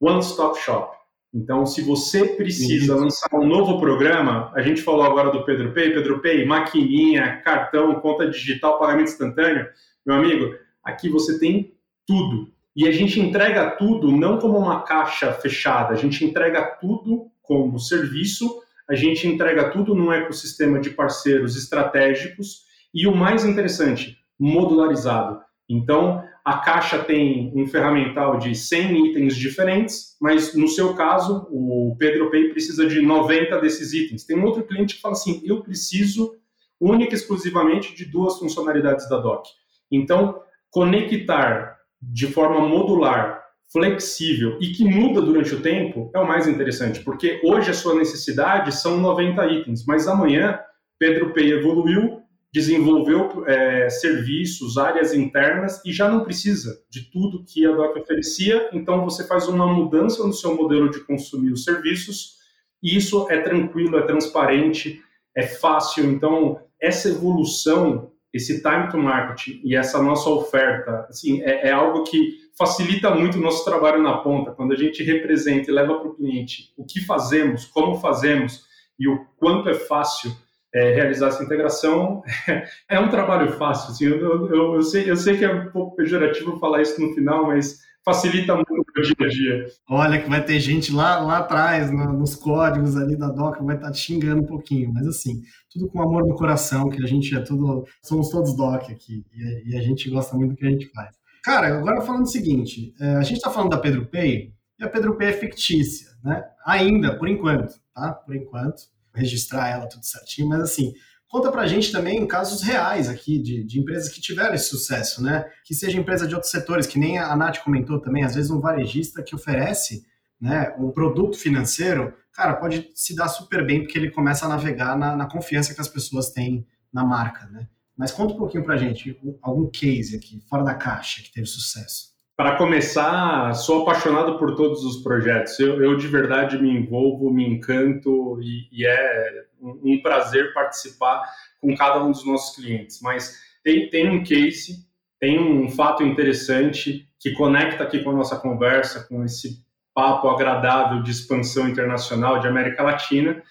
One 0.00 0.20
Stop 0.20 0.58
Shop. 0.58 0.96
Então, 1.34 1.66
se 1.66 1.82
você 1.82 2.26
precisa 2.28 2.84
Isso. 2.84 2.96
lançar 2.96 3.28
um 3.34 3.46
novo 3.46 3.78
programa, 3.78 4.50
a 4.54 4.62
gente 4.62 4.80
falou 4.80 5.02
agora 5.02 5.30
do 5.30 5.44
Pedro 5.44 5.74
Pay, 5.74 5.92
Pedro 5.92 6.22
Pay, 6.22 6.46
maquininha, 6.46 7.42
cartão, 7.44 8.00
conta 8.00 8.28
digital, 8.30 8.78
pagamento 8.78 9.10
instantâneo, 9.10 9.66
meu 10.06 10.16
amigo, 10.16 10.54
aqui 10.82 11.08
você 11.08 11.38
tem 11.38 11.75
tudo. 12.06 12.52
E 12.74 12.86
a 12.86 12.92
gente 12.92 13.18
entrega 13.18 13.70
tudo 13.70 14.12
não 14.12 14.38
como 14.38 14.58
uma 14.58 14.82
caixa 14.82 15.32
fechada, 15.32 15.94
a 15.94 15.96
gente 15.96 16.24
entrega 16.24 16.62
tudo 16.80 17.30
como 17.42 17.78
serviço, 17.78 18.60
a 18.88 18.94
gente 18.94 19.26
entrega 19.26 19.70
tudo 19.70 19.94
num 19.94 20.12
ecossistema 20.12 20.78
de 20.78 20.90
parceiros 20.90 21.56
estratégicos 21.56 22.64
e 22.94 23.06
o 23.06 23.14
mais 23.14 23.44
interessante, 23.44 24.18
modularizado. 24.38 25.40
Então, 25.68 26.22
a 26.44 26.58
caixa 26.58 26.98
tem 27.02 27.52
um 27.56 27.66
ferramental 27.66 28.38
de 28.38 28.54
100 28.54 29.08
itens 29.08 29.36
diferentes, 29.36 30.16
mas 30.20 30.54
no 30.54 30.68
seu 30.68 30.94
caso, 30.94 31.48
o 31.50 31.96
Pedro 31.98 32.30
Pay 32.30 32.50
precisa 32.50 32.86
de 32.86 33.00
90 33.00 33.58
desses 33.60 33.92
itens. 33.92 34.24
Tem 34.24 34.38
um 34.38 34.44
outro 34.44 34.62
cliente 34.62 34.94
que 34.94 35.00
fala 35.00 35.14
assim: 35.14 35.42
eu 35.44 35.62
preciso 35.62 36.36
única 36.80 37.14
e 37.14 37.16
exclusivamente 37.16 37.94
de 37.96 38.04
duas 38.04 38.38
funcionalidades 38.38 39.08
da 39.08 39.18
DOC. 39.18 39.48
Então, 39.90 40.40
conectar 40.70 41.75
de 42.12 42.26
forma 42.28 42.60
modular, 42.60 43.42
flexível 43.72 44.58
e 44.60 44.68
que 44.68 44.84
muda 44.84 45.20
durante 45.20 45.54
o 45.54 45.60
tempo 45.60 46.10
é 46.14 46.18
o 46.18 46.26
mais 46.26 46.46
interessante, 46.46 47.00
porque 47.00 47.40
hoje 47.42 47.70
a 47.70 47.74
sua 47.74 47.94
necessidade 47.94 48.74
são 48.74 49.00
90 49.00 49.44
itens, 49.46 49.84
mas 49.84 50.06
amanhã 50.06 50.58
Pedro 50.98 51.32
Pay 51.32 51.52
evoluiu 51.52 52.22
desenvolveu 52.56 53.44
é, 53.46 53.90
serviços, 53.90 54.78
áreas 54.78 55.12
internas 55.12 55.82
e 55.84 55.92
já 55.92 56.08
não 56.08 56.24
precisa 56.24 56.80
de 56.88 57.10
tudo 57.10 57.44
que 57.44 57.66
a 57.66 57.70
DOC 57.70 57.98
oferecia, 57.98 58.70
então 58.72 59.04
você 59.04 59.26
faz 59.26 59.46
uma 59.46 59.66
mudança 59.66 60.26
no 60.26 60.32
seu 60.32 60.56
modelo 60.56 60.90
de 60.90 61.00
consumir 61.00 61.52
os 61.52 61.64
serviços 61.64 62.36
e 62.82 62.96
isso 62.96 63.26
é 63.30 63.42
tranquilo, 63.42 63.98
é 63.98 64.06
transparente, 64.06 65.02
é 65.36 65.42
fácil. 65.42 66.04
Então, 66.06 66.58
essa 66.80 67.10
evolução, 67.10 68.10
esse 68.36 68.62
time 68.62 68.88
to 68.90 68.98
market 68.98 69.58
e 69.64 69.74
essa 69.74 70.02
nossa 70.02 70.28
oferta, 70.30 71.06
assim, 71.08 71.42
é, 71.42 71.68
é 71.68 71.72
algo 71.72 72.04
que 72.04 72.46
facilita 72.56 73.10
muito 73.10 73.38
o 73.38 73.40
nosso 73.40 73.64
trabalho 73.64 74.02
na 74.02 74.18
ponta, 74.18 74.52
quando 74.52 74.72
a 74.72 74.76
gente 74.76 75.02
representa 75.02 75.70
e 75.70 75.74
leva 75.74 75.98
para 75.98 76.08
o 76.08 76.14
cliente 76.14 76.72
o 76.76 76.84
que 76.84 77.04
fazemos, 77.04 77.66
como 77.66 77.96
fazemos 77.96 78.64
e 78.98 79.08
o 79.08 79.26
quanto 79.36 79.68
é 79.68 79.74
fácil 79.74 80.32
é, 80.74 80.92
realizar 80.94 81.28
essa 81.28 81.42
integração 81.42 82.22
é 82.88 82.98
um 82.98 83.08
trabalho 83.08 83.52
fácil. 83.52 83.90
Assim, 83.90 84.04
eu, 84.06 84.48
eu, 84.48 84.74
eu, 84.74 84.82
sei, 84.82 85.10
eu 85.10 85.16
sei 85.16 85.36
que 85.36 85.44
é 85.44 85.52
um 85.52 85.70
pouco 85.70 85.96
pejorativo 85.96 86.58
falar 86.58 86.82
isso 86.82 87.00
no 87.00 87.14
final, 87.14 87.46
mas 87.46 87.85
facilita 88.06 88.54
muito 88.54 88.72
o 88.72 89.02
dia 89.02 89.14
a 89.20 89.28
dia. 89.28 89.66
Olha 89.90 90.22
que 90.22 90.30
vai 90.30 90.44
ter 90.44 90.60
gente 90.60 90.92
lá, 90.92 91.18
lá 91.18 91.38
atrás, 91.38 91.90
no, 91.90 92.12
nos 92.12 92.36
códigos 92.36 92.96
ali 92.96 93.16
da 93.16 93.28
Doca, 93.28 93.64
vai 93.64 93.74
estar 93.74 93.88
tá 93.88 93.92
te 93.92 93.98
xingando 93.98 94.42
um 94.42 94.46
pouquinho, 94.46 94.92
mas 94.94 95.08
assim, 95.08 95.42
tudo 95.68 95.88
com 95.88 96.00
amor 96.00 96.24
no 96.24 96.36
coração, 96.36 96.88
que 96.88 97.02
a 97.02 97.06
gente 97.06 97.34
é 97.34 97.40
tudo, 97.40 97.84
somos 98.04 98.30
todos 98.30 98.56
Doc 98.56 98.88
aqui, 98.88 99.24
e, 99.34 99.72
e 99.72 99.76
a 99.76 99.82
gente 99.82 100.08
gosta 100.08 100.36
muito 100.36 100.50
do 100.52 100.56
que 100.56 100.64
a 100.64 100.70
gente 100.70 100.88
faz. 100.92 101.16
Cara, 101.42 101.78
agora 101.78 102.00
falando 102.00 102.22
o 102.22 102.28
seguinte, 102.28 102.94
é, 103.00 103.16
a 103.16 103.22
gente 103.22 103.38
está 103.38 103.50
falando 103.50 103.70
da 103.70 103.78
Pedro 103.78 104.06
Pay, 104.06 104.54
e 104.78 104.84
a 104.84 104.88
Pedro 104.88 105.16
Pay 105.16 105.28
é 105.28 105.32
fictícia, 105.32 106.08
né? 106.22 106.44
Ainda, 106.64 107.18
por 107.18 107.28
enquanto, 107.28 107.74
tá? 107.92 108.12
Por 108.12 108.36
enquanto 108.36 108.82
registrar 109.14 109.70
ela 109.70 109.88
tudo 109.88 110.04
certinho, 110.04 110.48
mas 110.48 110.60
assim, 110.60 110.92
conta 111.28 111.50
pra 111.50 111.66
gente 111.66 111.92
também 111.92 112.26
casos 112.26 112.62
reais 112.62 113.08
aqui 113.08 113.38
de, 113.38 113.64
de 113.64 113.78
empresas 113.78 114.08
que 114.08 114.20
tiveram 114.20 114.54
esse 114.54 114.68
sucesso, 114.68 115.22
né? 115.22 115.44
Que 115.64 115.74
seja 115.74 115.98
empresa 115.98 116.26
de 116.26 116.34
outros 116.34 116.50
setores, 116.50 116.86
que 116.86 116.98
nem 116.98 117.18
a 117.18 117.34
Nath 117.36 117.58
comentou 117.58 118.00
também, 118.00 118.24
às 118.24 118.34
vezes 118.34 118.50
um 118.50 118.60
varejista 118.60 119.22
que 119.22 119.34
oferece 119.34 120.04
né, 120.40 120.74
um 120.78 120.90
produto 120.90 121.38
financeiro, 121.38 122.14
cara, 122.32 122.54
pode 122.56 122.90
se 122.94 123.14
dar 123.14 123.28
super 123.28 123.64
bem 123.66 123.82
porque 123.82 123.98
ele 123.98 124.10
começa 124.10 124.44
a 124.44 124.48
navegar 124.48 124.96
na, 124.96 125.16
na 125.16 125.26
confiança 125.26 125.74
que 125.74 125.80
as 125.80 125.88
pessoas 125.88 126.30
têm 126.30 126.66
na 126.92 127.04
marca, 127.04 127.46
né? 127.46 127.68
Mas 127.96 128.12
conta 128.12 128.34
um 128.34 128.36
pouquinho 128.36 128.62
para 128.62 128.74
a 128.74 128.78
gente, 128.78 129.18
algum 129.40 129.70
case 129.70 130.16
aqui, 130.16 130.40
fora 130.48 130.62
da 130.62 130.74
caixa, 130.74 131.22
que 131.22 131.32
teve 131.32 131.46
sucesso. 131.46 132.15
Para 132.36 132.56
começar, 132.56 133.54
sou 133.54 133.80
apaixonado 133.80 134.38
por 134.38 134.54
todos 134.54 134.84
os 134.84 135.02
projetos. 135.02 135.58
Eu, 135.58 135.82
eu 135.82 135.96
de 135.96 136.06
verdade 136.06 136.60
me 136.60 136.68
envolvo, 136.68 137.32
me 137.32 137.48
encanto 137.48 138.38
e, 138.42 138.68
e 138.70 138.86
é 138.86 139.46
um, 139.58 139.94
um, 139.94 140.02
prazer 140.02 140.52
participar 140.52 141.22
com 141.62 141.74
cada 141.74 142.04
um 142.04 142.10
dos 142.10 142.26
nossos 142.26 142.54
clientes. 142.54 143.00
Mas 143.00 143.40
tem, 143.64 143.88
tem 143.88 144.10
um 144.10 144.22
case, 144.22 144.86
tem 145.18 145.40
um 145.40 145.70
fato 145.70 146.02
interessante 146.02 147.08
que 147.18 147.32
conecta 147.32 147.82
aqui 147.82 148.00
com 148.00 148.10
a 148.10 148.16
nossa 148.16 148.36
conversa, 148.38 149.08
com 149.08 149.24
esse 149.24 149.64
papo 149.94 150.28
agradável 150.28 151.02
de 151.02 151.12
expansão 151.12 151.66
internacional 151.66 152.38
de 152.38 152.46
América 152.46 152.82
Latina, 152.82 153.42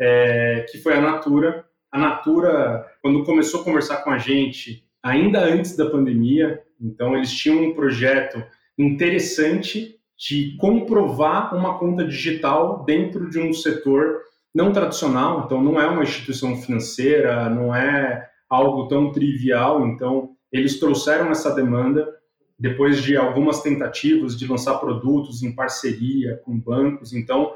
é, 0.00 0.66
que 0.68 0.78
foi 0.78 0.94
a 0.94 1.00
Natura. 1.00 1.64
A 1.92 1.98
Natura, 1.98 2.92
quando 3.00 3.22
começou 3.22 3.60
a 3.60 3.64
conversar 3.64 3.98
com 3.98 4.10
a 4.10 4.18
gente, 4.18 4.84
ainda 5.02 5.44
antes 5.44 5.76
da 5.76 5.90
pandemia, 5.90 6.62
então 6.80 7.16
eles 7.16 7.32
tinham 7.32 7.64
um 7.64 7.74
projeto 7.74 8.42
interessante 8.78 9.96
de 10.16 10.56
comprovar 10.56 11.54
uma 11.54 11.78
conta 11.78 12.04
digital 12.04 12.84
dentro 12.84 13.28
de 13.28 13.40
um 13.40 13.52
setor 13.52 14.20
não 14.54 14.72
tradicional, 14.72 15.44
então 15.44 15.62
não 15.62 15.80
é 15.80 15.86
uma 15.86 16.02
instituição 16.02 16.56
financeira, 16.56 17.48
não 17.48 17.74
é 17.74 18.28
algo 18.48 18.86
tão 18.86 19.10
trivial, 19.10 19.86
então 19.86 20.30
eles 20.52 20.78
trouxeram 20.78 21.30
essa 21.30 21.54
demanda 21.54 22.06
depois 22.58 23.02
de 23.02 23.16
algumas 23.16 23.62
tentativas 23.62 24.38
de 24.38 24.46
lançar 24.46 24.78
produtos 24.78 25.42
em 25.42 25.52
parceria 25.52 26.40
com 26.44 26.56
bancos. 26.56 27.12
Então, 27.12 27.54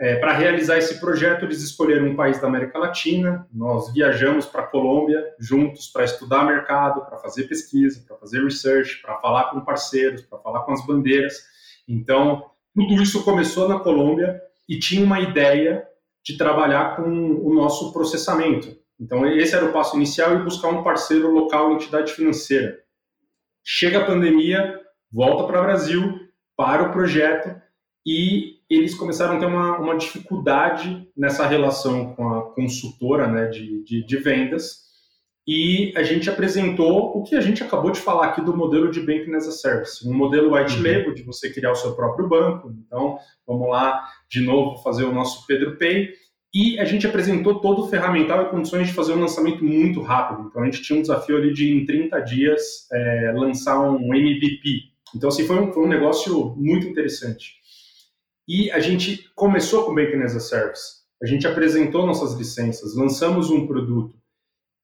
é, 0.00 0.16
para 0.16 0.32
realizar 0.32 0.78
esse 0.78 0.98
projeto, 0.98 1.44
eles 1.44 1.62
escolheram 1.62 2.06
um 2.06 2.16
país 2.16 2.40
da 2.40 2.48
América 2.48 2.78
Latina. 2.78 3.46
Nós 3.52 3.92
viajamos 3.92 4.46
para 4.46 4.62
a 4.62 4.66
Colômbia 4.66 5.22
juntos 5.38 5.88
para 5.88 6.04
estudar 6.04 6.46
mercado, 6.46 7.04
para 7.04 7.18
fazer 7.18 7.44
pesquisa, 7.44 8.02
para 8.08 8.16
fazer 8.16 8.42
research, 8.42 9.02
para 9.02 9.18
falar 9.18 9.50
com 9.50 9.60
parceiros, 9.60 10.22
para 10.22 10.38
falar 10.38 10.60
com 10.60 10.72
as 10.72 10.86
bandeiras. 10.86 11.34
Então, 11.86 12.46
tudo 12.74 13.02
isso 13.02 13.22
começou 13.22 13.68
na 13.68 13.78
Colômbia 13.78 14.40
e 14.66 14.78
tinha 14.78 15.04
uma 15.04 15.20
ideia 15.20 15.86
de 16.24 16.38
trabalhar 16.38 16.96
com 16.96 17.02
o 17.02 17.52
nosso 17.52 17.92
processamento. 17.92 18.74
Então, 18.98 19.26
esse 19.26 19.54
era 19.54 19.66
o 19.66 19.72
passo 19.72 19.96
inicial 19.96 20.34
e 20.34 20.42
buscar 20.42 20.68
um 20.70 20.82
parceiro 20.82 21.30
local, 21.30 21.72
entidade 21.72 22.14
financeira. 22.14 22.78
Chega 23.62 23.98
a 23.98 24.06
pandemia, 24.06 24.80
volta 25.12 25.44
para 25.46 25.60
o 25.60 25.64
Brasil, 25.64 26.20
para 26.56 26.84
o 26.84 26.90
projeto 26.90 27.60
e 28.06 28.59
eles 28.70 28.94
começaram 28.94 29.36
a 29.36 29.38
ter 29.40 29.46
uma, 29.46 29.78
uma 29.78 29.96
dificuldade 29.96 31.08
nessa 31.16 31.44
relação 31.46 32.14
com 32.14 32.28
a 32.28 32.54
consultora 32.54 33.26
né, 33.26 33.48
de, 33.48 33.82
de, 33.82 34.06
de, 34.06 34.16
vendas 34.18 34.90
e 35.46 35.92
a 35.96 36.04
gente 36.04 36.30
apresentou 36.30 37.18
o 37.18 37.24
que 37.24 37.34
a 37.34 37.40
gente 37.40 37.64
acabou 37.64 37.90
de 37.90 37.98
falar 37.98 38.26
aqui 38.26 38.40
do 38.40 38.56
modelo 38.56 38.88
de 38.90 39.00
Banking 39.00 39.34
as 39.34 39.48
a 39.48 39.50
Service, 39.50 40.08
um 40.08 40.14
modelo 40.14 40.54
white 40.54 40.76
uhum. 40.76 40.82
label 40.82 41.14
de 41.14 41.24
você 41.24 41.52
criar 41.52 41.72
o 41.72 41.74
seu 41.76 41.96
próprio 41.96 42.28
banco. 42.28 42.72
Então, 42.86 43.18
vamos 43.44 43.68
lá 43.68 44.06
de 44.30 44.40
novo 44.40 44.80
fazer 44.82 45.04
o 45.04 45.12
nosso 45.12 45.44
Pedro 45.48 45.76
Pay 45.76 46.10
e 46.54 46.78
a 46.78 46.84
gente 46.84 47.06
apresentou 47.06 47.60
todo 47.60 47.82
o 47.82 47.88
ferramental 47.88 48.42
e 48.42 48.50
condições 48.50 48.88
de 48.88 48.94
fazer 48.94 49.14
um 49.14 49.20
lançamento 49.20 49.64
muito 49.64 50.00
rápido. 50.00 50.46
Então, 50.48 50.62
a 50.62 50.64
gente 50.66 50.82
tinha 50.82 50.96
um 50.96 51.02
desafio 51.02 51.36
ali 51.36 51.52
de, 51.52 51.72
em 51.72 51.84
30 51.84 52.20
dias, 52.20 52.86
é, 52.92 53.32
lançar 53.34 53.80
um 53.80 54.14
MVP. 54.14 54.90
Então, 55.14 55.28
assim, 55.28 55.44
foi 55.44 55.60
um, 55.60 55.72
foi 55.72 55.82
um 55.82 55.88
negócio 55.88 56.54
muito 56.56 56.86
interessante. 56.86 57.59
E 58.52 58.68
a 58.72 58.80
gente 58.80 59.30
começou 59.36 59.84
com 59.84 59.94
Banking 59.94 60.24
as 60.24 60.34
a 60.34 60.40
Service. 60.40 61.02
A 61.22 61.26
gente 61.26 61.46
apresentou 61.46 62.04
nossas 62.04 62.34
licenças, 62.34 62.96
lançamos 62.96 63.48
um 63.48 63.64
produto. 63.64 64.18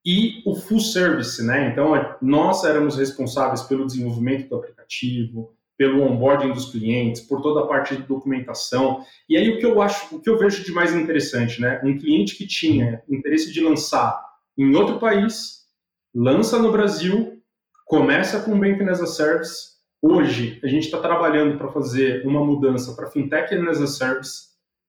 E 0.06 0.40
o 0.46 0.54
full 0.54 0.78
service, 0.78 1.42
né? 1.42 1.72
Então, 1.72 1.92
nós 2.22 2.62
éramos 2.62 2.96
responsáveis 2.96 3.62
pelo 3.62 3.84
desenvolvimento 3.84 4.48
do 4.48 4.54
aplicativo, 4.54 5.52
pelo 5.76 6.04
onboarding 6.04 6.52
dos 6.52 6.70
clientes, 6.70 7.22
por 7.22 7.42
toda 7.42 7.64
a 7.64 7.66
parte 7.66 7.96
de 7.96 8.04
documentação. 8.04 9.04
E 9.28 9.36
aí 9.36 9.50
o 9.50 9.58
que 9.58 9.66
eu 9.66 9.82
acho, 9.82 10.14
o 10.14 10.20
que 10.20 10.30
eu 10.30 10.38
vejo 10.38 10.62
de 10.62 10.70
mais 10.70 10.94
interessante, 10.94 11.60
né? 11.60 11.80
Um 11.82 11.98
cliente 11.98 12.36
que 12.36 12.46
tinha 12.46 13.02
interesse 13.08 13.52
de 13.52 13.60
lançar 13.60 14.24
em 14.56 14.76
outro 14.76 15.00
país, 15.00 15.66
lança 16.14 16.56
no 16.56 16.70
Brasil, 16.70 17.42
começa 17.84 18.40
com 18.42 18.60
Banking 18.60 18.90
as 18.90 19.00
a 19.00 19.08
Service. 19.08 19.75
Hoje 20.08 20.60
a 20.62 20.68
gente 20.68 20.84
está 20.84 21.00
trabalhando 21.00 21.58
para 21.58 21.66
fazer 21.66 22.24
uma 22.24 22.44
mudança 22.44 22.94
para 22.94 23.10
fintech 23.10 23.52
as 23.68 23.80
a 23.80 23.88
service. 23.88 24.42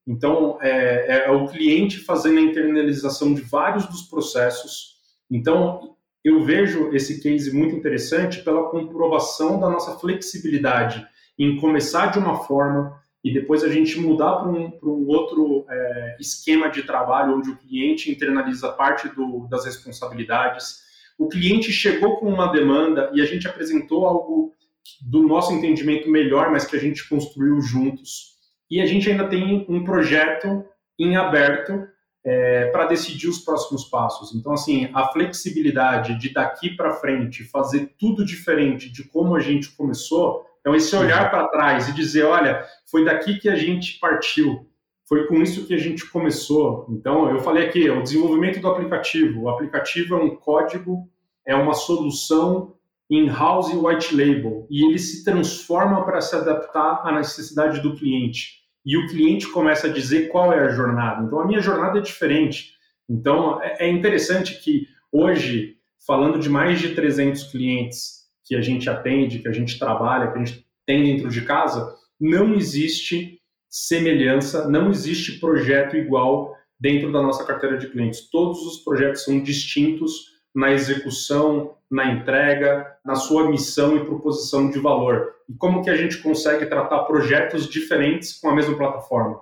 Então 0.06 0.60
é, 0.62 1.26
é 1.26 1.32
o 1.32 1.48
cliente 1.48 1.98
fazendo 1.98 2.38
a 2.38 2.42
internalização 2.42 3.34
de 3.34 3.42
vários 3.42 3.88
dos 3.88 4.04
processos. 4.04 4.98
Então 5.30 5.96
eu 6.24 6.44
vejo 6.44 6.94
esse 6.94 7.20
case 7.20 7.52
muito 7.52 7.76
interessante 7.76 8.44
pela 8.44 8.70
comprovação 8.70 9.60
da 9.60 9.68
nossa 9.68 9.98
flexibilidade 9.98 11.04
em 11.40 11.60
começar 11.60 12.12
de 12.12 12.20
uma 12.20 12.44
forma 12.44 13.02
e 13.24 13.34
depois 13.34 13.64
a 13.64 13.70
gente 13.70 14.00
mudar 14.00 14.36
para 14.36 14.50
um, 14.50 14.72
um, 14.84 15.08
outro 15.08 15.66
é, 15.68 16.18
esquema 16.20 16.70
de 16.70 16.84
trabalho 16.84 17.38
onde 17.38 17.50
o 17.50 17.58
cliente 17.58 18.12
internaliza 18.12 18.72
parte 18.72 19.10
do, 19.10 19.48
das 19.50 19.66
responsabilidades. 19.66 20.86
O 21.18 21.28
cliente 21.28 21.72
chegou 21.72 22.18
com 22.18 22.32
uma 22.32 22.52
demanda 22.52 23.10
e 23.16 23.22
a 23.22 23.26
gente 23.26 23.48
apresentou 23.48 24.06
algo 24.06 24.56
do 25.02 25.24
nosso 25.24 25.54
entendimento 25.54 26.10
melhor, 26.10 26.52
mas 26.52 26.66
que 26.66 26.76
a 26.76 26.80
gente 26.80 27.08
construiu 27.08 27.62
juntos. 27.62 28.38
E 28.70 28.82
a 28.82 28.86
gente 28.86 29.10
ainda 29.10 29.28
tem 29.28 29.66
um 29.70 29.84
projeto 29.84 30.66
em 31.00 31.16
aberto 31.16 31.88
é, 32.26 32.66
para 32.72 32.88
decidir 32.88 33.30
os 33.30 33.40
próximos 33.40 33.86
passos. 33.86 34.36
Então, 34.36 34.52
assim, 34.52 34.90
a 34.94 35.08
flexibilidade 35.08 36.20
de 36.20 36.34
daqui 36.34 36.76
para 36.76 36.94
frente 36.94 37.46
fazer 37.46 37.96
tudo 37.98 38.26
diferente 38.26 38.92
de 38.92 39.06
como 39.06 39.36
a 39.36 39.40
gente 39.40 39.70
começou, 39.76 40.46
então 40.60 40.76
esse 40.76 40.94
olhar 40.96 41.24
uhum. 41.24 41.30
para 41.30 41.48
trás 41.48 41.88
e 41.88 41.94
dizer, 41.94 42.26
olha, 42.26 42.66
foi 42.92 43.06
daqui 43.06 43.40
que 43.40 43.48
a 43.48 43.56
gente 43.56 43.98
partiu, 44.00 44.68
foi 45.08 45.26
com 45.28 45.42
isso 45.42 45.66
que 45.66 45.74
a 45.74 45.78
gente 45.78 46.10
começou. 46.10 46.86
Então, 46.90 47.30
eu 47.30 47.40
falei 47.40 47.66
aqui, 47.66 47.90
o 47.90 48.04
desenvolvimento 48.04 48.60
do 48.60 48.68
aplicativo. 48.68 49.44
O 49.44 49.50
aplicativo 49.50 50.16
é 50.16 50.18
um 50.18 50.36
código, 50.36 51.10
é 51.46 51.56
uma 51.56 51.74
solução 51.74 52.76
in-house 53.10 53.72
e 53.72 53.76
white 53.76 54.16
label, 54.16 54.68
e 54.70 54.86
ele 54.86 55.00
se 55.00 55.24
transforma 55.24 56.04
para 56.06 56.22
se 56.22 56.36
adaptar 56.36 57.02
à 57.06 57.12
necessidade 57.14 57.82
do 57.82 57.96
cliente 57.96 58.58
e 58.88 58.98
o 58.98 59.06
cliente 59.10 59.50
começa 59.50 59.88
a 59.88 59.92
dizer 59.92 60.30
qual 60.30 60.54
é 60.54 60.62
a 60.62 60.70
jornada. 60.70 61.26
Então, 61.26 61.42
a 61.42 61.46
minha 61.46 61.60
jornada 61.60 62.00
é 62.00 62.02
diferente. 62.02 62.72
Então, 63.10 63.62
é, 63.62 63.86
é 63.86 63.92
interessante 63.92 64.64
que 64.64 64.88
hoje, 65.12 65.76
falando 66.08 66.40
de 66.40 66.48
mais 66.48 66.80
de 66.80 66.96
300 66.96 67.52
clientes 67.52 68.28
que 68.46 68.56
a 68.56 68.62
gente 68.62 68.90
atende, 68.90 69.40
que 69.40 69.48
a 69.50 69.52
gente 69.52 69.78
trabalha, 69.78 70.32
que 70.32 70.40
a 70.40 70.46
gente 70.46 70.66
tem 70.86 71.04
dentro 71.04 71.28
de 71.28 71.42
casa, 71.42 71.94
não 72.18 72.56
existe 72.56 73.42
semelhança, 73.70 74.70
não 74.70 74.90
existe 74.90 75.34
projeto 75.34 75.98
igual 75.98 76.56
dentro 76.80 77.12
da 77.12 77.22
nossa 77.22 77.44
carteira 77.44 77.78
de 77.78 77.90
clientes. 77.90 78.30
Todos 78.30 78.62
os 78.62 78.86
projetos 78.86 79.26
são 79.26 79.44
distintos 79.44 80.37
na 80.58 80.72
execução, 80.72 81.76
na 81.90 82.12
entrega, 82.12 82.98
na 83.06 83.14
sua 83.14 83.48
missão 83.48 83.96
e 83.96 84.04
proposição 84.04 84.72
de 84.72 84.80
valor. 84.80 85.36
E 85.48 85.54
como 85.54 85.84
que 85.84 85.90
a 85.92 85.96
gente 85.96 86.18
consegue 86.18 86.66
tratar 86.66 87.04
projetos 87.04 87.70
diferentes 87.70 88.34
com 88.34 88.50
a 88.50 88.56
mesma 88.56 88.76
plataforma? 88.76 89.40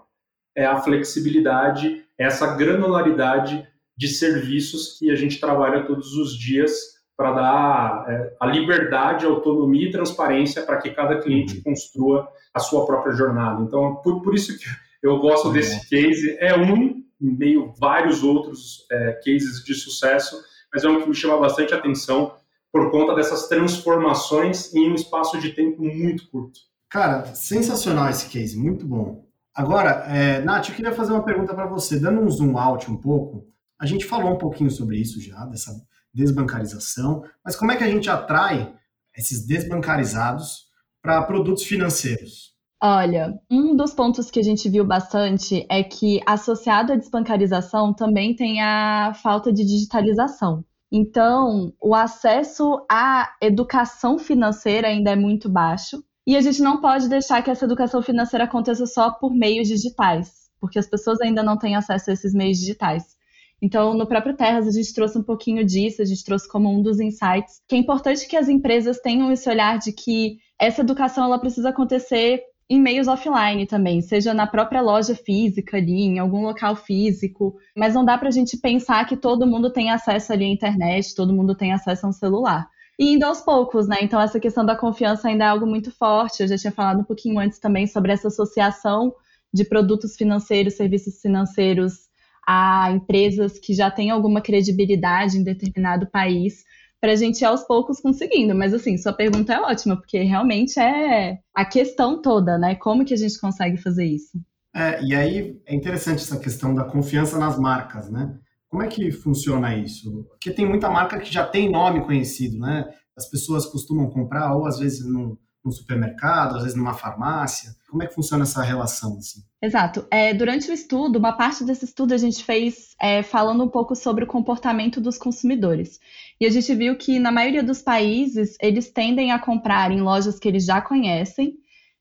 É 0.53 0.65
a 0.65 0.81
flexibilidade, 0.81 2.03
é 2.19 2.25
essa 2.25 2.57
granularidade 2.57 3.65
de 3.97 4.09
serviços 4.09 4.99
que 4.99 5.09
a 5.09 5.15
gente 5.15 5.39
trabalha 5.39 5.85
todos 5.85 6.17
os 6.17 6.37
dias 6.37 6.73
para 7.15 7.31
dar 7.31 8.05
é, 8.09 8.35
a 8.41 8.45
liberdade, 8.47 9.25
autonomia 9.25 9.87
e 9.87 9.91
transparência 9.91 10.63
para 10.63 10.81
que 10.81 10.89
cada 10.89 11.21
cliente 11.21 11.55
uhum. 11.55 11.63
construa 11.63 12.27
a 12.53 12.59
sua 12.59 12.85
própria 12.85 13.13
jornada. 13.13 13.63
Então, 13.63 13.95
por, 14.03 14.21
por 14.21 14.35
isso 14.35 14.57
que 14.59 14.65
eu 15.01 15.17
gosto 15.19 15.49
desse 15.53 15.87
case. 15.87 16.35
É 16.41 16.57
um, 16.57 17.01
meio 17.21 17.73
vários 17.79 18.21
outros 18.21 18.85
é, 18.91 19.13
cases 19.23 19.63
de 19.63 19.73
sucesso, 19.73 20.43
mas 20.75 20.83
é 20.83 20.89
um 20.89 21.01
que 21.01 21.07
me 21.07 21.15
chama 21.15 21.37
bastante 21.37 21.73
atenção 21.73 22.35
por 22.69 22.91
conta 22.91 23.15
dessas 23.15 23.47
transformações 23.47 24.73
em 24.73 24.91
um 24.91 24.93
espaço 24.93 25.39
de 25.39 25.53
tempo 25.53 25.81
muito 25.81 26.29
curto. 26.29 26.59
Cara, 26.89 27.33
sensacional 27.33 28.09
esse 28.09 28.27
case, 28.27 28.57
muito 28.57 28.85
bom. 28.85 29.25
Agora, 29.55 30.03
é, 30.09 30.41
Nath, 30.41 30.67
eu 30.67 30.75
queria 30.75 30.91
fazer 30.91 31.13
uma 31.13 31.23
pergunta 31.23 31.53
para 31.53 31.65
você, 31.65 31.97
dando 31.97 32.19
um 32.19 32.29
zoom 32.29 32.57
out 32.57 32.91
um 32.91 32.97
pouco. 32.97 33.47
A 33.79 33.85
gente 33.85 34.05
falou 34.05 34.33
um 34.33 34.37
pouquinho 34.37 34.69
sobre 34.69 34.97
isso 34.97 35.21
já, 35.21 35.45
dessa 35.45 35.71
desbancarização, 36.13 37.23
mas 37.43 37.55
como 37.55 37.71
é 37.71 37.77
que 37.77 37.83
a 37.85 37.89
gente 37.89 38.09
atrai 38.09 38.75
esses 39.15 39.47
desbancarizados 39.47 40.65
para 41.01 41.23
produtos 41.23 41.63
financeiros? 41.63 42.53
Olha, 42.81 43.39
um 43.49 43.75
dos 43.75 43.93
pontos 43.93 44.29
que 44.29 44.39
a 44.39 44.43
gente 44.43 44.69
viu 44.69 44.85
bastante 44.85 45.65
é 45.69 45.81
que, 45.81 46.19
associado 46.25 46.93
à 46.93 46.95
desbancarização, 46.95 47.93
também 47.93 48.35
tem 48.35 48.61
a 48.61 49.13
falta 49.23 49.51
de 49.51 49.65
digitalização. 49.65 50.63
Então, 50.91 51.73
o 51.81 51.95
acesso 51.95 52.85
à 52.89 53.33
educação 53.41 54.19
financeira 54.19 54.87
ainda 54.87 55.11
é 55.11 55.15
muito 55.15 55.49
baixo. 55.49 56.03
E 56.27 56.35
a 56.35 56.41
gente 56.41 56.61
não 56.61 56.81
pode 56.81 57.07
deixar 57.07 57.41
que 57.41 57.51
essa 57.51 57.65
educação 57.65 58.01
financeira 58.01 58.45
aconteça 58.45 58.85
só 58.85 59.11
por 59.11 59.33
meios 59.33 59.67
digitais, 59.67 60.49
porque 60.59 60.79
as 60.79 60.87
pessoas 60.87 61.21
ainda 61.21 61.43
não 61.43 61.57
têm 61.57 61.75
acesso 61.75 62.09
a 62.09 62.13
esses 62.13 62.33
meios 62.33 62.57
digitais. 62.57 63.15
Então, 63.61 63.93
no 63.93 64.07
próprio 64.07 64.35
Terras, 64.35 64.67
a 64.67 64.71
gente 64.71 64.93
trouxe 64.93 65.17
um 65.17 65.23
pouquinho 65.23 65.65
disso, 65.65 66.01
a 66.01 66.05
gente 66.05 66.23
trouxe 66.23 66.47
como 66.47 66.69
um 66.69 66.81
dos 66.81 66.99
insights, 66.99 67.61
que 67.67 67.75
é 67.75 67.77
importante 67.77 68.27
que 68.27 68.35
as 68.35 68.49
empresas 68.49 68.99
tenham 68.99 69.31
esse 69.31 69.49
olhar 69.49 69.77
de 69.77 69.91
que 69.91 70.37
essa 70.59 70.81
educação 70.81 71.25
ela 71.25 71.39
precisa 71.39 71.69
acontecer 71.69 72.41
em 72.69 72.81
meios 72.81 73.07
offline 73.07 73.65
também, 73.67 74.01
seja 74.01 74.33
na 74.33 74.47
própria 74.47 74.81
loja 74.81 75.13
física 75.13 75.77
ali, 75.77 76.01
em 76.01 76.19
algum 76.19 76.41
local 76.41 76.75
físico, 76.75 77.55
mas 77.77 77.93
não 77.93 78.03
dá 78.03 78.17
para 78.17 78.29
a 78.29 78.31
gente 78.31 78.57
pensar 78.57 79.05
que 79.05 79.15
todo 79.15 79.45
mundo 79.45 79.71
tem 79.71 79.91
acesso 79.91 80.33
ali 80.33 80.45
à 80.45 80.47
internet, 80.47 81.13
todo 81.13 81.33
mundo 81.33 81.53
tem 81.55 81.73
acesso 81.73 82.05
a 82.05 82.09
um 82.09 82.13
celular. 82.13 82.67
E 82.97 83.13
indo 83.13 83.25
aos 83.25 83.41
poucos, 83.41 83.87
né? 83.87 83.97
Então 84.01 84.19
essa 84.19 84.39
questão 84.39 84.65
da 84.65 84.75
confiança 84.75 85.27
ainda 85.27 85.43
é 85.43 85.47
algo 85.47 85.67
muito 85.67 85.91
forte. 85.91 86.41
Eu 86.41 86.47
já 86.47 86.57
tinha 86.57 86.71
falado 86.71 87.01
um 87.01 87.03
pouquinho 87.03 87.37
antes 87.39 87.59
também 87.59 87.85
sobre 87.85 88.11
essa 88.11 88.29
associação 88.29 89.13
de 89.53 89.65
produtos 89.65 90.15
financeiros, 90.15 90.75
serviços 90.75 91.19
financeiros 91.21 92.05
a 92.47 92.91
empresas 92.91 93.59
que 93.59 93.73
já 93.73 93.89
têm 93.89 94.11
alguma 94.11 94.39
credibilidade 94.39 95.37
em 95.37 95.43
determinado 95.43 96.07
país 96.07 96.63
para 97.05 97.13
a 97.13 97.15
gente 97.15 97.41
ir 97.41 97.45
aos 97.45 97.61
poucos 97.61 97.99
conseguindo. 97.99 98.55
Mas 98.55 98.73
assim, 98.73 98.97
sua 98.97 99.13
pergunta 99.13 99.53
é 99.53 99.61
ótima, 99.61 99.95
porque 99.95 100.23
realmente 100.23 100.79
é 100.79 101.37
a 101.53 101.63
questão 101.63 102.19
toda, 102.19 102.57
né? 102.57 102.73
Como 102.73 103.05
que 103.05 103.13
a 103.13 103.17
gente 103.17 103.39
consegue 103.39 103.77
fazer 103.77 104.05
isso? 104.05 104.39
É, 104.75 105.03
e 105.03 105.13
aí 105.13 105.61
é 105.67 105.75
interessante 105.75 106.23
essa 106.23 106.39
questão 106.39 106.73
da 106.73 106.83
confiança 106.83 107.37
nas 107.37 107.59
marcas, 107.59 108.09
né? 108.09 108.35
Como 108.67 108.81
é 108.81 108.87
que 108.87 109.11
funciona 109.11 109.77
isso? 109.77 110.25
Porque 110.29 110.49
tem 110.49 110.67
muita 110.67 110.89
marca 110.89 111.19
que 111.19 111.31
já 111.31 111.45
tem 111.45 111.71
nome 111.71 112.03
conhecido, 112.03 112.57
né? 112.57 112.85
As 113.15 113.29
pessoas 113.29 113.67
costumam 113.67 114.09
comprar 114.09 114.55
ou 114.55 114.65
às 114.65 114.79
vezes 114.79 115.05
num, 115.05 115.37
num 115.65 115.71
supermercado, 115.71 116.55
às 116.55 116.61
vezes 116.61 116.77
numa 116.77 116.93
farmácia. 116.93 117.75
Como 117.89 118.03
é 118.03 118.07
que 118.07 118.13
funciona 118.13 118.43
essa 118.43 118.61
relação? 118.61 119.17
Assim? 119.17 119.41
Exato. 119.59 120.05
É, 120.11 120.31
durante 120.31 120.69
o 120.69 120.73
estudo, 120.73 121.17
uma 121.17 121.33
parte 121.33 121.63
desse 121.63 121.85
estudo 121.85 122.13
a 122.13 122.17
gente 122.17 122.43
fez 122.43 122.95
é, 123.01 123.23
falando 123.23 123.63
um 123.63 123.69
pouco 123.69 123.95
sobre 123.95 124.23
o 124.23 124.27
comportamento 124.27 125.01
dos 125.01 125.17
consumidores. 125.17 125.99
E 126.39 126.45
a 126.45 126.51
gente 126.51 126.73
viu 126.75 126.95
que 126.95 127.17
na 127.17 127.31
maioria 127.31 127.63
dos 127.63 127.81
países 127.81 128.55
eles 128.61 128.91
tendem 128.91 129.31
a 129.31 129.39
comprar 129.39 129.89
em 129.91 130.01
lojas 130.01 130.37
que 130.37 130.47
eles 130.47 130.65
já 130.65 130.79
conhecem, 130.79 131.55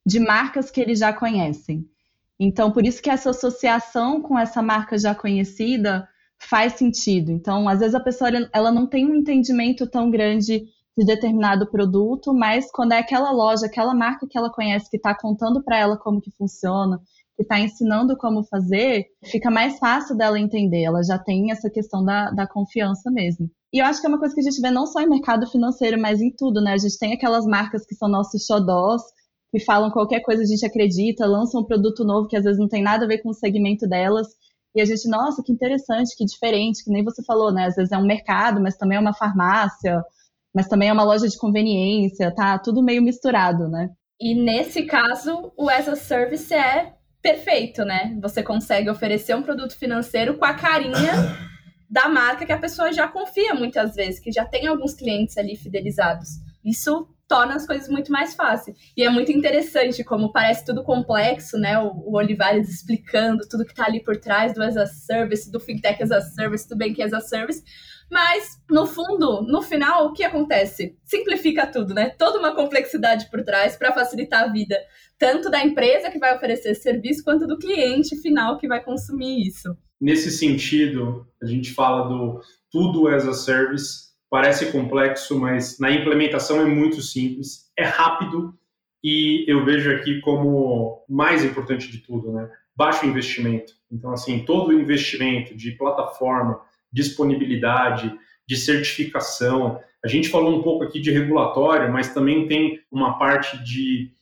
de 0.04 0.20
marcas 0.20 0.70
que 0.70 0.80
eles 0.80 0.98
já 0.98 1.12
conhecem. 1.12 1.88
Então, 2.38 2.70
por 2.70 2.84
isso 2.84 3.00
que 3.00 3.08
essa 3.08 3.30
associação 3.30 4.20
com 4.20 4.38
essa 4.38 4.60
marca 4.60 4.98
já 4.98 5.14
conhecida 5.14 6.06
faz 6.36 6.74
sentido. 6.74 7.30
Então, 7.30 7.66
às 7.66 7.78
vezes 7.78 7.94
a 7.94 8.00
pessoa 8.00 8.30
ela 8.52 8.70
não 8.70 8.86
tem 8.86 9.06
um 9.06 9.14
entendimento 9.14 9.86
tão 9.86 10.10
grande 10.10 10.66
de 10.96 11.04
determinado 11.04 11.66
produto, 11.70 12.32
mas 12.32 12.70
quando 12.70 12.92
é 12.92 12.98
aquela 12.98 13.32
loja, 13.32 13.66
aquela 13.66 13.94
marca 13.94 14.26
que 14.28 14.38
ela 14.38 14.50
conhece 14.50 14.88
que 14.88 14.96
está 14.96 15.14
contando 15.14 15.62
para 15.62 15.76
ela 15.76 15.96
como 15.96 16.20
que 16.20 16.30
funciona, 16.30 17.00
que 17.36 17.42
está 17.42 17.58
ensinando 17.58 18.16
como 18.16 18.44
fazer, 18.44 19.06
fica 19.24 19.50
mais 19.50 19.78
fácil 19.78 20.16
dela 20.16 20.38
entender. 20.38 20.84
Ela 20.84 21.02
já 21.02 21.18
tem 21.18 21.50
essa 21.50 21.68
questão 21.68 22.04
da, 22.04 22.30
da 22.30 22.46
confiança 22.46 23.10
mesmo. 23.10 23.50
E 23.72 23.78
eu 23.78 23.84
acho 23.84 24.00
que 24.00 24.06
é 24.06 24.08
uma 24.08 24.20
coisa 24.20 24.32
que 24.32 24.40
a 24.40 24.44
gente 24.44 24.60
vê 24.60 24.70
não 24.70 24.86
só 24.86 25.00
em 25.00 25.08
mercado 25.08 25.48
financeiro, 25.48 26.00
mas 26.00 26.20
em 26.20 26.30
tudo, 26.30 26.60
né? 26.60 26.74
A 26.74 26.78
gente 26.78 26.96
tem 26.96 27.12
aquelas 27.12 27.44
marcas 27.44 27.84
que 27.84 27.96
são 27.96 28.08
nossos 28.08 28.46
xodós, 28.46 29.02
que 29.50 29.58
falam 29.58 29.90
qualquer 29.90 30.20
coisa 30.20 30.42
a 30.42 30.46
gente 30.46 30.64
acredita, 30.64 31.26
lançam 31.26 31.60
um 31.60 31.64
produto 31.64 32.04
novo 32.04 32.28
que 32.28 32.36
às 32.36 32.44
vezes 32.44 32.58
não 32.58 32.68
tem 32.68 32.82
nada 32.82 33.04
a 33.04 33.08
ver 33.08 33.18
com 33.18 33.30
o 33.30 33.34
segmento 33.34 33.88
delas. 33.88 34.28
E 34.76 34.80
a 34.80 34.84
gente, 34.84 35.08
nossa, 35.08 35.42
que 35.42 35.52
interessante, 35.52 36.16
que 36.16 36.24
diferente, 36.24 36.84
que 36.84 36.90
nem 36.90 37.02
você 37.02 37.22
falou, 37.24 37.52
né? 37.52 37.66
Às 37.66 37.74
vezes 37.74 37.90
é 37.90 37.98
um 37.98 38.06
mercado, 38.06 38.60
mas 38.60 38.76
também 38.76 38.96
é 38.96 39.00
uma 39.00 39.14
farmácia, 39.14 40.04
mas 40.54 40.68
também 40.68 40.88
é 40.88 40.92
uma 40.92 41.04
loja 41.04 41.28
de 41.28 41.36
conveniência, 41.36 42.32
tá? 42.34 42.58
Tudo 42.58 42.82
meio 42.82 43.02
misturado, 43.02 43.68
né? 43.68 43.90
E 44.20 44.34
nesse 44.34 44.84
caso, 44.84 45.52
o 45.56 45.68
as 45.68 45.88
a 45.88 45.96
service 45.96 46.54
é 46.54 46.94
perfeito, 47.20 47.84
né? 47.84 48.16
Você 48.22 48.42
consegue 48.42 48.88
oferecer 48.88 49.34
um 49.34 49.42
produto 49.42 49.76
financeiro 49.76 50.38
com 50.38 50.44
a 50.44 50.54
carinha 50.54 51.12
da 51.90 52.08
marca 52.08 52.46
que 52.46 52.52
a 52.52 52.58
pessoa 52.58 52.92
já 52.92 53.08
confia 53.08 53.54
muitas 53.54 53.94
vezes, 53.94 54.20
que 54.20 54.30
já 54.30 54.44
tem 54.44 54.66
alguns 54.66 54.94
clientes 54.94 55.36
ali 55.36 55.56
fidelizados. 55.56 56.28
Isso 56.64 57.08
torna 57.26 57.54
as 57.54 57.66
coisas 57.66 57.88
muito 57.88 58.12
mais 58.12 58.34
fáceis. 58.34 58.76
E 58.96 59.02
é 59.02 59.10
muito 59.10 59.32
interessante 59.32 60.04
como 60.04 60.32
parece 60.32 60.64
tudo 60.64 60.84
complexo, 60.84 61.58
né? 61.58 61.78
O, 61.78 61.90
o 61.90 62.16
Olivares 62.16 62.68
explicando 62.68 63.48
tudo 63.48 63.64
que 63.64 63.72
está 63.72 63.86
ali 63.86 64.02
por 64.02 64.16
trás 64.16 64.54
do 64.54 64.62
as 64.62 64.76
a 64.76 64.86
service, 64.86 65.50
do 65.50 65.58
fintech 65.58 66.02
as 66.02 66.12
a 66.12 66.20
service, 66.20 66.68
do 66.68 66.76
banking 66.76 67.02
as 67.02 67.12
a 67.12 67.20
service, 67.20 67.62
mas, 68.14 68.62
no 68.70 68.86
fundo, 68.86 69.42
no 69.42 69.60
final, 69.60 70.06
o 70.06 70.12
que 70.12 70.22
acontece? 70.22 70.96
Simplifica 71.02 71.66
tudo, 71.66 71.92
né? 71.92 72.10
Toda 72.10 72.38
uma 72.38 72.54
complexidade 72.54 73.28
por 73.28 73.42
trás 73.42 73.74
para 73.74 73.92
facilitar 73.92 74.44
a 74.44 74.52
vida, 74.52 74.78
tanto 75.18 75.50
da 75.50 75.64
empresa 75.64 76.12
que 76.12 76.18
vai 76.20 76.32
oferecer 76.36 76.70
esse 76.70 76.82
serviço, 76.82 77.24
quanto 77.24 77.44
do 77.44 77.58
cliente 77.58 78.14
final 78.22 78.56
que 78.56 78.68
vai 78.68 78.80
consumir 78.84 79.44
isso. 79.44 79.76
Nesse 80.00 80.30
sentido, 80.30 81.26
a 81.42 81.46
gente 81.46 81.72
fala 81.72 82.08
do 82.08 82.40
tudo 82.70 83.08
as 83.08 83.26
a 83.26 83.32
service, 83.32 84.04
parece 84.30 84.70
complexo, 84.70 85.36
mas 85.36 85.80
na 85.80 85.90
implementação 85.90 86.60
é 86.60 86.66
muito 86.66 87.02
simples, 87.02 87.68
é 87.76 87.84
rápido 87.84 88.56
e 89.02 89.44
eu 89.50 89.64
vejo 89.64 89.90
aqui 89.90 90.20
como 90.20 91.04
mais 91.08 91.44
importante 91.44 91.90
de 91.90 91.98
tudo, 91.98 92.30
né? 92.30 92.48
Baixo 92.76 93.06
investimento. 93.06 93.72
Então, 93.90 94.12
assim, 94.12 94.44
todo 94.44 94.68
o 94.68 94.80
investimento 94.80 95.56
de 95.56 95.72
plataforma, 95.72 96.60
disponibilidade, 96.94 98.16
de 98.46 98.56
certificação. 98.56 99.80
A 100.04 100.08
gente 100.08 100.28
falou 100.28 100.58
um 100.58 100.62
pouco 100.62 100.84
aqui 100.84 101.00
de 101.00 101.10
regulatório, 101.10 101.92
mas 101.92 102.14
também 102.14 102.46
tem 102.46 102.80
uma 102.90 103.18
parte 103.18 103.62
de, 103.64 104.12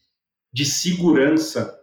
de 0.51 0.65
segurança, 0.65 1.77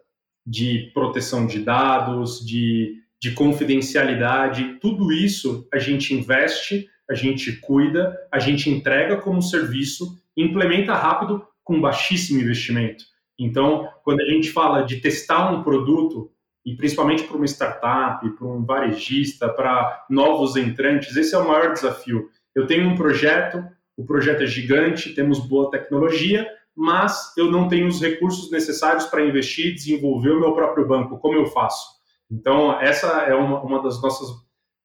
de 0.46 0.90
proteção 0.92 1.46
de 1.46 1.60
dados, 1.60 2.44
de, 2.44 2.96
de 3.22 3.32
confidencialidade. 3.32 4.78
Tudo 4.80 5.12
isso 5.12 5.68
a 5.72 5.78
gente 5.78 6.14
investe, 6.14 6.88
a 7.08 7.14
gente 7.14 7.52
cuida, 7.60 8.18
a 8.32 8.38
gente 8.38 8.68
entrega 8.68 9.16
como 9.18 9.42
serviço, 9.42 10.18
implementa 10.36 10.94
rápido 10.94 11.46
com 11.62 11.80
baixíssimo 11.80 12.40
investimento. 12.40 13.04
Então, 13.38 13.88
quando 14.02 14.20
a 14.20 14.26
gente 14.26 14.50
fala 14.50 14.82
de 14.82 14.96
testar 14.96 15.50
um 15.52 15.62
produto, 15.62 16.30
e 16.64 16.76
principalmente 16.76 17.24
para 17.24 17.36
uma 17.36 17.46
startup, 17.46 18.28
para 18.30 18.46
um 18.46 18.64
varejista, 18.64 19.48
para 19.48 20.04
novos 20.10 20.56
entrantes, 20.56 21.16
esse 21.16 21.34
é 21.34 21.38
o 21.38 21.48
maior 21.48 21.72
desafio. 21.72 22.28
Eu 22.54 22.66
tenho 22.66 22.88
um 22.88 22.96
projeto, 22.96 23.64
o 23.96 24.04
projeto 24.04 24.42
é 24.42 24.46
gigante, 24.46 25.14
temos 25.14 25.38
boa 25.38 25.70
tecnologia, 25.70 26.46
mas 26.76 27.32
eu 27.36 27.50
não 27.50 27.68
tenho 27.68 27.86
os 27.86 28.00
recursos 28.00 28.50
necessários 28.50 29.06
para 29.06 29.24
investir 29.24 29.66
e 29.66 29.74
desenvolver 29.74 30.30
o 30.30 30.40
meu 30.40 30.52
próprio 30.52 30.86
banco. 30.86 31.18
Como 31.18 31.36
eu 31.36 31.46
faço? 31.46 32.00
Então, 32.30 32.80
essa 32.80 33.08
é 33.22 33.34
uma, 33.34 33.60
uma 33.60 33.82
das 33.82 34.00
nossas 34.00 34.28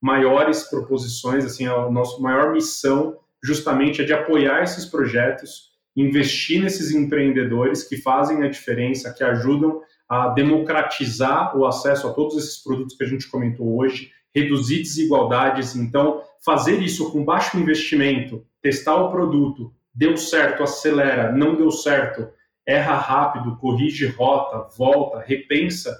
maiores 0.01 0.63
proposições, 0.63 1.45
assim, 1.45 1.67
a 1.67 1.89
nossa 1.89 2.19
maior 2.21 2.51
missão 2.51 3.17
justamente 3.43 4.01
é 4.01 4.05
de 4.05 4.13
apoiar 4.13 4.63
esses 4.63 4.85
projetos, 4.85 5.71
investir 5.95 6.61
nesses 6.61 6.91
empreendedores 6.91 7.83
que 7.83 7.97
fazem 7.97 8.43
a 8.43 8.49
diferença, 8.49 9.13
que 9.13 9.23
ajudam 9.23 9.81
a 10.07 10.29
democratizar 10.29 11.57
o 11.57 11.65
acesso 11.65 12.07
a 12.07 12.13
todos 12.13 12.37
esses 12.37 12.63
produtos 12.63 12.95
que 12.95 13.03
a 13.03 13.07
gente 13.07 13.29
comentou 13.29 13.77
hoje, 13.77 14.11
reduzir 14.33 14.79
desigualdades. 14.79 15.75
Então, 15.75 16.21
fazer 16.43 16.81
isso 16.81 17.11
com 17.11 17.23
baixo 17.23 17.57
investimento, 17.57 18.45
testar 18.61 18.95
o 18.95 19.11
produto, 19.11 19.73
deu 19.93 20.15
certo, 20.17 20.61
acelera, 20.61 21.31
não 21.31 21.55
deu 21.55 21.71
certo, 21.71 22.27
erra 22.65 22.95
rápido, 22.95 23.57
corrige 23.57 24.07
rota, 24.07 24.69
volta, 24.77 25.19
repensa, 25.19 25.95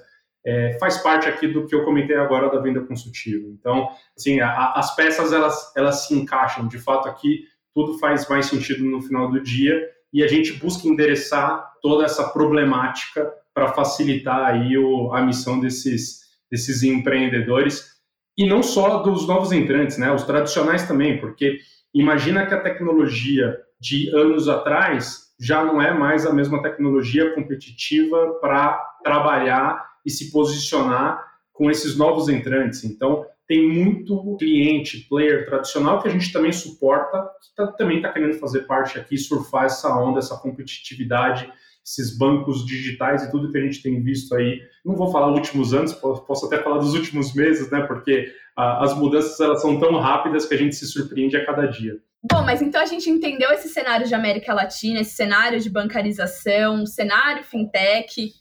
é, 0.46 0.78
faz 0.80 0.98
parte 0.98 1.28
aqui 1.28 1.48
do 1.48 1.66
que 1.66 1.74
eu 1.74 1.84
comentei 1.84 2.16
agora 2.16 2.50
da 2.50 2.60
venda 2.60 2.82
consultiva. 2.82 3.48
Então, 3.48 3.90
assim, 4.16 4.40
a, 4.40 4.74
as 4.74 4.96
peças 4.96 5.34
elas, 5.34 5.74
elas 5.76 6.06
se 6.06 6.14
encaixam. 6.14 6.68
De 6.68 6.78
fato, 6.78 7.10
aqui 7.10 7.46
tudo 7.74 7.98
faz 7.98 8.28
mais 8.30 8.46
sentido 8.46 8.84
no 8.84 9.02
final 9.02 9.32
do 9.32 9.42
dia 9.42 9.90
e 10.14 10.24
a 10.24 10.28
gente 10.28 10.54
busca 10.54 10.88
endereçar 10.88 11.74
toda 11.82 12.06
essa 12.06 12.30
problemática 12.30 13.34
para 13.56 13.72
facilitar 13.72 14.54
aí 14.54 14.78
o, 14.78 15.14
a 15.14 15.22
missão 15.22 15.62
desses, 15.62 16.20
desses 16.52 16.84
empreendedores 16.84 17.96
e 18.38 18.46
não 18.46 18.62
só 18.62 18.98
dos 19.02 19.26
novos 19.26 19.54
entrantes, 19.54 19.98
né, 19.98 20.12
os 20.12 20.24
tradicionais 20.24 20.86
também, 20.86 21.22
porque 21.22 21.58
imagina 21.94 22.46
que 22.46 22.54
a 22.54 22.60
tecnologia 22.60 23.58
de 23.80 24.10
anos 24.14 24.50
atrás 24.50 25.34
já 25.40 25.64
não 25.64 25.82
é 25.82 25.94
mais 25.94 26.26
a 26.26 26.34
mesma 26.34 26.62
tecnologia 26.62 27.34
competitiva 27.34 28.38
para 28.42 28.78
trabalhar 29.02 29.86
e 30.06 30.10
se 30.10 30.32
posicionar 30.32 31.24
com 31.54 31.72
esses 31.72 31.98
novos 31.98 32.28
entrantes. 32.28 32.84
Então, 32.84 33.26
tem 33.48 33.68
muito 33.68 34.36
cliente, 34.38 35.06
player 35.08 35.46
tradicional 35.46 36.02
que 36.02 36.08
a 36.08 36.12
gente 36.12 36.32
também 36.34 36.52
suporta, 36.52 37.22
que 37.42 37.56
tá, 37.56 37.68
também 37.68 37.98
está 37.98 38.12
querendo 38.12 38.34
fazer 38.40 38.62
parte 38.62 39.00
aqui, 39.00 39.18
surfar 39.18 39.66
essa 39.66 39.96
onda, 39.96 40.20
essa 40.20 40.38
competitividade 40.38 41.50
esses 41.86 42.18
bancos 42.18 42.66
digitais 42.66 43.24
e 43.24 43.32
tudo 43.32 43.52
que 43.52 43.58
a 43.58 43.62
gente 43.62 43.82
tem 43.84 44.02
visto 44.02 44.34
aí. 44.36 44.60
Não 44.84 44.96
vou 44.96 45.12
falar 45.12 45.32
últimos 45.32 45.74
anos, 45.74 45.94
posso 45.94 46.48
até 46.48 46.58
falar 46.58 46.80
dos 46.80 46.96
últimos 46.96 47.34
meses, 47.36 47.70
né? 47.70 47.82
Porque 47.82 48.34
ah, 48.58 48.84
as 48.84 48.98
mudanças 48.98 49.40
elas 49.40 49.62
são 49.62 49.80
tão 49.80 49.96
rápidas 50.00 50.48
que 50.48 50.56
a 50.56 50.58
gente 50.58 50.76
se 50.76 50.88
surpreende 50.88 51.38
a 51.38 51.46
cada 51.46 51.68
dia. 51.68 51.98
Bom, 52.32 52.44
mas 52.44 52.60
então 52.60 52.82
a 52.82 52.88
gente 52.88 53.08
entendeu 53.08 53.52
esse 53.52 53.70
cenário 53.70 54.08
de 54.08 54.16
América 54.16 54.52
Latina, 54.52 55.02
esse 55.02 55.16
cenário 55.16 55.60
de 55.60 55.70
bancarização, 55.70 56.84
cenário 56.88 57.44
fintech, 57.44 58.32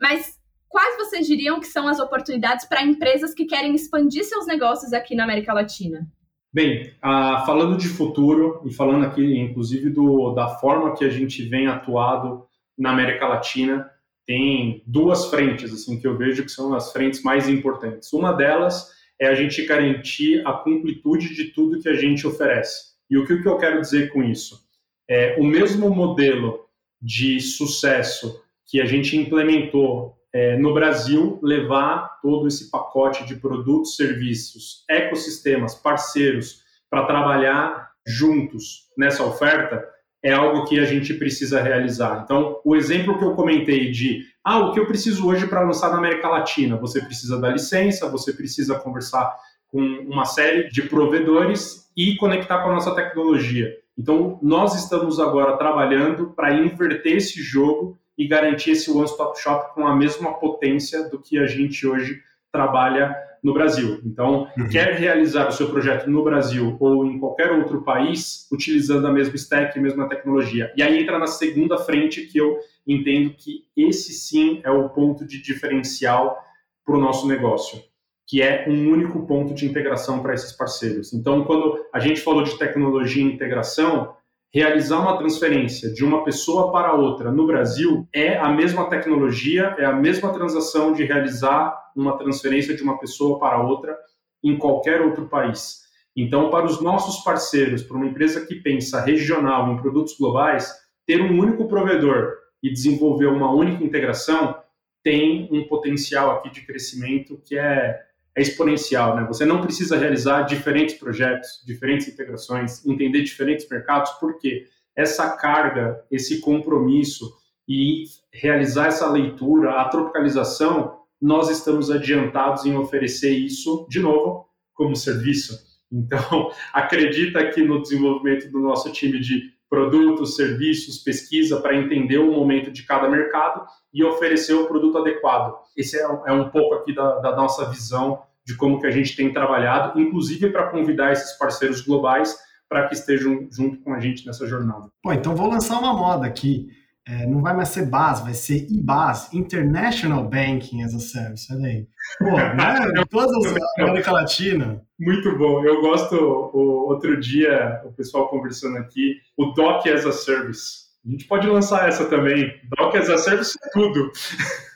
mas 0.00 0.36
quais 0.68 0.96
vocês 0.96 1.24
diriam 1.24 1.60
que 1.60 1.66
são 1.66 1.86
as 1.86 2.00
oportunidades 2.00 2.66
para 2.66 2.82
empresas 2.82 3.32
que 3.32 3.44
querem 3.44 3.76
expandir 3.76 4.24
seus 4.24 4.44
negócios 4.44 4.92
aqui 4.92 5.14
na 5.14 5.22
América 5.22 5.52
Latina? 5.52 6.04
Bem, 6.52 6.92
ah, 7.00 7.44
falando 7.46 7.76
de 7.76 7.86
futuro 7.86 8.60
e 8.66 8.72
falando 8.72 9.04
aqui, 9.04 9.38
inclusive, 9.38 9.90
do, 9.90 10.32
da 10.34 10.48
forma 10.48 10.96
que 10.96 11.04
a 11.04 11.10
gente 11.10 11.44
vem 11.44 11.68
atuado 11.68 12.47
na 12.78 12.92
América 12.92 13.26
Latina, 13.26 13.90
tem 14.26 14.82
duas 14.86 15.30
frentes 15.30 15.72
assim 15.72 15.98
que 15.98 16.06
eu 16.06 16.16
vejo 16.16 16.44
que 16.44 16.50
são 16.50 16.74
as 16.74 16.92
frentes 16.92 17.22
mais 17.22 17.48
importantes. 17.48 18.12
Uma 18.12 18.32
delas 18.32 18.90
é 19.18 19.26
a 19.26 19.34
gente 19.34 19.64
garantir 19.66 20.46
a 20.46 20.52
completude 20.52 21.34
de 21.34 21.46
tudo 21.46 21.80
que 21.80 21.88
a 21.88 21.94
gente 21.94 22.26
oferece. 22.26 22.88
E 23.10 23.16
o 23.16 23.26
que, 23.26 23.32
eu 23.32 23.56
quero 23.56 23.80
dizer 23.80 24.12
com 24.12 24.22
isso? 24.22 24.62
É, 25.08 25.36
o 25.38 25.44
mesmo 25.44 25.88
modelo 25.90 26.66
de 27.00 27.40
sucesso 27.40 28.42
que 28.66 28.80
a 28.80 28.84
gente 28.84 29.16
implementou 29.16 30.18
é, 30.32 30.58
no 30.58 30.74
Brasil, 30.74 31.40
levar 31.42 32.20
todo 32.20 32.46
esse 32.46 32.70
pacote 32.70 33.24
de 33.24 33.36
produtos, 33.36 33.96
serviços, 33.96 34.84
ecossistemas, 34.88 35.74
parceiros, 35.74 36.62
para 36.90 37.06
trabalhar 37.06 37.90
juntos 38.06 38.88
nessa 38.96 39.24
oferta, 39.24 39.88
é 40.22 40.32
algo 40.32 40.64
que 40.64 40.78
a 40.78 40.84
gente 40.84 41.14
precisa 41.14 41.62
realizar. 41.62 42.22
Então, 42.24 42.60
o 42.64 42.74
exemplo 42.74 43.18
que 43.18 43.24
eu 43.24 43.34
comentei 43.34 43.90
de, 43.90 44.24
ah, 44.44 44.58
o 44.58 44.72
que 44.72 44.80
eu 44.80 44.86
preciso 44.86 45.26
hoje 45.26 45.46
para 45.46 45.62
lançar 45.62 45.90
na 45.90 45.98
América 45.98 46.28
Latina? 46.28 46.76
Você 46.76 47.00
precisa 47.00 47.40
da 47.40 47.50
licença, 47.50 48.08
você 48.08 48.32
precisa 48.32 48.78
conversar 48.78 49.36
com 49.68 49.80
uma 49.80 50.24
série 50.24 50.68
de 50.70 50.82
provedores 50.82 51.88
e 51.96 52.16
conectar 52.16 52.62
com 52.62 52.70
a 52.70 52.74
nossa 52.74 52.94
tecnologia. 52.94 53.72
Então, 53.96 54.38
nós 54.42 54.74
estamos 54.74 55.20
agora 55.20 55.56
trabalhando 55.56 56.30
para 56.30 56.54
inverter 56.54 57.16
esse 57.16 57.42
jogo 57.42 57.98
e 58.16 58.26
garantir 58.26 58.72
esse 58.72 58.90
one-stop 58.90 59.40
shop 59.40 59.74
com 59.74 59.86
a 59.86 59.94
mesma 59.94 60.34
potência 60.34 61.08
do 61.08 61.20
que 61.20 61.38
a 61.38 61.46
gente 61.46 61.86
hoje 61.86 62.20
trabalha 62.50 63.14
no 63.42 63.54
Brasil. 63.54 64.00
Então, 64.04 64.48
uhum. 64.56 64.68
quer 64.68 64.94
realizar 64.94 65.48
o 65.48 65.52
seu 65.52 65.68
projeto 65.68 66.08
no 66.08 66.22
Brasil 66.24 66.76
ou 66.80 67.06
em 67.06 67.18
qualquer 67.18 67.52
outro 67.52 67.82
país, 67.82 68.46
utilizando 68.52 69.06
a 69.06 69.12
mesma 69.12 69.34
stack, 69.36 69.78
a 69.78 69.82
mesma 69.82 70.08
tecnologia. 70.08 70.72
E 70.76 70.82
aí 70.82 71.00
entra 71.00 71.18
na 71.18 71.26
segunda 71.26 71.78
frente 71.78 72.26
que 72.26 72.38
eu 72.38 72.58
entendo 72.86 73.34
que 73.36 73.64
esse 73.76 74.12
sim 74.12 74.60
é 74.64 74.70
o 74.70 74.88
ponto 74.88 75.26
de 75.26 75.42
diferencial 75.42 76.36
para 76.84 76.96
o 76.96 77.00
nosso 77.00 77.26
negócio, 77.28 77.82
que 78.26 78.42
é 78.42 78.64
um 78.68 78.90
único 78.90 79.26
ponto 79.26 79.54
de 79.54 79.66
integração 79.66 80.22
para 80.22 80.34
esses 80.34 80.52
parceiros. 80.52 81.12
Então, 81.12 81.44
quando 81.44 81.84
a 81.92 81.98
gente 81.98 82.20
falou 82.20 82.42
de 82.42 82.58
tecnologia 82.58 83.22
e 83.22 83.26
integração, 83.26 84.14
realizar 84.52 85.00
uma 85.00 85.18
transferência 85.18 85.92
de 85.92 86.04
uma 86.04 86.24
pessoa 86.24 86.72
para 86.72 86.94
outra 86.94 87.30
no 87.30 87.46
Brasil 87.46 88.08
é 88.12 88.38
a 88.38 88.48
mesma 88.48 88.88
tecnologia, 88.88 89.76
é 89.78 89.84
a 89.84 89.92
mesma 89.92 90.32
transação 90.32 90.92
de 90.92 91.04
realizar 91.04 91.76
uma 92.00 92.16
transferência 92.16 92.74
de 92.74 92.82
uma 92.82 92.98
pessoa 92.98 93.38
para 93.38 93.62
outra 93.62 93.96
em 94.42 94.56
qualquer 94.56 95.00
outro 95.00 95.26
país. 95.28 95.82
Então, 96.16 96.50
para 96.50 96.66
os 96.66 96.80
nossos 96.80 97.22
parceiros, 97.22 97.82
para 97.82 97.96
uma 97.96 98.06
empresa 98.06 98.44
que 98.44 98.56
pensa 98.56 99.00
regional 99.00 99.72
em 99.72 99.76
produtos 99.76 100.16
globais, 100.18 100.72
ter 101.06 101.20
um 101.20 101.38
único 101.38 101.68
provedor 101.68 102.34
e 102.62 102.72
desenvolver 102.72 103.26
uma 103.26 103.52
única 103.52 103.84
integração 103.84 104.56
tem 105.02 105.48
um 105.52 105.66
potencial 105.68 106.32
aqui 106.32 106.50
de 106.50 106.66
crescimento 106.66 107.40
que 107.44 107.56
é 107.56 108.08
é 108.38 108.42
exponencial, 108.42 109.16
né? 109.16 109.24
Você 109.26 109.44
não 109.44 109.60
precisa 109.60 109.98
realizar 109.98 110.42
diferentes 110.42 110.94
projetos, 110.94 111.60
diferentes 111.66 112.06
integrações, 112.06 112.86
entender 112.86 113.22
diferentes 113.22 113.68
mercados, 113.68 114.12
porque 114.12 114.68
essa 114.94 115.30
carga, 115.30 116.04
esse 116.08 116.40
compromisso 116.40 117.36
e 117.68 118.04
realizar 118.32 118.86
essa 118.86 119.10
leitura, 119.10 119.80
a 119.80 119.88
tropicalização, 119.88 120.97
nós 121.20 121.50
estamos 121.50 121.90
adiantados 121.90 122.64
em 122.64 122.76
oferecer 122.76 123.32
isso, 123.32 123.86
de 123.88 124.00
novo, 124.00 124.46
como 124.74 124.94
serviço. 124.94 125.58
Então, 125.90 126.50
acredita 126.72 127.40
aqui 127.40 127.62
no 127.62 127.82
desenvolvimento 127.82 128.50
do 128.50 128.60
nosso 128.60 128.92
time 128.92 129.18
de 129.18 129.58
produtos, 129.68 130.36
serviços, 130.36 130.98
pesquisa 130.98 131.60
para 131.60 131.76
entender 131.76 132.18
o 132.18 132.32
momento 132.32 132.70
de 132.70 132.84
cada 132.84 133.08
mercado 133.08 133.66
e 133.92 134.02
oferecer 134.02 134.54
o 134.54 134.66
produto 134.66 134.98
adequado. 134.98 135.54
Esse 135.76 135.98
é, 135.98 136.02
é 136.02 136.32
um 136.32 136.48
pouco 136.48 136.74
aqui 136.74 136.94
da, 136.94 137.18
da 137.18 137.36
nossa 137.36 137.68
visão 137.68 138.22
de 138.46 138.56
como 138.56 138.80
que 138.80 138.86
a 138.86 138.90
gente 138.90 139.14
tem 139.14 139.30
trabalhado, 139.30 140.00
inclusive 140.00 140.50
para 140.50 140.70
convidar 140.70 141.12
esses 141.12 141.36
parceiros 141.36 141.82
globais 141.82 142.34
para 142.66 142.86
que 142.86 142.94
estejam 142.94 143.46
junto 143.50 143.78
com 143.80 143.92
a 143.92 144.00
gente 144.00 144.26
nessa 144.26 144.46
jornada. 144.46 144.88
Bom, 145.04 145.12
então 145.12 145.34
vou 145.34 145.48
lançar 145.48 145.78
uma 145.78 145.92
moda 145.92 146.26
aqui. 146.26 146.68
É, 147.08 147.24
não 147.26 147.40
vai 147.40 147.56
mais 147.56 147.70
ser 147.70 147.86
BAS, 147.86 148.20
vai 148.20 148.34
ser 148.34 148.66
IBAS, 148.70 149.32
International 149.32 150.22
Banking 150.28 150.82
as 150.82 150.94
a 150.94 151.00
Service. 151.00 151.50
Olha 151.50 151.66
aí. 151.66 151.86
Pô, 152.18 152.32
né? 152.36 153.02
Todas 153.08 153.46
as 153.46 153.54
América 153.78 154.12
Latina. 154.12 154.82
Muito 155.00 155.38
bom. 155.38 155.64
Eu 155.64 155.80
gosto, 155.80 156.14
o, 156.14 156.86
outro 156.86 157.18
dia, 157.18 157.80
o 157.86 157.92
pessoal 157.92 158.28
conversando 158.28 158.76
aqui, 158.76 159.14
o 159.38 159.46
DOC 159.54 159.88
as 159.88 160.04
a 160.04 160.12
Service. 160.12 160.88
A 161.06 161.10
gente 161.10 161.24
pode 161.26 161.46
lançar 161.46 161.88
essa 161.88 162.04
também. 162.04 162.52
DOC 162.76 162.96
as 162.96 163.08
a 163.08 163.16
Service 163.16 163.56
é 163.64 163.70
tudo. 163.70 164.12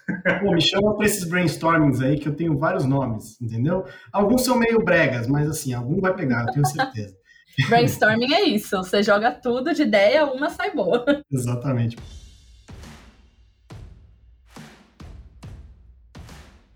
Pô, 0.41 0.53
me 0.53 0.61
chama 0.63 0.97
para 0.97 1.05
esses 1.05 1.25
brainstormings 1.25 2.01
aí, 2.01 2.19
que 2.19 2.29
eu 2.29 2.35
tenho 2.35 2.57
vários 2.57 2.87
nomes, 2.87 3.39
entendeu? 3.43 3.85
Alguns 4.11 4.43
são 4.43 4.57
meio 4.57 4.83
bregas, 4.83 5.27
mas 5.27 5.49
assim, 5.49 5.75
algum 5.75 6.01
vai 6.01 6.15
pegar, 6.15 6.47
eu 6.47 6.53
tenho 6.53 6.67
certeza. 6.67 7.15
Brainstorming 7.69 8.33
é 8.33 8.45
isso, 8.45 8.79
você 8.79 9.03
joga 9.03 9.31
tudo 9.31 9.75
de 9.75 9.83
ideia, 9.83 10.25
uma 10.25 10.49
sai 10.49 10.71
boa. 10.75 11.05
Exatamente. 11.31 11.99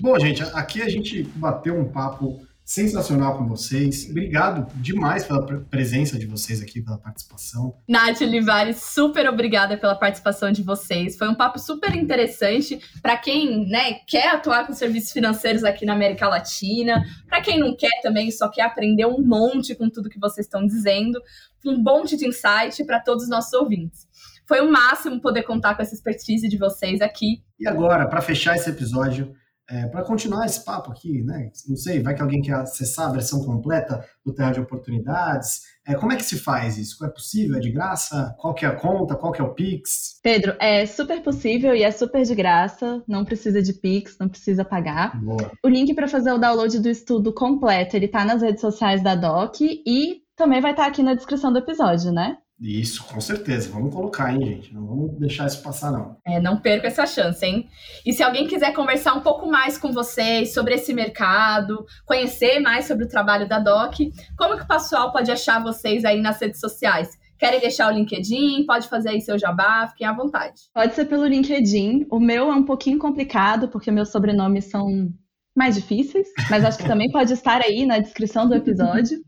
Bom, 0.06 0.16
gente, 0.20 0.40
aqui 0.54 0.80
a 0.82 0.88
gente 0.88 1.24
bateu 1.34 1.76
um 1.76 1.90
papo 1.90 2.40
sensacional 2.64 3.36
com 3.36 3.48
vocês. 3.48 4.08
Obrigado 4.08 4.72
demais 4.76 5.24
pela 5.24 5.44
presença 5.64 6.16
de 6.16 6.26
vocês 6.26 6.62
aqui, 6.62 6.80
pela 6.80 6.96
participação. 6.96 7.74
Nath 7.88 8.20
Livares, 8.20 8.76
super 8.76 9.28
obrigada 9.28 9.76
pela 9.76 9.96
participação 9.96 10.52
de 10.52 10.62
vocês. 10.62 11.18
Foi 11.18 11.28
um 11.28 11.34
papo 11.34 11.58
super 11.58 11.92
interessante 11.96 12.78
para 13.02 13.16
quem 13.16 13.68
né, 13.68 13.94
quer 14.06 14.28
atuar 14.28 14.64
com 14.68 14.72
serviços 14.72 15.10
financeiros 15.10 15.64
aqui 15.64 15.84
na 15.84 15.94
América 15.94 16.28
Latina, 16.28 17.04
para 17.26 17.40
quem 17.40 17.58
não 17.58 17.76
quer 17.76 18.00
também, 18.00 18.30
só 18.30 18.48
quer 18.48 18.62
aprender 18.62 19.06
um 19.06 19.20
monte 19.20 19.74
com 19.74 19.90
tudo 19.90 20.08
que 20.08 20.20
vocês 20.20 20.46
estão 20.46 20.64
dizendo. 20.64 21.20
Um 21.66 21.82
monte 21.82 22.16
de 22.16 22.28
insight 22.28 22.84
para 22.86 23.00
todos 23.00 23.24
os 23.24 23.28
nossos 23.28 23.52
ouvintes. 23.54 24.06
Foi 24.46 24.60
o 24.60 24.66
um 24.66 24.70
máximo 24.70 25.20
poder 25.20 25.42
contar 25.42 25.74
com 25.74 25.82
essa 25.82 25.96
expertise 25.96 26.48
de 26.48 26.56
vocês 26.56 27.00
aqui. 27.00 27.42
E 27.58 27.66
agora, 27.66 28.06
para 28.06 28.20
fechar 28.20 28.54
esse 28.54 28.70
episódio, 28.70 29.34
é, 29.68 29.86
para 29.86 30.04
continuar 30.04 30.46
esse 30.46 30.64
papo 30.64 30.92
aqui, 30.92 31.22
né? 31.22 31.50
Não 31.68 31.76
sei, 31.76 32.00
vai 32.00 32.14
que 32.14 32.22
alguém 32.22 32.40
quer 32.40 32.54
acessar 32.54 33.08
a 33.08 33.12
versão 33.12 33.44
completa 33.44 34.04
do 34.24 34.32
Terra 34.32 34.52
de 34.52 34.60
Oportunidades. 34.60 35.62
É, 35.86 35.94
como 35.94 36.12
é 36.12 36.16
que 36.16 36.24
se 36.24 36.38
faz 36.38 36.78
isso? 36.78 37.04
É 37.04 37.08
possível? 37.08 37.56
É 37.56 37.60
de 37.60 37.70
graça? 37.70 38.34
Qual 38.38 38.54
que 38.54 38.64
é 38.64 38.68
a 38.68 38.76
conta? 38.76 39.16
Qual 39.16 39.32
que 39.32 39.40
é 39.40 39.44
o 39.44 39.54
Pix? 39.54 40.20
Pedro, 40.22 40.54
é 40.60 40.86
super 40.86 41.20
possível 41.20 41.74
e 41.74 41.82
é 41.82 41.90
super 41.90 42.22
de 42.24 42.34
graça. 42.34 43.02
Não 43.08 43.24
precisa 43.24 43.60
de 43.60 43.72
Pix, 43.72 44.16
não 44.18 44.28
precisa 44.28 44.64
pagar. 44.64 45.20
Boa. 45.20 45.50
O 45.64 45.68
link 45.68 45.92
para 45.94 46.08
fazer 46.08 46.32
o 46.32 46.38
download 46.38 46.78
do 46.78 46.88
estudo 46.88 47.32
completo, 47.32 47.96
ele 47.96 48.06
está 48.06 48.24
nas 48.24 48.42
redes 48.42 48.60
sociais 48.60 49.02
da 49.02 49.14
Doc 49.14 49.60
e 49.60 50.22
também 50.36 50.60
vai 50.60 50.72
estar 50.72 50.84
tá 50.84 50.88
aqui 50.88 51.02
na 51.02 51.14
descrição 51.14 51.52
do 51.52 51.58
episódio, 51.58 52.12
né? 52.12 52.36
Isso, 52.60 53.04
com 53.04 53.20
certeza. 53.20 53.70
Vamos 53.70 53.94
colocar, 53.94 54.32
hein, 54.34 54.44
gente? 54.44 54.74
Não 54.74 54.86
vamos 54.86 55.18
deixar 55.18 55.46
isso 55.46 55.62
passar, 55.62 55.92
não. 55.92 56.16
É, 56.26 56.40
não 56.40 56.58
perca 56.58 56.86
essa 56.86 57.06
chance, 57.06 57.44
hein? 57.44 57.68
E 58.04 58.12
se 58.12 58.22
alguém 58.22 58.46
quiser 58.46 58.72
conversar 58.72 59.12
um 59.14 59.20
pouco 59.20 59.46
mais 59.46 59.76
com 59.76 59.92
vocês 59.92 60.54
sobre 60.54 60.74
esse 60.74 60.94
mercado, 60.94 61.84
conhecer 62.06 62.58
mais 62.60 62.86
sobre 62.86 63.04
o 63.04 63.08
trabalho 63.08 63.46
da 63.46 63.58
DOC, 63.58 64.10
como 64.38 64.56
que 64.56 64.64
o 64.64 64.68
pessoal 64.68 65.12
pode 65.12 65.30
achar 65.30 65.62
vocês 65.62 66.04
aí 66.04 66.20
nas 66.20 66.40
redes 66.40 66.60
sociais? 66.60 67.10
Querem 67.38 67.60
deixar 67.60 67.92
o 67.92 67.94
LinkedIn? 67.94 68.64
Pode 68.64 68.88
fazer 68.88 69.10
aí 69.10 69.20
seu 69.20 69.38
jabá, 69.38 69.86
fiquem 69.88 70.06
à 70.06 70.12
vontade. 70.14 70.62
Pode 70.72 70.94
ser 70.94 71.04
pelo 71.04 71.26
LinkedIn. 71.26 72.06
O 72.10 72.18
meu 72.18 72.50
é 72.50 72.54
um 72.54 72.64
pouquinho 72.64 72.98
complicado, 72.98 73.68
porque 73.68 73.90
meus 73.90 74.08
sobrenomes 74.08 74.64
são 74.64 75.10
mais 75.56 75.74
difíceis, 75.74 76.28
mas 76.50 76.64
acho 76.64 76.76
que 76.76 76.86
também 76.86 77.10
pode 77.10 77.32
estar 77.32 77.62
aí 77.62 77.86
na 77.86 77.98
descrição 77.98 78.46
do 78.48 78.54
episódio. 78.54 79.18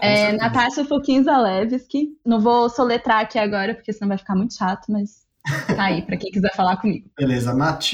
É, 0.00 0.32
Natasha 0.32 0.82
Foquin 0.84 1.22
Zalewski. 1.22 2.16
Não 2.24 2.40
vou 2.40 2.70
soletrar 2.70 3.20
aqui 3.20 3.38
agora, 3.38 3.74
porque 3.74 3.92
senão 3.92 4.08
vai 4.08 4.16
ficar 4.16 4.34
muito 4.34 4.56
chato, 4.56 4.86
mas 4.88 5.26
tá 5.66 5.84
aí, 5.84 6.00
para 6.00 6.16
quem 6.16 6.30
quiser 6.30 6.54
falar 6.54 6.78
comigo. 6.78 7.10
Beleza, 7.18 7.52
Nath, 7.52 7.92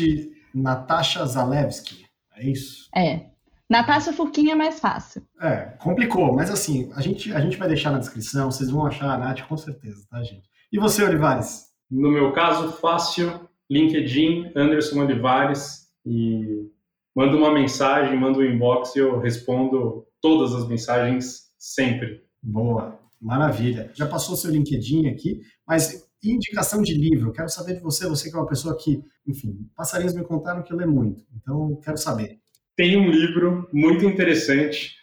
Natasha 0.54 1.26
Zalewski, 1.26 2.04
é 2.36 2.46
isso? 2.46 2.88
É. 2.94 3.26
Natasha 3.68 4.12
Furquinha 4.12 4.52
é 4.52 4.54
mais 4.54 4.78
fácil. 4.78 5.22
É, 5.40 5.72
complicou, 5.80 6.32
mas 6.32 6.48
assim, 6.48 6.92
a 6.94 7.00
gente, 7.00 7.32
a 7.32 7.40
gente 7.40 7.56
vai 7.56 7.66
deixar 7.66 7.90
na 7.90 7.98
descrição, 7.98 8.52
vocês 8.52 8.70
vão 8.70 8.86
achar 8.86 9.10
a 9.10 9.18
Nath 9.18 9.40
com 9.48 9.56
certeza, 9.56 10.06
tá, 10.08 10.22
gente? 10.22 10.48
E 10.70 10.78
você, 10.78 11.02
Olivares? 11.02 11.64
No 11.90 12.10
meu 12.10 12.30
caso, 12.32 12.70
fácil, 12.72 13.48
LinkedIn, 13.68 14.52
Anderson 14.54 15.00
Olivares, 15.00 15.84
e 16.06 16.70
manda 17.14 17.36
uma 17.36 17.52
mensagem, 17.52 18.18
manda 18.18 18.38
um 18.38 18.44
inbox 18.44 18.96
e 18.96 18.98
eu 18.98 19.18
respondo 19.18 20.06
todas 20.20 20.54
as 20.54 20.66
mensagens 20.66 21.44
sempre. 21.58 22.22
Boa, 22.42 22.98
maravilha. 23.20 23.90
Já 23.94 24.06
passou 24.06 24.36
seu 24.36 24.50
LinkedIn 24.50 25.08
aqui, 25.08 25.40
mas 25.66 26.08
indicação 26.22 26.82
de 26.82 26.94
livro, 26.94 27.32
quero 27.32 27.48
saber 27.48 27.74
de 27.74 27.80
você, 27.80 28.08
você 28.08 28.30
que 28.30 28.36
é 28.36 28.38
uma 28.38 28.48
pessoa 28.48 28.76
que, 28.76 29.02
enfim, 29.26 29.68
passarinhos 29.76 30.14
me 30.14 30.24
contaram 30.24 30.62
que 30.62 30.74
lê 30.74 30.86
muito, 30.86 31.22
então 31.36 31.78
quero 31.82 31.98
saber. 31.98 32.38
Tem 32.76 32.96
um 32.96 33.10
livro 33.10 33.68
muito 33.72 34.04
interessante 34.04 34.94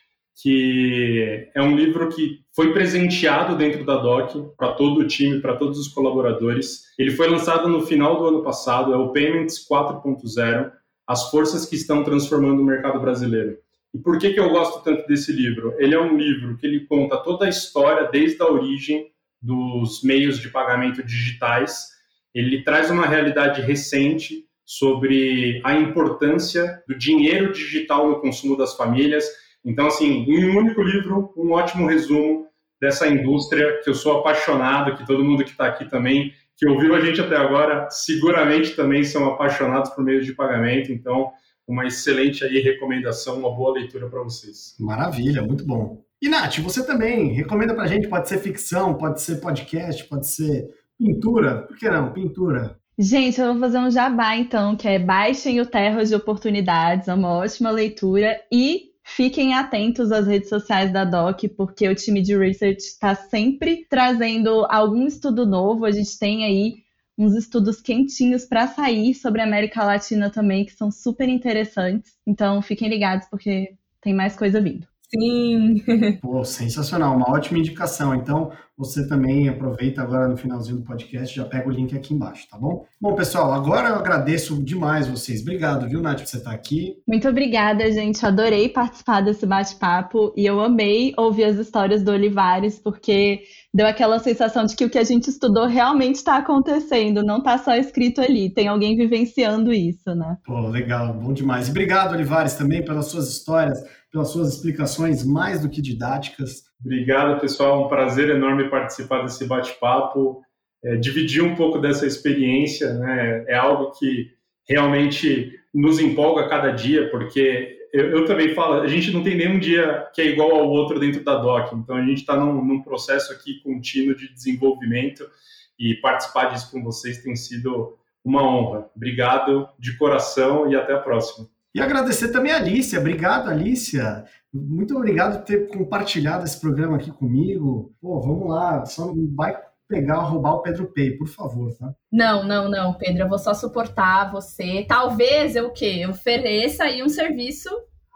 que 0.42 1.50
é 1.54 1.62
um 1.62 1.76
livro 1.76 2.10
que 2.10 2.40
foi 2.56 2.74
presenteado 2.74 3.56
dentro 3.56 3.86
da 3.86 3.98
DOC 3.98 4.56
para 4.58 4.74
todo 4.74 5.02
o 5.02 5.08
time, 5.08 5.40
para 5.40 5.56
todos 5.56 5.78
os 5.78 5.88
colaboradores. 5.88 6.86
Ele 6.98 7.12
foi 7.12 7.30
lançado 7.30 7.70
no 7.70 7.86
final 7.86 8.18
do 8.18 8.26
ano 8.26 8.44
passado, 8.44 8.92
é 8.92 8.98
o 8.98 9.12
Payments 9.14 9.68
4.0, 9.70 10.72
as 11.08 11.30
forças 11.30 11.66
que 11.66 11.76
estão 11.76 12.04
transformando 12.04 12.62
o 12.62 12.66
mercado 12.66 13.00
brasileiro. 13.00 13.58
E 13.94 13.98
por 13.98 14.18
que, 14.18 14.34
que 14.34 14.40
eu 14.40 14.50
gosto 14.50 14.84
tanto 14.84 15.06
desse 15.08 15.32
livro? 15.32 15.76
Ele 15.78 15.94
é 15.94 16.00
um 16.00 16.18
livro 16.18 16.58
que 16.58 16.66
ele 16.66 16.86
conta 16.86 17.18
toda 17.18 17.46
a 17.46 17.50
história 17.50 18.10
desde 18.10 18.42
a 18.42 18.48
origem 18.48 19.12
dos 19.42 20.02
meios 20.04 20.40
de 20.40 20.50
pagamento 20.50 21.04
digitais. 21.04 21.90
Ele 22.34 22.64
traz 22.64 22.90
uma 22.90 23.06
realidade 23.06 23.62
recente 23.62 24.46
sobre 24.66 25.62
a 25.66 25.76
importância 25.76 26.82
do 26.88 26.98
dinheiro 26.98 27.52
digital 27.52 28.08
no 28.08 28.22
consumo 28.22 28.56
das 28.56 28.76
famílias. 28.78 29.26
Então, 29.66 29.88
assim, 29.88 30.24
em 30.24 30.46
um 30.46 30.58
único 30.58 30.82
livro, 30.82 31.34
um 31.36 31.52
ótimo 31.52 31.88
resumo 31.88 32.48
dessa 32.80 33.08
indústria 33.08 33.82
que 33.84 33.90
eu 33.90 33.94
sou 33.94 34.20
apaixonado, 34.20 34.96
que 34.96 35.06
todo 35.06 35.24
mundo 35.24 35.44
que 35.44 35.52
está 35.52 35.68
aqui 35.68 35.90
também, 35.90 36.34
que 36.62 36.68
ouviu 36.68 36.94
a 36.94 37.02
gente 37.02 37.20
até 37.20 37.36
agora, 37.36 37.90
seguramente 37.90 38.76
também 38.76 39.04
são 39.04 39.26
apaixonados 39.26 39.90
por 39.90 40.04
meios 40.04 40.28
de 40.28 40.36
pagamento. 40.36 40.92
Então, 40.92 41.32
uma 41.68 41.88
excelente 41.88 42.44
aí 42.44 42.60
recomendação, 42.60 43.40
uma 43.40 43.50
boa 43.50 43.74
leitura 43.74 44.08
para 44.08 44.22
vocês. 44.22 44.76
Maravilha, 44.80 45.42
muito 45.42 45.66
bom. 45.66 46.04
E 46.22 46.30
Nath, 46.30 46.60
você 46.60 46.86
também 46.86 47.34
recomenda 47.34 47.74
para 47.74 47.86
a 47.86 47.88
gente, 47.88 48.08
pode 48.08 48.30
ser 48.30 48.38
ficção, 48.38 48.94
pode 48.94 49.24
ser 49.24 49.38
podcast, 49.38 50.04
pode 50.04 50.28
ser 50.28 50.70
pintura, 51.00 51.64
por 51.64 51.76
que 51.76 51.90
não? 51.90 52.14
Pintura. 52.14 52.78
Gente, 52.96 53.42
eu 53.42 53.54
vou 53.54 53.60
fazer 53.60 53.80
um 53.80 53.90
jabá 53.90 54.36
então, 54.36 54.76
que 54.76 54.88
é 54.88 55.00
baixem 55.00 55.60
o 55.60 55.66
Terras 55.66 56.10
de 56.10 56.16
Oportunidades, 56.16 57.08
é 57.08 57.14
uma 57.16 57.40
ótima 57.40 57.72
leitura 57.72 58.40
e 58.52 58.91
fiquem 59.04 59.54
atentos 59.54 60.12
às 60.12 60.28
redes 60.28 60.50
sociais 60.50 60.92
da 60.92 61.04
DOC, 61.04 61.50
porque 61.50 61.88
o 61.88 61.96
time 61.96 62.22
de 62.22 62.38
research 62.38 62.82
está 62.82 63.16
sempre 63.16 63.86
trazendo 63.90 64.66
algum 64.70 65.06
estudo 65.08 65.46
novo. 65.46 65.86
A 65.86 65.92
gente 65.92 66.18
tem 66.18 66.46
aí 66.46 66.76
uns 67.18 67.36
estudos 67.36 67.82
quentinhos 67.82 68.46
para 68.46 68.68
sair 68.68 69.14
sobre 69.14 69.42
a 69.42 69.46
América 69.46 69.84
Latina 69.84 70.30
também, 70.30 70.66
que 70.66 70.74
são 70.74 70.90
super 70.90 71.30
interessantes. 71.30 72.14
Então, 72.26 72.62
fiquem 72.62 72.90
ligados, 72.90 73.28
porque 73.30 73.76
tem 74.02 74.14
mais 74.14 74.36
coisa 74.36 74.60
vindo. 74.60 74.88
Sim. 75.14 75.84
Pô, 76.22 76.44
sensacional, 76.46 77.16
uma 77.16 77.30
ótima 77.30 77.60
indicação. 77.60 78.16
Então, 78.16 78.52
você 78.82 79.08
também 79.08 79.48
aproveita 79.48 80.02
agora 80.02 80.28
no 80.28 80.36
finalzinho 80.36 80.78
do 80.78 80.84
podcast, 80.84 81.36
já 81.36 81.46
pega 81.46 81.70
o 81.70 81.72
link 81.72 81.96
aqui 81.96 82.16
embaixo, 82.16 82.48
tá 82.50 82.58
bom? 82.58 82.84
Bom, 83.00 83.14
pessoal, 83.14 83.54
agora 83.54 83.90
eu 83.90 83.96
agradeço 83.96 84.62
demais 84.64 85.08
vocês. 85.08 85.42
Obrigado, 85.42 85.88
viu, 85.88 86.02
Nath, 86.02 86.22
por 86.22 86.28
você 86.28 86.38
estar 86.38 86.52
aqui. 86.52 86.96
Muito 87.08 87.30
obrigada, 87.30 87.92
gente. 87.92 88.26
Adorei 88.26 88.70
participar 88.70 89.22
desse 89.22 89.46
bate-papo 89.46 90.34
e 90.36 90.48
eu 90.48 90.60
amei 90.60 91.14
ouvir 91.16 91.44
as 91.44 91.58
histórias 91.58 92.02
do 92.02 92.10
Olivares, 92.10 92.80
porque 92.80 93.44
deu 93.72 93.86
aquela 93.86 94.18
sensação 94.18 94.66
de 94.66 94.76
que 94.76 94.84
o 94.84 94.90
que 94.90 94.98
a 94.98 95.04
gente 95.04 95.30
estudou 95.30 95.68
realmente 95.68 96.16
está 96.16 96.38
acontecendo, 96.38 97.22
não 97.22 97.38
está 97.38 97.60
só 97.60 97.76
escrito 97.76 98.20
ali, 98.20 98.52
tem 98.52 98.68
alguém 98.68 98.98
vivenciando 98.98 99.72
isso, 99.72 100.16
né? 100.16 100.38
Pô, 100.44 100.60
legal, 100.68 101.14
bom 101.14 101.34
demais. 101.34 101.68
E 101.68 101.70
obrigado, 101.70 102.14
Olivares, 102.14 102.56
também 102.56 102.84
pelas 102.84 103.06
suas 103.06 103.30
histórias 103.30 103.80
pelas 104.12 104.30
suas 104.30 104.56
explicações 104.56 105.24
mais 105.24 105.62
do 105.62 105.70
que 105.70 105.82
didáticas. 105.82 106.64
Obrigado, 106.84 107.40
pessoal. 107.40 107.86
Um 107.86 107.90
prazer 107.90 108.30
enorme 108.30 108.70
participar 108.70 109.22
desse 109.22 109.46
bate-papo, 109.46 110.42
é, 110.84 110.96
dividir 110.96 111.44
um 111.44 111.56
pouco 111.56 111.80
dessa 111.80 112.06
experiência. 112.06 112.94
Né? 112.94 113.46
É 113.48 113.56
algo 113.56 113.92
que 113.92 114.32
realmente 114.68 115.60
nos 115.74 116.00
empolga 116.00 116.50
cada 116.50 116.72
dia, 116.72 117.10
porque 117.10 117.78
eu, 117.94 118.10
eu, 118.10 118.26
também 118.26 118.54
falo, 118.54 118.82
a 118.82 118.88
gente 118.88 119.12
não 119.12 119.24
tem 119.24 119.36
nenhum 119.36 119.60
dia 119.60 120.08
que 120.14 120.22
é 120.22 120.26
igual 120.26 120.52
ao 120.52 120.70
outro 120.70 121.00
dentro 121.00 121.24
da 121.24 121.38
DOC, 121.38 121.76
então 121.76 121.96
a 121.96 122.02
gente 122.02 122.20
está 122.20 122.38
num, 122.38 122.64
num 122.64 122.82
processo 122.82 123.32
aqui 123.34 123.62
contínuo 123.62 124.16
de 124.16 124.34
desenvolvimento 124.34 125.30
e 125.78 125.96
participar 125.96 126.46
disso 126.46 126.72
com 126.72 126.84
vocês 126.84 127.22
tem 127.24 127.36
sido 127.36 127.98
uma 128.24 128.44
honra. 128.44 128.90
Obrigado 128.96 129.68
de 129.80 129.98
coração 129.98 130.72
e 130.72 130.76
até 130.76 130.94
a 130.94 131.00
próxima. 131.00 131.48
E 131.74 131.80
agradecer 131.80 132.30
também 132.32 132.52
a 132.52 132.58
Alicia. 132.58 133.00
Obrigado, 133.00 133.50
Alicia. 133.50 134.26
Muito 134.54 134.96
obrigado 134.96 135.40
por 135.40 135.46
ter 135.46 135.68
compartilhado 135.70 136.44
esse 136.44 136.60
programa 136.60 136.98
aqui 136.98 137.12
comigo. 137.12 137.94
Pô, 138.02 138.20
vamos 138.20 138.50
lá, 138.50 138.86
só 138.86 139.08
não 139.08 139.34
vai 139.34 139.58
pegar, 139.88 140.20
roubar 140.20 140.56
o 140.56 140.62
Pedro 140.62 140.92
Pay, 140.94 141.18
por 141.18 141.28
favor, 141.28 141.74
tá? 141.78 141.94
Não, 142.12 142.44
não, 142.44 142.70
não, 142.70 142.94
Pedro, 142.94 143.24
eu 143.24 143.30
vou 143.30 143.40
só 143.40 143.54
suportar 143.54 144.32
você. 144.32 144.86
Talvez 144.88 145.56
eu 145.56 145.68
o 145.68 145.74
quê? 145.74 146.00
Eu 146.02 146.12
ofereça 146.12 146.86
aí 146.86 147.04
um 147.04 147.10
serviço 147.10 147.70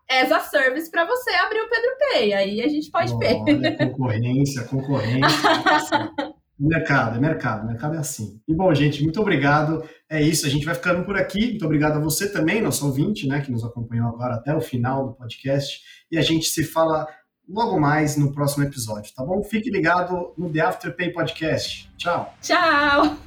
as 0.09 0.31
a 0.31 0.39
service 0.39 0.89
para 0.89 1.05
você 1.05 1.31
abrir 1.31 1.61
o 1.61 1.69
Pedro 1.69 1.91
Pay. 1.99 2.33
Aí 2.33 2.61
a 2.61 2.67
gente 2.67 2.91
pode 2.91 3.13
Olha, 3.13 3.43
ver. 3.43 3.77
Concorrência, 3.77 4.63
concorrência. 4.65 5.49
Mercado, 6.57 7.17
é 7.17 7.19
mercado, 7.19 7.67
mercado 7.67 7.95
é 7.95 7.97
assim. 7.97 8.39
E 8.47 8.53
bom, 8.53 8.73
gente, 8.73 9.03
muito 9.03 9.19
obrigado. 9.19 9.83
É 10.09 10.21
isso, 10.21 10.45
a 10.45 10.49
gente 10.49 10.65
vai 10.65 10.73
ficando 10.73 11.03
por 11.03 11.17
aqui. 11.17 11.49
Muito 11.49 11.65
obrigado 11.65 11.97
a 11.97 11.99
você 11.99 12.31
também, 12.31 12.61
nosso 12.61 12.85
ouvinte, 12.85 13.27
né, 13.27 13.41
que 13.41 13.51
nos 13.51 13.63
acompanhou 13.63 14.07
agora 14.07 14.35
até 14.35 14.55
o 14.55 14.61
final 14.61 15.07
do 15.07 15.13
podcast. 15.13 15.81
E 16.09 16.17
a 16.17 16.21
gente 16.21 16.47
se 16.47 16.63
fala 16.63 17.07
logo 17.47 17.79
mais 17.79 18.15
no 18.15 18.31
próximo 18.33 18.63
episódio, 18.63 19.13
tá 19.13 19.23
bom? 19.23 19.43
Fique 19.43 19.69
ligado 19.69 20.33
no 20.37 20.49
The 20.49 20.61
Afterpay 20.61 21.11
Podcast. 21.11 21.91
Tchau. 21.97 22.33
Tchau. 22.41 23.17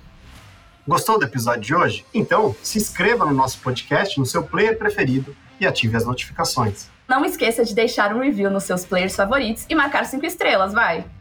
Gostou 0.86 1.18
do 1.18 1.26
episódio 1.26 1.60
de 1.60 1.74
hoje? 1.74 2.06
Então, 2.14 2.56
se 2.62 2.78
inscreva 2.78 3.26
no 3.26 3.34
nosso 3.34 3.58
podcast 3.60 4.18
no 4.18 4.24
seu 4.24 4.42
player 4.42 4.78
preferido 4.78 5.36
e 5.60 5.66
ative 5.66 5.96
as 5.96 6.06
notificações. 6.06 6.88
Não 7.06 7.24
esqueça 7.24 7.62
de 7.62 7.74
deixar 7.74 8.14
um 8.14 8.20
review 8.20 8.50
nos 8.50 8.64
seus 8.64 8.86
players 8.86 9.14
favoritos 9.14 9.66
e 9.68 9.74
marcar 9.74 10.06
cinco 10.06 10.24
estrelas, 10.24 10.72
vai! 10.72 11.17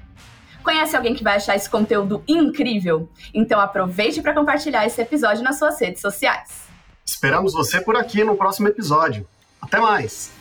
Conhece 0.67 0.97
alguém 0.97 1.15
que 1.15 1.23
vai 1.23 1.37
achar 1.37 1.55
esse 1.55 1.69
conteúdo 1.69 2.21
incrível? 2.27 3.07
Então 3.33 3.57
aproveite 3.57 4.21
para 4.21 4.33
compartilhar 4.33 4.85
esse 4.85 5.01
episódio 5.01 5.41
nas 5.41 5.57
suas 5.57 5.79
redes 5.79 6.01
sociais. 6.01 6.67
Esperamos 7.05 7.53
você 7.53 7.79
por 7.79 7.95
aqui 7.95 8.21
no 8.21 8.35
próximo 8.35 8.67
episódio. 8.67 9.25
Até 9.61 9.79
mais! 9.79 10.36